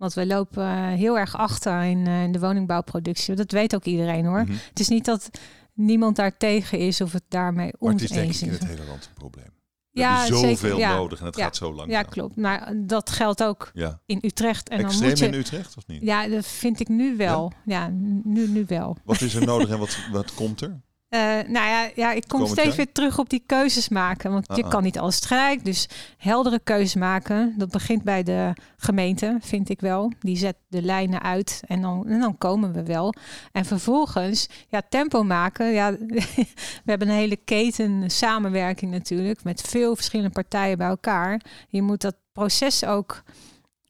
Want 0.00 0.14
we 0.14 0.26
lopen 0.26 0.64
eh, 0.64 0.92
heel 0.92 1.18
erg 1.18 1.36
achter 1.36 1.82
in, 1.82 2.06
uh, 2.06 2.22
in, 2.22 2.32
de 2.32 2.38
woningbouwproductie. 2.38 3.34
Dat 3.34 3.52
weet 3.52 3.74
ook 3.74 3.84
iedereen 3.84 4.24
hoor. 4.24 4.42
Mhm. 4.42 4.52
Het 4.68 4.80
is 4.80 4.88
niet 4.88 5.04
dat 5.04 5.30
niemand 5.74 6.16
daar 6.16 6.36
tegen 6.36 6.78
is 6.78 7.00
of 7.00 7.12
het 7.12 7.22
daarmee 7.28 7.72
oneens 7.78 8.02
is. 8.02 8.08
Maar 8.08 8.18
het 8.18 8.30
is 8.30 8.38
denk 8.40 8.52
ik 8.54 8.60
in 8.60 8.68
het 8.68 8.78
hele 8.78 8.88
land 8.88 9.06
een 9.06 9.14
probleem. 9.14 9.50
We 9.90 10.00
ja, 10.00 10.26
zoveel 10.26 10.56
zeker, 10.56 10.78
ja. 10.78 10.94
nodig 10.94 11.20
en 11.20 11.26
het 11.26 11.36
gaat 11.36 11.56
zo 11.56 11.74
lang. 11.74 11.90
Ja, 11.90 12.02
klopt. 12.02 12.36
Maar 12.36 12.72
dat 12.76 13.10
geldt 13.10 13.42
ook 13.42 13.70
ja. 13.74 14.00
in 14.06 14.18
Utrecht. 14.22 14.68
En 14.68 14.78
Extreem 14.78 15.00
dan 15.00 15.08
moet 15.08 15.18
je, 15.18 15.26
in 15.26 15.34
Utrecht 15.34 15.76
of 15.76 15.86
niet? 15.86 16.02
Ja, 16.02 16.28
dat 16.28 16.46
vind 16.46 16.80
ik 16.80 16.88
nu 16.88 17.16
wel. 17.16 17.52
Ja, 17.64 17.88
nu, 18.24 18.48
nu 18.48 18.64
wel. 18.66 18.96
Wat 19.04 19.20
is 19.20 19.34
er 19.34 19.46
nodig 19.46 19.68
en 19.68 19.78
wat, 19.86 19.98
wat 20.12 20.34
komt 20.34 20.60
er? 20.60 20.80
Uh, 21.10 21.20
nou 21.46 21.68
ja, 21.68 21.90
ja, 21.94 22.12
ik 22.12 22.24
kom 22.28 22.46
steeds 22.46 22.76
weer 22.76 22.92
terug 22.92 23.18
op 23.18 23.30
die 23.30 23.42
keuzes 23.46 23.88
maken. 23.88 24.32
Want 24.32 24.46
je 24.54 24.68
kan 24.68 24.82
niet 24.82 24.98
alles 24.98 25.20
tegelijk. 25.20 25.64
Dus 25.64 25.88
heldere 26.16 26.58
keuzes 26.58 26.94
maken. 26.94 27.54
Dat 27.58 27.70
begint 27.70 28.02
bij 28.02 28.22
de 28.22 28.52
gemeente, 28.76 29.36
vind 29.40 29.68
ik 29.68 29.80
wel. 29.80 30.12
Die 30.20 30.36
zet 30.36 30.56
de 30.68 30.82
lijnen 30.82 31.22
uit 31.22 31.62
en 31.66 31.80
dan, 31.80 32.08
en 32.08 32.20
dan 32.20 32.38
komen 32.38 32.72
we 32.72 32.82
wel. 32.82 33.14
En 33.52 33.64
vervolgens, 33.64 34.48
ja, 34.68 34.82
tempo 34.88 35.22
maken. 35.22 35.72
Ja, 35.72 35.90
we 36.84 36.84
hebben 36.84 37.08
een 37.08 37.14
hele 37.14 37.36
keten 37.36 38.10
samenwerking 38.10 38.90
natuurlijk. 38.90 39.44
Met 39.44 39.60
veel 39.60 39.94
verschillende 39.94 40.32
partijen 40.32 40.78
bij 40.78 40.88
elkaar. 40.88 41.40
Je 41.68 41.82
moet 41.82 42.00
dat 42.00 42.16
proces 42.32 42.84
ook 42.84 43.22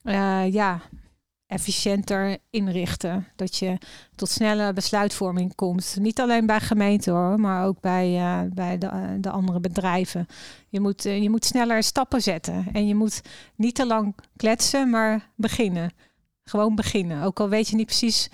uh, 0.04 0.52
ja, 0.52 0.80
efficiënter 1.50 2.38
inrichten. 2.50 3.26
Dat 3.36 3.56
je 3.56 3.78
tot 4.14 4.28
snelle 4.28 4.72
besluitvorming 4.72 5.54
komt. 5.54 5.96
Niet 6.00 6.20
alleen 6.20 6.46
bij 6.46 6.60
gemeenten 6.60 7.12
hoor, 7.12 7.40
maar 7.40 7.66
ook 7.66 7.80
bij, 7.80 8.14
uh, 8.14 8.40
bij 8.52 8.78
de, 8.78 8.86
uh, 8.86 9.08
de, 9.20 9.30
andere 9.30 9.60
bedrijven. 9.60 10.26
Je 10.68 10.80
moet, 10.80 11.06
uh, 11.06 11.22
je 11.22 11.30
moet 11.30 11.44
sneller 11.44 11.82
stappen 11.82 12.22
zetten. 12.22 12.66
En 12.72 12.86
je 12.86 12.94
moet 12.94 13.20
niet 13.56 13.74
te 13.74 13.86
lang 13.86 14.14
kletsen, 14.36 14.90
maar 14.90 15.30
beginnen. 15.34 15.92
Gewoon 16.44 16.74
beginnen. 16.74 17.22
Ook 17.22 17.40
al 17.40 17.48
weet 17.48 17.68
je 17.68 17.76
niet 17.76 17.86
precies 17.86 18.30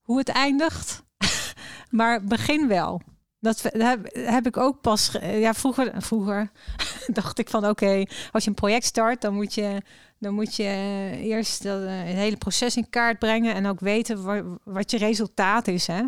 hoe 0.00 0.18
het 0.18 0.28
eindigt. 0.28 1.02
maar 1.90 2.24
begin 2.24 2.68
wel. 2.68 3.00
Dat 3.40 3.62
heb, 3.62 4.08
heb 4.12 4.46
ik 4.46 4.56
ook 4.56 4.80
pas. 4.80 5.16
Ja, 5.22 5.54
vroeger, 5.54 5.92
vroeger 6.02 6.50
dacht 7.18 7.38
ik 7.38 7.48
van 7.48 7.66
oké, 7.66 8.04
als 8.30 8.44
je 8.44 8.50
een 8.50 8.56
project 8.56 8.84
start, 8.84 9.20
dan 9.20 9.34
moet 9.34 9.54
je 9.54 9.82
dan 10.22 10.34
moet 10.34 10.56
je 10.56 10.62
eh, 10.62 11.24
eerst 11.24 11.62
dat, 11.62 11.82
uh, 11.82 11.88
het 11.88 12.16
hele 12.16 12.36
proces 12.36 12.76
in 12.76 12.90
kaart 12.90 13.18
brengen 13.18 13.54
en 13.54 13.66
ook 13.66 13.80
weten 13.80 14.58
wat 14.64 14.90
je 14.90 14.98
resultaat 14.98 15.68
is. 15.68 15.86
Hè? 15.86 16.02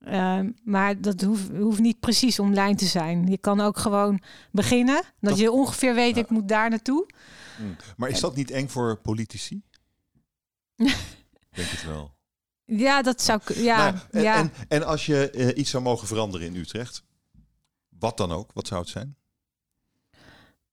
Uh, 0.00 0.40
maar 0.64 1.00
dat 1.00 1.20
hoeft, 1.20 1.48
hoeft, 1.56 1.80
niet 1.80 2.00
precies 2.00 2.38
online 2.38 2.74
te 2.74 2.84
zijn. 2.84 3.26
Je 3.26 3.38
kan 3.38 3.60
ook 3.60 3.78
gewoon 3.78 4.22
beginnen. 4.50 5.02
Dat, 5.20 5.38
je 5.38 5.50
ongeveer 5.50 5.94
weet, 5.94 6.16
ik 6.16 6.30
moet 6.30 6.48
daar 6.48 6.70
naartoe. 6.70 7.06
Hmm. 7.56 7.76
Maar 7.96 8.08
is 8.08 8.20
dat 8.20 8.36
niet 8.36 8.50
eng 8.50 8.68
voor 8.68 8.96
politici? 8.96 9.62
Denk 11.56 11.68
het 11.68 11.86
wel. 11.86 12.14
Ja, 12.64 13.02
dat 13.02 13.22
zou 13.22 13.40
ja, 13.54 13.90
nou, 13.90 13.96
en, 14.10 14.22
ja. 14.22 14.36
En, 14.36 14.52
en, 14.68 14.86
als 14.86 15.06
je 15.06 15.32
uh, 15.34 15.58
iets 15.58 15.70
zou 15.70 15.82
mogen 15.82 16.06
veranderen 16.06 16.46
in 16.46 16.56
Utrecht, 16.56 17.04
wat 17.88 18.16
dan 18.16 18.32
ook, 18.32 18.50
wat 18.52 18.66
zou 18.66 18.80
het 18.80 18.90
zijn? 18.90 19.16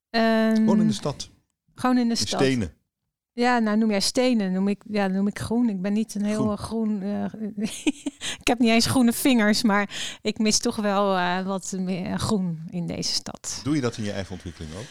Um, 0.10 0.56
Gewoon 0.56 0.82
in 0.82 0.88
de 0.88 0.94
stad. 0.94 1.30
Gewoon 1.80 1.98
in 1.98 2.10
de 2.10 2.16
stad. 2.16 2.42
Stenen. 2.42 2.74
Ja, 3.34 3.60
nou 3.60 3.78
noem 3.78 3.90
jij 3.90 4.00
stenen, 4.00 4.52
noem 4.52 4.68
ik, 4.68 4.82
ja, 4.90 5.08
noem 5.08 5.28
ik 5.28 5.40
groen. 5.40 5.70
Ik 5.70 5.82
ben 5.82 5.94
niet 5.94 6.16
een 6.16 6.26
heel 6.26 6.56
groen. 6.56 7.04
Uh, 7.04 7.24
ik 8.42 8.48
heb 8.48 8.60
niet 8.60 8.70
eens 8.70 8.86
groene 8.86 9.14
vingers, 9.14 9.64
maar 9.64 10.18
ik 10.22 10.38
mis 10.38 10.60
toch 10.60 10.76
wel 10.76 11.18
uh, 11.18 11.46
wat 11.46 11.76
meer 11.78 12.20
groen 12.20 12.60
in 12.70 12.88
deze 12.88 13.14
stad. 13.14 13.62
Doe 13.64 13.76
je 13.76 13.82
dat 13.82 13.98
in 13.98 14.04
je 14.04 14.12
eigen 14.12 14.32
ontwikkeling 14.32 14.72
ook? 14.74 14.86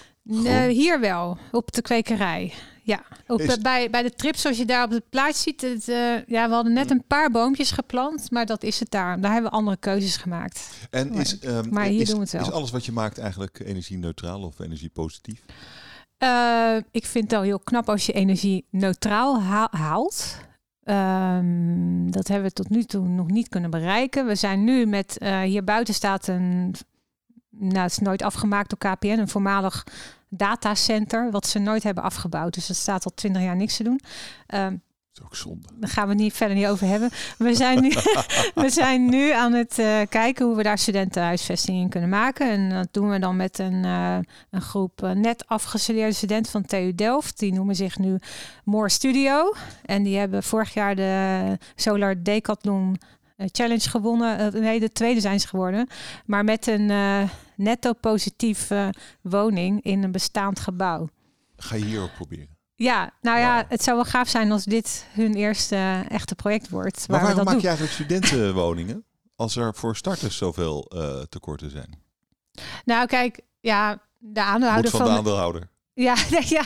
Hier 0.71 1.01
wel, 1.01 1.39
op 1.53 1.73
de 1.73 1.83
kwekerij. 1.83 2.53
Ja, 2.83 3.03
op, 3.27 3.41
is... 3.41 3.59
bij, 3.59 3.91
bij 3.91 4.03
de 4.03 4.11
trip 4.11 4.37
zoals 4.37 4.57
je 4.57 4.65
daar 4.65 4.85
op 4.85 4.91
het 4.91 5.09
plaats 5.09 5.43
ziet. 5.43 5.61
Het, 5.61 5.85
ja, 6.27 6.49
we 6.49 6.55
hadden 6.55 6.73
net 6.73 6.91
een 6.91 7.05
paar 7.07 7.31
boompjes 7.31 7.71
geplant, 7.71 8.31
maar 8.31 8.47
dat 8.47 8.63
is 8.63 8.81
het 8.81 8.91
daar. 8.91 9.21
Daar 9.21 9.33
hebben 9.33 9.51
we 9.51 9.57
andere 9.57 9.77
keuzes 9.77 10.17
gemaakt. 10.17 10.71
En 10.91 11.13
is, 11.13 11.45
um, 11.45 11.69
maar 11.71 11.85
hier 11.85 12.01
is, 12.01 12.09
doen 12.09 12.17
we 12.17 12.23
het 12.23 12.33
wel. 12.33 12.43
is 12.43 12.51
alles 12.51 12.71
wat 12.71 12.85
je 12.85 12.93
maakt 12.93 13.19
eigenlijk 13.19 13.61
energie-neutraal 13.61 14.43
of 14.43 14.59
energie-positief? 14.59 15.41
Uh, 16.19 16.77
ik 16.91 17.07
vind 17.07 17.31
het 17.31 17.33
al 17.33 17.43
heel 17.43 17.59
knap 17.59 17.89
als 17.89 18.07
je 18.07 18.13
energie 18.13 18.67
neutraal 18.71 19.43
haalt. 19.71 20.37
Um, 20.85 22.11
dat 22.11 22.29
hebben 22.29 22.49
we 22.49 22.55
tot 22.55 22.69
nu 22.69 22.85
toe 22.85 23.09
nog 23.09 23.27
niet 23.27 23.49
kunnen 23.49 23.71
bereiken. 23.71 24.27
We 24.27 24.35
zijn 24.35 24.65
nu 24.65 24.87
met, 24.87 25.17
uh, 25.23 25.41
hier 25.41 25.65
buiten 25.65 25.95
staat 25.95 26.27
een, 26.27 26.75
nou 27.51 27.79
het 27.79 27.91
is 27.91 27.99
nooit 27.99 28.23
afgemaakt 28.23 28.71
door 28.71 28.93
KPN, 28.93 29.07
een 29.07 29.29
voormalig 29.29 29.87
datacenter, 30.29 31.31
wat 31.31 31.47
ze 31.47 31.59
nooit 31.59 31.83
hebben 31.83 32.05
afgebouwd. 32.05 32.55
Dus 32.55 32.67
dat 32.67 32.77
staat 32.77 33.05
al 33.05 33.15
twintig 33.15 33.43
jaar 33.43 33.57
niks 33.57 33.77
te 33.77 33.83
doen. 33.85 34.01
Um, 34.55 34.83
ook 35.25 35.37
zonde. 35.37 35.69
Daar 35.75 35.91
gaan 35.91 36.09
we 36.09 36.15
niet 36.15 36.33
verder 36.33 36.57
niet 36.57 36.67
over 36.67 36.87
hebben. 36.87 37.11
We 37.39 37.55
zijn 37.55 37.81
nu, 37.81 37.89
we 38.65 38.71
zijn 38.71 39.11
nu 39.11 39.31
aan 39.31 39.53
het 39.53 39.79
uh, 39.79 40.01
kijken 40.09 40.47
hoe 40.47 40.57
we 40.57 40.63
daar 40.63 40.79
studentenhuisvesting 40.79 41.81
in 41.81 41.89
kunnen 41.89 42.09
maken. 42.09 42.51
En 42.51 42.71
dat 42.71 42.89
doen 42.91 43.11
we 43.11 43.19
dan 43.19 43.37
met 43.37 43.59
een, 43.59 43.85
uh, 43.85 44.19
een 44.51 44.61
groep 44.61 45.03
uh, 45.03 45.11
net 45.11 45.47
afgestudeerde 45.47 46.15
studenten 46.15 46.53
van 46.53 46.65
TU 46.65 46.95
Delft. 46.95 47.39
Die 47.39 47.53
noemen 47.53 47.75
zich 47.75 47.99
nu 47.99 48.19
More 48.65 48.89
Studio. 48.89 49.55
En 49.85 50.03
die 50.03 50.19
hebben 50.19 50.43
vorig 50.43 50.75
jaar 50.75 50.97
de 50.97 51.59
Solar 51.75 52.23
Decathlon 52.23 52.97
Challenge 53.37 53.89
gewonnen. 53.89 54.61
nee, 54.61 54.81
de 54.81 54.93
tweede 54.93 55.21
zijn 55.21 55.41
ze 55.41 55.49
geworden. 55.49 55.89
Maar 56.27 56.45
met 56.45 56.67
een 56.67 56.91
netto 57.57 57.93
positieve 57.93 58.95
woning 59.23 59.83
in 59.83 60.03
een 60.03 60.13
bestaand 60.13 60.61
gebouw. 60.61 61.09
Ga 61.57 61.77
je 61.77 61.85
hier 61.85 62.03
ook 62.03 62.15
proberen? 62.15 62.58
Ja, 62.79 63.11
nou 63.21 63.39
ja, 63.39 63.65
het 63.69 63.83
zou 63.83 63.97
wel 63.97 64.05
gaaf 64.05 64.29
zijn 64.29 64.53
als 64.53 64.65
dit 64.65 65.07
hun 65.13 65.35
eerste 65.35 66.05
echte 66.09 66.35
project 66.35 66.69
wordt. 66.69 67.09
Maar 67.09 67.23
waarom 67.23 67.45
maak 67.45 67.61
je 67.61 67.67
eigenlijk 67.67 67.95
studentenwoningen 67.95 69.05
als 69.37 69.57
er 69.57 69.75
voor 69.75 69.97
starters 69.97 70.37
zoveel 70.37 70.91
uh, 70.95 71.21
tekorten 71.29 71.71
zijn? 71.71 72.03
Nou, 72.85 73.07
kijk, 73.07 73.41
ja, 73.61 74.03
de 74.19 74.43
aandeelhouder 74.43 74.91
van, 74.91 75.05
de 75.05 75.11
aandeelhouder. 75.11 75.69
Ja, 75.93 76.15
ja, 76.57 76.65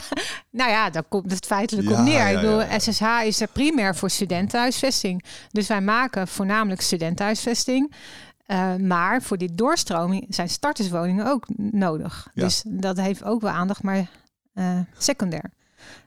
nou 0.49 0.69
ja, 0.69 0.89
daar 0.89 1.03
komt 1.03 1.31
het 1.31 1.45
feitelijk 1.45 1.89
op 1.89 1.97
neer. 1.97 2.27
ik 2.27 2.35
bedoel, 2.35 2.79
SSH 2.79 3.21
is 3.23 3.41
er 3.41 3.47
primair 3.47 3.95
voor 3.95 4.09
studentenhuisvesting. 4.09 5.23
Dus 5.51 5.67
wij 5.67 5.81
maken 5.81 6.27
voornamelijk 6.27 6.81
studentenhuisvesting. 6.81 7.93
Uh, 8.47 8.75
maar 8.75 9.21
voor 9.21 9.37
die 9.37 9.55
doorstroming 9.55 10.25
zijn 10.29 10.49
starterswoningen 10.49 11.27
ook 11.27 11.45
nodig. 11.57 12.27
Dus 12.33 12.63
dat 12.67 12.97
heeft 12.97 13.23
ook 13.23 13.41
wel 13.41 13.51
aandacht, 13.51 13.83
maar 13.83 14.09
uh, 14.53 14.79
secundair. 14.97 15.51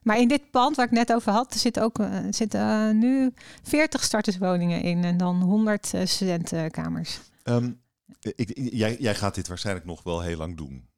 Maar 0.02 0.18
in 0.18 0.28
dit 0.28 0.50
pand 0.50 0.76
waar 0.76 0.86
ik 0.86 0.90
net 0.90 1.12
over 1.12 1.32
had, 1.32 1.54
zitten 1.54 1.82
ook 1.82 1.98
uh, 1.98 2.08
zitten 2.30 2.60
uh, 2.60 2.90
nu 2.94 3.32
40 3.62 4.02
starterswoningen 4.02 4.82
in 4.82 5.04
en 5.04 5.16
dan 5.16 5.40
100 5.42 5.92
uh, 5.94 6.00
studentenkamers. 6.04 7.20
Um, 7.44 7.80
ik, 8.20 8.50
jij, 8.54 8.96
jij 8.98 9.14
gaat 9.14 9.34
dit 9.34 9.48
waarschijnlijk 9.48 9.86
nog 9.86 10.02
wel 10.02 10.20
heel 10.20 10.36
lang 10.36 10.56
doen. 10.56 10.88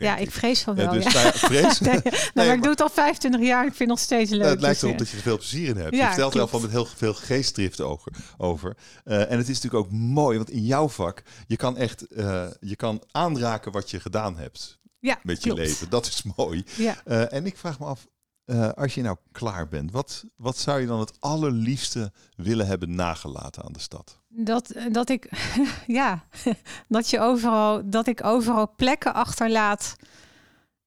Ja, 0.00 0.16
ik 0.16 0.30
vrees 0.30 0.62
van 0.62 0.74
wel. 0.74 0.92
dus 0.92 1.12
ja. 1.12 1.32
vrees? 1.32 1.78
nee, 1.80 1.92
nee, 1.92 2.12
nee, 2.34 2.46
maar 2.46 2.54
ik 2.54 2.62
doe 2.62 2.70
het 2.70 2.80
al 2.80 2.88
25 2.88 3.40
jaar. 3.40 3.66
Ik 3.66 3.74
vind 3.74 3.78
het 3.78 3.88
nog 3.88 3.98
steeds 3.98 4.30
leuk. 4.30 4.48
het 4.48 4.60
lijkt 4.60 4.80
dus, 4.80 4.88
erop 4.88 4.98
dat 4.98 5.08
je 5.08 5.16
er 5.16 5.22
veel 5.22 5.36
plezier 5.36 5.68
in 5.68 5.76
hebt. 5.76 5.96
Je 5.96 6.08
stelt 6.12 6.34
wel 6.34 6.48
van 6.48 6.60
met 6.60 6.70
heel 6.70 6.86
veel 6.86 7.14
geestdrift 7.14 7.80
over. 7.80 8.12
over. 8.36 8.76
Uh, 9.04 9.30
en 9.30 9.38
het 9.38 9.48
is 9.48 9.60
natuurlijk 9.60 9.84
ook 9.84 9.92
mooi, 9.92 10.36
want 10.36 10.50
in 10.50 10.64
jouw 10.64 10.88
vak, 10.88 11.22
je 11.46 11.56
kan 11.56 11.76
echt 11.76 12.06
uh, 12.10 12.46
je 12.60 12.76
kan 12.76 13.02
aanraken 13.10 13.72
wat 13.72 13.90
je 13.90 14.00
gedaan 14.00 14.36
hebt 14.36 14.79
ja, 15.00 15.18
met 15.22 15.42
je 15.42 15.54
leven. 15.54 15.90
Dat 15.90 16.06
is 16.06 16.22
mooi. 16.36 16.64
Ja. 16.76 16.96
Uh, 17.06 17.32
en 17.32 17.46
ik 17.46 17.56
vraag 17.56 17.78
me 17.78 17.84
af, 17.84 18.06
uh, 18.46 18.68
als 18.68 18.94
je 18.94 19.02
nou 19.02 19.16
klaar 19.32 19.68
bent, 19.68 19.92
wat, 19.92 20.24
wat 20.36 20.56
zou 20.56 20.80
je 20.80 20.86
dan 20.86 21.00
het 21.00 21.20
allerliefste 21.20 22.12
willen 22.36 22.66
hebben 22.66 22.94
nagelaten 22.94 23.62
aan 23.62 23.72
de 23.72 23.80
stad? 23.80 24.18
Dat, 24.28 24.74
dat 24.92 25.08
ik, 25.08 25.30
ja, 25.86 26.24
dat 26.88 27.10
je 27.10 27.20
overal, 27.20 27.90
dat 27.90 28.06
ik 28.06 28.24
overal 28.24 28.74
plekken 28.76 29.14
achterlaat 29.14 29.96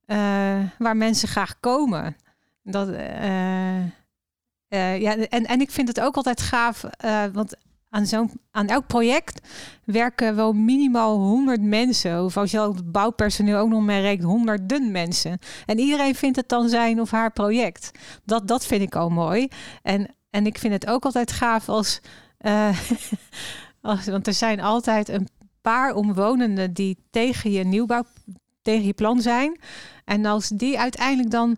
uh, 0.06 0.18
waar 0.78 0.98
mensen 0.98 1.28
graag 1.28 1.60
komen. 1.60 2.16
Dat, 2.64 2.88
ja, 4.68 5.18
en, 5.18 5.46
en 5.46 5.62
ik 5.62 5.72
vind 5.72 5.88
het 5.88 6.00
ook 6.00 6.16
altijd 6.16 6.42
gaaf, 6.42 6.84
want 7.34 7.56
aan, 7.94 8.06
zo'n, 8.06 8.32
aan 8.52 8.68
elk 8.68 8.88
project 8.88 9.48
werken 9.84 10.36
wel 10.36 10.54
minimaal 10.54 11.18
100 11.18 11.62
mensen. 11.62 12.24
Of 12.24 12.38
als 12.38 12.52
je 12.52 12.60
al 12.60 12.74
het 12.74 12.92
bouwpersoneel 12.92 13.58
ook 13.58 13.70
nog 13.70 13.82
mee 13.82 14.02
rekent, 14.02 14.28
honderden 14.28 14.92
mensen. 14.92 15.40
En 15.66 15.80
iedereen 15.80 16.16
vindt 16.16 16.38
het 16.38 16.50
dan 16.50 16.70
zijn 16.70 17.02
of 17.02 17.12
haar 17.12 17.32
project. 17.32 17.92
Dat, 18.26 18.48
dat 18.48 18.66
vind 18.66 18.82
ik 18.82 18.96
al 18.96 19.10
mooi. 19.10 19.48
En, 19.82 20.16
en 20.30 20.46
ik 20.46 20.58
vind 20.58 20.74
het 20.74 20.88
ook 20.88 21.06
altijd 21.06 21.32
gaaf 21.32 21.70
als, 21.70 22.00
uh, 22.42 22.78
als. 23.82 24.06
Want 24.06 24.28
er 24.28 24.34
zijn 24.34 24.60
altijd 24.60 25.10
een 25.10 25.28
paar 25.62 25.94
omwonenden 25.96 26.74
die 26.74 26.98
tegen 27.10 27.52
je 27.52 27.64
nieuwbouw, 27.64 28.04
tegen 28.62 28.86
je 28.86 28.94
plan 28.94 29.22
zijn. 29.22 29.60
En 30.06 30.26
als 30.26 30.48
die 30.48 30.80
uiteindelijk 30.80 31.32
dan 31.32 31.58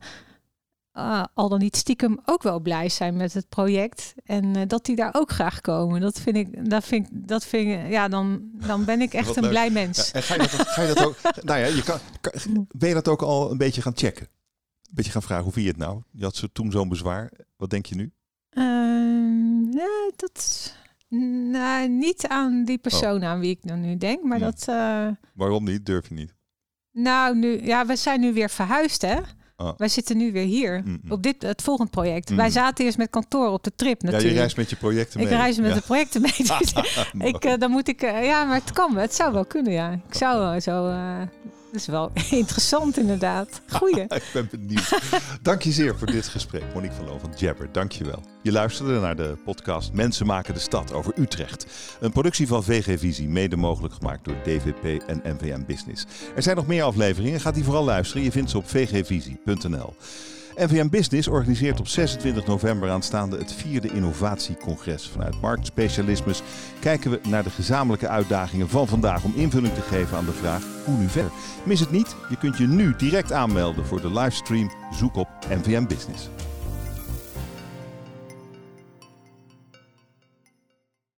uh, 0.97 1.23
al 1.33 1.49
dan 1.49 1.59
niet 1.59 1.75
stiekem 1.75 2.19
ook 2.25 2.43
wel 2.43 2.59
blij 2.59 2.89
zijn 2.89 3.17
met 3.17 3.33
het 3.33 3.49
project. 3.49 4.13
En 4.23 4.57
uh, 4.57 4.61
dat 4.67 4.85
die 4.85 4.95
daar 4.95 5.13
ook 5.13 5.31
graag 5.31 5.61
komen. 5.61 6.01
Dat 6.01 6.19
vind 6.19 6.35
ik, 6.35 6.69
dat 6.69 6.85
vind 6.85 7.07
ik, 7.07 7.27
dat 7.27 7.45
vind 7.45 7.67
ik, 7.67 7.91
ja, 7.91 8.07
dan, 8.07 8.49
dan 8.53 8.85
ben 8.85 9.01
ik 9.01 9.13
echt 9.23 9.35
een 9.35 9.49
blij 9.49 9.69
mens. 9.69 10.07
Ja, 10.07 10.13
en 10.13 10.23
ga 10.23 10.33
je, 10.33 10.39
dat, 10.39 10.67
ga 10.67 10.81
je 10.81 10.93
dat 10.93 11.05
ook, 11.05 11.15
nou 11.41 11.59
ja, 11.59 11.65
je 11.65 11.83
kan, 11.83 11.99
ben 12.71 12.87
je 12.87 12.95
dat 12.95 13.07
ook 13.07 13.21
al 13.21 13.51
een 13.51 13.57
beetje 13.57 13.81
gaan 13.81 13.95
checken? 13.95 14.25
Een 14.25 14.95
beetje 14.95 15.11
gaan 15.11 15.21
vragen, 15.21 15.43
hoe 15.43 15.53
vind 15.53 15.65
je 15.65 15.71
het 15.71 15.81
nou? 15.81 16.01
Je 16.11 16.23
had 16.23 16.35
zo, 16.35 16.47
toen 16.53 16.71
zo'n 16.71 16.89
bezwaar. 16.89 17.31
Wat 17.57 17.69
denk 17.69 17.85
je 17.85 17.95
nu? 17.95 18.11
Uh, 18.51 19.73
ja, 19.73 20.11
dat, 20.15 20.73
nou, 21.51 21.87
niet 21.87 22.27
aan 22.27 22.63
die 22.63 22.77
persoon 22.77 23.21
oh. 23.21 23.27
aan 23.27 23.39
wie 23.39 23.49
ik 23.49 23.67
dan 23.67 23.81
nu 23.81 23.97
denk, 23.97 24.23
maar 24.23 24.39
dat... 24.39 24.65
Uh, 24.69 25.07
Waarom 25.33 25.63
niet? 25.63 25.85
Durf 25.85 26.07
je 26.07 26.13
niet? 26.13 26.33
Nou, 26.91 27.37
nu, 27.37 27.65
ja, 27.65 27.85
we 27.85 27.95
zijn 27.95 28.19
nu 28.19 28.33
weer 28.33 28.49
verhuisd, 28.49 29.01
hè? 29.01 29.19
Oh. 29.57 29.71
Wij 29.77 29.87
zitten 29.87 30.17
nu 30.17 30.31
weer 30.31 30.45
hier 30.45 30.83
op 31.09 31.23
dit, 31.23 31.41
het 31.41 31.61
volgende 31.61 31.91
project. 31.91 32.29
Wij 32.29 32.49
zaten 32.49 32.85
eerst 32.85 32.97
met 32.97 33.09
kantoor 33.09 33.47
op 33.47 33.63
de 33.63 33.71
trip 33.75 34.01
natuurlijk. 34.01 34.29
Ja, 34.29 34.33
je 34.33 34.39
reist 34.39 34.57
met 34.57 34.69
je 34.69 34.75
projecten 34.75 35.19
mee. 35.19 35.27
Ik 35.27 35.33
reis 35.33 35.57
met 35.57 35.73
de 35.73 35.81
projecten 35.81 36.21
mee. 36.21 36.33
Dus 36.59 36.73
ik, 37.17 37.45
uh, 37.45 37.53
dan 37.57 37.71
moet 37.71 37.87
ik, 37.87 38.03
uh, 38.03 38.25
ja, 38.25 38.43
maar 38.43 38.55
het 38.55 38.71
kan. 38.71 38.97
Het 38.97 39.15
zou 39.15 39.33
wel 39.33 39.45
kunnen, 39.45 39.73
ja. 39.73 39.91
Ik 39.91 40.13
zou 40.13 40.59
zo 40.59 40.89
uh, 40.89 41.21
dat 41.75 41.83
is 41.83 41.93
wel 41.93 42.11
interessant 42.39 42.97
inderdaad. 42.97 43.61
Goeie. 43.69 44.01
ik 44.21 44.29
ben 44.33 44.47
benieuwd. 44.51 44.99
Dank 45.41 45.61
je 45.61 45.71
zeer 45.71 45.97
voor 45.97 46.07
dit 46.07 46.27
gesprek, 46.27 46.63
Monique 46.73 46.95
van 46.95 47.05
Loo 47.05 47.17
van 47.17 47.31
Jabber. 47.37 47.71
Dank 47.71 47.91
je 47.91 48.03
wel. 48.03 48.23
Je 48.41 48.51
luisterde 48.51 48.99
naar 48.99 49.15
de 49.15 49.37
podcast 49.43 49.93
Mensen 49.93 50.25
maken 50.25 50.53
de 50.53 50.59
stad 50.59 50.93
over 50.93 51.13
Utrecht. 51.15 51.65
Een 51.99 52.11
productie 52.11 52.47
van 52.47 52.63
VG 52.63 52.99
Visie, 52.99 53.27
mede 53.27 53.55
mogelijk 53.55 53.93
gemaakt 53.93 54.25
door 54.25 54.35
DVP 54.43 55.03
en 55.07 55.21
NVM 55.23 55.65
Business. 55.65 56.05
Er 56.35 56.43
zijn 56.43 56.55
nog 56.55 56.67
meer 56.67 56.83
afleveringen, 56.83 57.39
ga 57.39 57.51
die 57.51 57.63
vooral 57.63 57.83
luisteren. 57.83 58.23
Je 58.23 58.31
vindt 58.31 58.49
ze 58.49 58.57
op 58.57 58.69
vgvisie.nl. 58.69 59.95
NVM 60.55 60.89
Business 60.89 61.27
organiseert 61.27 61.79
op 61.79 61.87
26 61.87 62.45
november 62.45 62.89
aanstaande 62.89 63.37
het 63.37 63.53
vierde 63.53 63.87
innovatiecongres. 63.87 65.07
Vanuit 65.07 65.41
marktspecialismes 65.41 66.41
kijken 66.79 67.11
we 67.11 67.19
naar 67.27 67.43
de 67.43 67.49
gezamenlijke 67.49 68.07
uitdagingen 68.07 68.69
van 68.69 68.87
vandaag 68.87 69.23
om 69.23 69.33
invulling 69.35 69.73
te 69.73 69.81
geven 69.81 70.17
aan 70.17 70.25
de 70.25 70.31
vraag 70.31 70.63
hoe 70.85 70.97
nu 70.97 71.07
verder. 71.07 71.31
Mis 71.63 71.79
het 71.79 71.91
niet, 71.91 72.15
je 72.29 72.37
kunt 72.37 72.57
je 72.57 72.67
nu 72.67 72.93
direct 72.97 73.31
aanmelden 73.31 73.85
voor 73.85 74.01
de 74.01 74.11
livestream. 74.11 74.71
Zoek 74.91 75.15
op 75.15 75.27
NVM 75.49 75.85
Business. 75.85 76.29